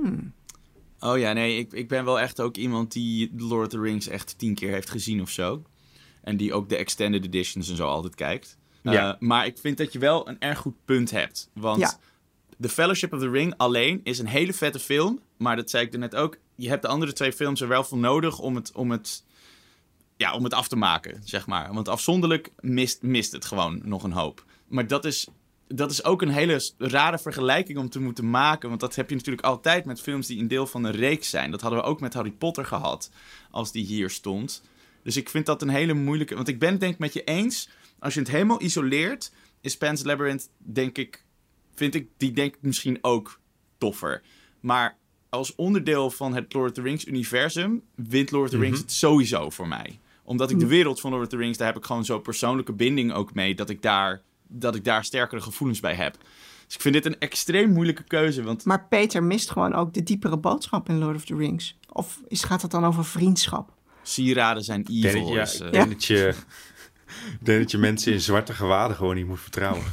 [1.00, 4.08] Oh ja, nee, ik, ik ben wel echt ook iemand die Lord of the Rings
[4.08, 5.62] echt tien keer heeft gezien of zo.
[6.22, 8.56] En die ook de extended editions en zo altijd kijkt.
[8.82, 9.16] Eh, Ja.
[9.20, 11.50] maar ik vind dat je wel een erg goed punt hebt.
[11.54, 11.98] Want Ja.
[12.60, 15.20] The Fellowship of the Ring alleen is een hele vette film.
[15.36, 16.36] Maar dat zei ik er net ook.
[16.56, 19.24] Je hebt de andere twee films er wel voor nodig om het, om het,
[20.22, 21.74] ja, om het af te maken, zeg maar.
[21.74, 24.44] Want afzonderlijk mist, mist het gewoon nog een hoop.
[24.66, 25.28] Maar dat is,
[25.68, 28.68] dat is ook een hele rare vergelijking om te moeten maken.
[28.68, 31.50] Want dat heb je natuurlijk altijd met films die een deel van een reeks zijn.
[31.50, 33.10] Dat hadden we ook met Harry Potter gehad,
[33.50, 34.62] als die hier stond.
[35.02, 36.34] Dus ik vind dat een hele moeilijke...
[36.34, 37.68] Want ik ben het denk ik met je eens.
[37.98, 41.24] Als je het helemaal isoleert, is Pan's Labyrinth, denk ik...
[41.74, 43.40] Vind ik die denk ik misschien ook
[43.78, 44.22] toffer.
[44.60, 44.96] Maar
[45.28, 47.82] als onderdeel van het Lord of the Rings universum...
[47.94, 49.98] wint Lord of the Rings het sowieso voor mij.
[50.32, 51.58] Omdat ik de wereld van Lord of the Rings...
[51.58, 53.54] daar heb ik gewoon zo'n persoonlijke binding ook mee...
[53.54, 56.16] dat ik daar, dat ik daar sterkere gevoelens bij heb.
[56.66, 58.42] Dus ik vind dit een extreem moeilijke keuze.
[58.42, 61.78] Want Maar Peter mist gewoon ook de diepere boodschap in Lord of the Rings.
[61.88, 63.72] Of is, gaat het dan over vriendschap?
[64.02, 65.34] sieraden zijn Ik evil.
[65.34, 66.34] ja, eh, denk dat je,
[67.40, 69.84] denk dat je mensen in zwarte gewaden gewoon niet moet vertrouwen.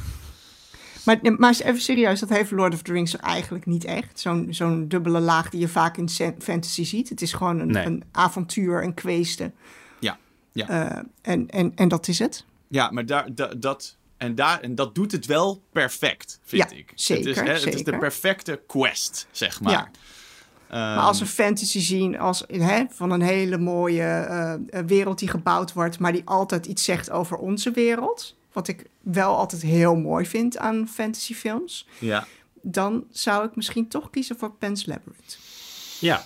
[1.04, 4.20] Maar, maar even serieus, dat heeft Lord of the Rings eigenlijk niet echt.
[4.20, 7.08] Zo'n zo'n dubbele laag die je vaak in fantasy ziet.
[7.08, 7.86] Het is gewoon een, Nee.
[7.86, 9.52] een avontuur, een kweeste.
[10.52, 10.68] Ja.
[10.68, 12.44] Eh, en, en, en dat is het.
[12.68, 16.76] Ja, maar daar, da- dat, en, daar, en dat doet het wel perfect, vind Ja,
[16.76, 16.92] ik.
[16.94, 17.98] zeker, het, is, hè, het is de zeker.
[17.98, 19.72] perfecte quest, zeg maar.
[19.72, 19.90] Ja.
[20.68, 25.28] Maar als we fantasy zien als hè, van een hele mooie eh, eh, wereld die
[25.28, 29.96] gebouwd wordt, maar die altijd iets zegt over onze wereld, wat ik wel altijd heel
[29.96, 32.26] mooi vind aan fantasyfilms, Ja.
[32.62, 35.38] dan zou ik misschien toch kiezen voor Pan's Labyrinth.
[36.00, 36.24] Ja,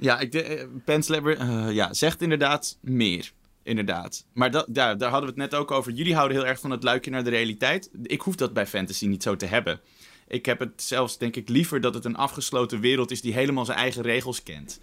[0.00, 3.32] Ja, ik de, eh, eh, ja, zegt inderdaad meer.
[3.62, 4.26] Inderdaad.
[4.32, 5.92] Maar daar hadden we het net ook over.
[5.92, 7.90] Jullie houden heel erg van het luikje naar de realiteit.
[8.02, 9.80] Ik hoef dat bij fantasy niet zo te hebben.
[10.28, 13.64] Ik heb het zelfs, denk ik, liever dat het een afgesloten wereld is die helemaal
[13.64, 14.80] zijn eigen regels kent.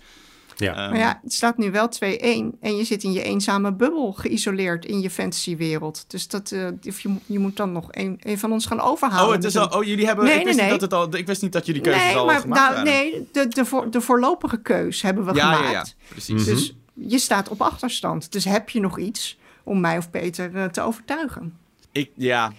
[0.61, 0.73] Ja.
[0.75, 4.11] Ehm, Maar ja, het staat nu wel 2-1 en je zit in je eenzame bubbel
[4.13, 6.05] geïsoleerd in je fantasywereld.
[6.07, 8.79] Dus dat, eh, of je, moet- je moet dan nog een, een van ons gaan
[8.81, 9.27] overhalen.
[9.27, 10.25] oh, het is met al, oh, jullie hebben.
[10.25, 10.89] Nee, ik, wist nee, Niet nee.
[10.89, 12.93] dat het al, ik wist niet dat jullie keuzes nee, al maar gemaakt nou, waren.
[13.11, 15.87] nee, de, de, voor, de voorlopige keus hebben we Ja, ja, gemaakt.
[15.97, 16.45] ja, precies.
[16.45, 18.31] Dus je staat op achterstand.
[18.31, 21.57] Dus heb je nog iets om mij of Peter eh, te overtuigen?
[21.91, 22.51] Ik, ja,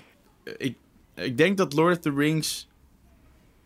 [0.57, 0.77] ik,
[1.15, 2.69] ik denk dat Lord of the Rings.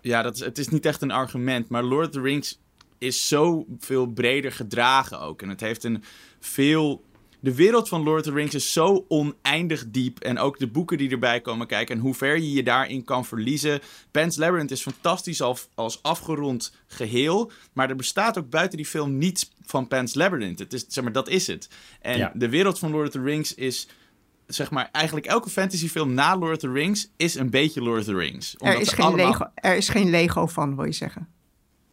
[0.01, 2.59] Ja, dat is, het is niet echt een argument, maar Lord of the Rings
[2.99, 5.43] is zo veel breder gedragen ook.
[5.43, 6.03] En het heeft een
[6.41, 7.05] veel.
[7.41, 10.19] De wereld van Lord of the Rings is zo oneindig diep.
[10.21, 11.95] En ook de boeken die erbij komen kijken.
[11.97, 13.81] En hoe ver je je daarin kan verliezen.
[14.11, 17.51] Pan's Labyrinth is fantastisch als, als afgerond geheel.
[17.73, 20.59] Maar er bestaat ook buiten die film niets van Pan's Labyrinth.
[20.59, 21.69] Het is, zeg maar, dat is het.
[22.01, 22.33] En Ja.
[22.35, 23.89] de wereld van Lord of the Rings is
[24.47, 28.05] zeg maar, eigenlijk elke fantasyfilm na Lord of the Rings is een beetje Lord of
[28.05, 28.55] the Rings.
[28.55, 31.29] Er Omdat is, ze geen allemaal- Lego, er is geen Lego van, wil je zeggen.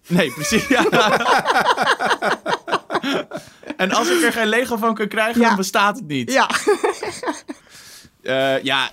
[0.08, 0.68] Nee, precies.
[0.68, 0.86] Ja.
[3.78, 5.47] en als ik er geen Lego van kan krijgen, Ja.
[5.47, 6.32] dan bestaat het niet.
[6.32, 6.49] Ja,
[8.24, 8.89] Eh, ja,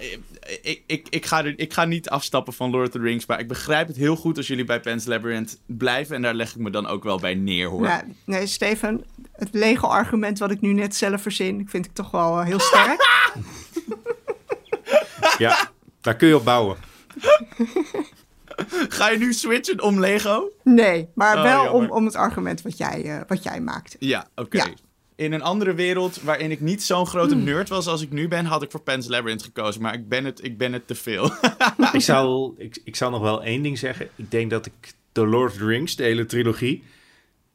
[0.62, 3.40] ik, ik, ik, ga er, ik ga niet afstappen van Lord of the Rings, maar
[3.40, 6.16] ik begrijp het heel goed als jullie bij Pan's Labyrinth blijven.
[6.16, 7.80] En daar leg ik me dan ook wel bij neer, hoor.
[7.80, 12.38] Nou, nee, Steven, het Lego-argument wat ik nu net zelf verzin, vind ik toch wel
[12.40, 13.06] eh, heel sterk.
[15.38, 16.76] ja, daar kun je op bouwen.
[18.88, 20.50] Ga je nu switchen om Lego?
[20.64, 23.96] Nee, maar Oh, wel om, om het argument wat jij, eh, wat jij maakt.
[23.98, 24.56] Ja, oké.
[24.56, 24.66] Ja.
[25.16, 28.44] In een andere wereld waarin ik niet zo'n grote nerd was als ik nu ben,
[28.44, 29.82] had ik voor Pan's Labyrinth gekozen.
[29.82, 31.24] Maar ik ben het, ik ben het te veel.
[31.92, 34.08] ik, zou, ik, ik zou nog wel één ding zeggen.
[34.16, 36.82] Ik denk dat ik de Lord of the Rings, de hele trilogie...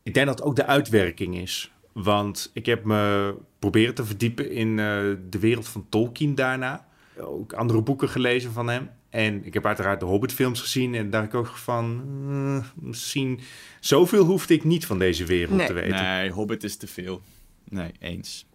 [0.03, 1.72] Ik denk dat het ook de uitwerking is.
[1.91, 4.86] Want ik heb me proberen te verdiepen in eh,
[5.30, 6.86] de wereld van Tolkien daarna.
[7.20, 8.89] Ook andere boeken gelezen van hem.
[9.09, 10.95] En ik heb uiteraard de Hobbit-films gezien.
[10.95, 12.03] En daar ik ook van...
[12.30, 13.39] eh, misschien
[13.80, 15.68] zoveel hoefde ik niet van deze wereld Nee.
[15.68, 16.03] te weten.
[16.03, 17.22] Nee, Hobbit is te veel.
[17.70, 18.45] Nee, eens.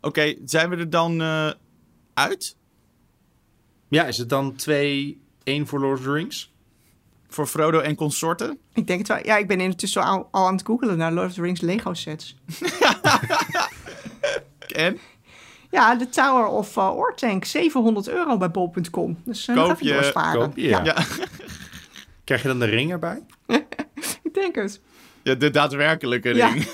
[0.00, 1.50] Oké, zijn we er dan eh,
[2.14, 2.56] uit?
[3.88, 4.56] Ja, is het dan 2-1
[5.64, 6.52] voor Lord of the Rings?
[7.28, 8.58] Voor Frodo en consorten?
[8.72, 9.18] Ik denk het wel.
[9.26, 11.94] Ja, ik ben intussen al, al aan het googelen naar Lord of the Rings Lego
[11.94, 12.36] sets.
[14.74, 14.98] En?
[15.74, 19.16] Ja, de Tower of uh, Ortank, 700 euro bij bol.com.
[19.24, 20.40] Dus uh, Koop je- doorsparen.
[20.40, 20.84] koop je, ja.
[20.84, 20.96] Ja,
[22.24, 23.22] Krijg je dan de ring erbij?
[24.22, 24.80] ik denk het.
[25.22, 26.48] ja de daadwerkelijke Ja.
[26.48, 26.68] ring.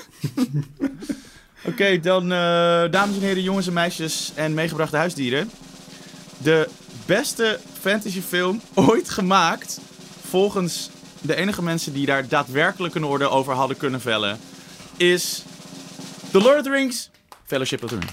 [1.69, 5.49] Oké, dan eh, dames en heren, jongens en meisjes en meegebrachte huisdieren.
[6.37, 6.69] De
[7.05, 9.79] beste fantasyfilm ooit gemaakt,
[10.29, 10.89] volgens
[11.21, 14.39] de enige mensen die daar daadwerkelijk een orde over hadden kunnen vellen,
[14.97, 15.43] is
[16.31, 17.09] The Lord of the Rings
[17.45, 18.09] Fellowship of the Ring.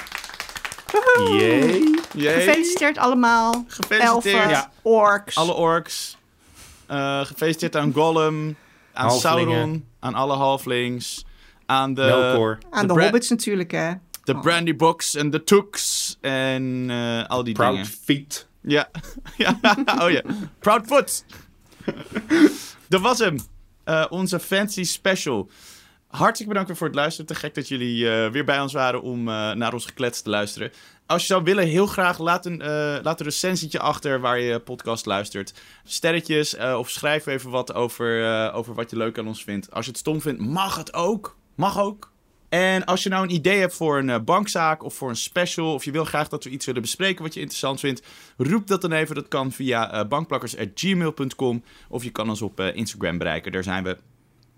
[1.31, 1.95] Jee.
[2.15, 2.35] Yay.
[2.45, 3.65] Gefeliciteerd allemaal.
[3.69, 4.35] Gefeliciteerd.
[4.35, 4.71] Elfen, Ja.
[4.83, 5.35] orks.
[5.37, 6.17] Alle orks.
[6.87, 8.57] Eh, gefeliciteerd aan Gollum,
[8.93, 9.11] aan.
[9.11, 11.25] Sauron, aan alle halflings,
[11.67, 12.59] aan de, Melkor.
[12.71, 13.93] Aan de, hobbits natuurlijk, hè.
[14.25, 14.41] de Oh.
[14.41, 17.87] Brandy Box en de Tooks en eh, al die Proud dingen.
[17.87, 18.47] Feet.
[18.61, 18.89] Ja.
[19.37, 19.59] ja,
[20.01, 20.23] oh ja.
[20.59, 21.25] Proudfoot.
[22.89, 23.37] Dat was hem.
[23.85, 25.49] Eh, onze fancy special.
[26.09, 27.27] Hartelijk bedankt weer voor het luisteren.
[27.27, 30.31] Te gek dat jullie eh, weer bij ons waren om eh, naar ons geklets te
[30.31, 30.73] luisteren.
[31.07, 34.59] Als je zou willen, heel graag laat een, eh, laat een recensietje achter waar je
[34.59, 35.55] podcast luistert.
[35.85, 39.73] Sterretjes of schrijf even wat over, over wat je leuk aan ons vindt.
[39.73, 41.37] Als je het stom vindt, mag het ook.
[41.55, 42.13] Mag ook.
[42.49, 45.85] En als je nou een idee hebt voor een bankzaak of voor een special, of
[45.85, 48.03] je wil graag dat we iets willen bespreken wat je interessant vindt,
[48.37, 49.15] roep dat dan even.
[49.15, 53.53] Dat kan via bankplakkers.gmail.com of je kan ons op Instagram bereiken.
[53.53, 53.97] Daar zijn we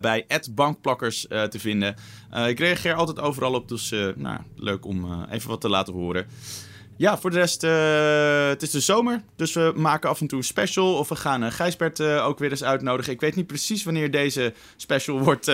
[0.01, 1.94] bij bankplakkers eh, te vinden.
[2.31, 5.93] Eh, ik reageer altijd overal op, dus eh, nou, leuk om even wat te laten
[5.93, 6.27] horen.
[6.97, 7.62] Ja, voor de rest,
[8.51, 10.94] het is de zomer, dus we maken af en toe een special.
[10.94, 13.12] Of we gaan Gijsbert ook weer eens uitnodigen.
[13.12, 15.47] Ik weet niet precies wanneer deze special wordt,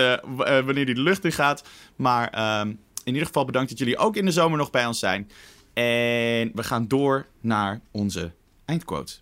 [0.45, 1.63] wanneer die de lucht in gaat.
[1.95, 2.67] Maar ehm,
[3.03, 5.31] in ieder geval bedankt dat jullie ook in de zomer nog bij ons zijn.
[5.73, 8.31] En we gaan door naar onze
[8.65, 9.13] eindquote.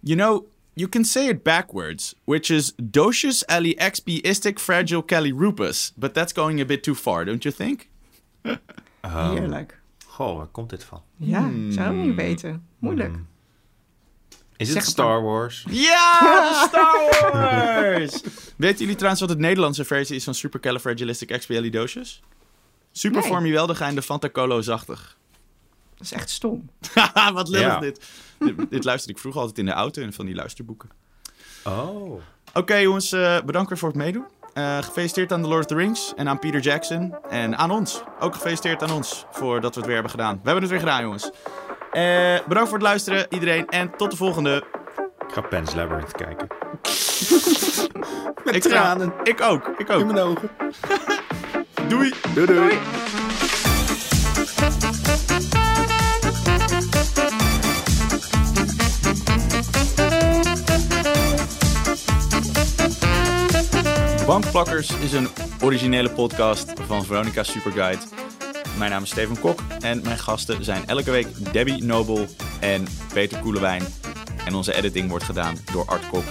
[0.00, 5.32] You know, you can say it backwards, which is Docius ali expi istic fragile cali
[5.32, 5.92] rupus.
[5.96, 7.88] But that's going a bit too far, don't you think?
[9.02, 9.30] Oh.
[9.32, 9.80] Heerlijk.
[10.06, 11.02] Goh, waar komt dit van?
[11.16, 12.66] Ja, ik zou het niet weten.
[12.78, 13.12] Moeilijk.
[13.14, 13.26] Hmm.
[14.56, 15.64] Is Zeg het Star Wars?
[15.70, 18.22] Ja, de Star Wars!
[18.56, 22.22] Weten jullie trouwens wat het Nederlandse versie is van Supercalifragilisticexpialidocious?
[22.92, 23.30] Super Nee.
[23.30, 25.18] formiweldigijn Fantacolo zachtig.
[26.02, 26.70] Dat is echt stom.
[26.94, 27.78] Haha, wat lullig Ja.
[27.78, 28.06] dit.
[28.38, 28.70] dit.
[28.70, 30.88] Dit luisterde ik vroeger altijd in de auto in van die luisterboeken.
[31.64, 32.20] Oh.
[32.54, 34.24] Oké jongens, eh, bedankt weer voor het meedoen.
[34.54, 37.14] Eh, gefeliciteerd aan The Lord of the Rings en aan Peter Jackson.
[37.30, 38.02] En aan ons.
[38.20, 40.34] Ook gefeliciteerd aan ons voor dat we het weer hebben gedaan.
[40.34, 41.30] We hebben het weer gedaan jongens.
[41.92, 44.64] Eh, bedankt voor het luisteren iedereen en tot de volgende.
[45.28, 46.46] Ik ga Pan's Labyrinth kijken.
[48.56, 49.12] ik tranen.
[49.22, 50.04] ik ook, ik In ook.
[50.04, 50.50] mijn ogen.
[51.88, 52.12] Doei.
[52.34, 52.78] Doei doei.
[64.26, 65.28] Bankplakkers is een
[65.62, 68.02] originele podcast van Veronica Superguide.
[68.78, 72.26] Mijn naam is Steven Kok en mijn gasten zijn elke week Debbie Nobel
[72.60, 73.82] en Peter Koelewijn.
[74.46, 76.24] En onze editing wordt gedaan door Art Kok.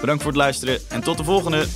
[0.00, 1.66] Bedankt voor het luisteren en tot de volgende!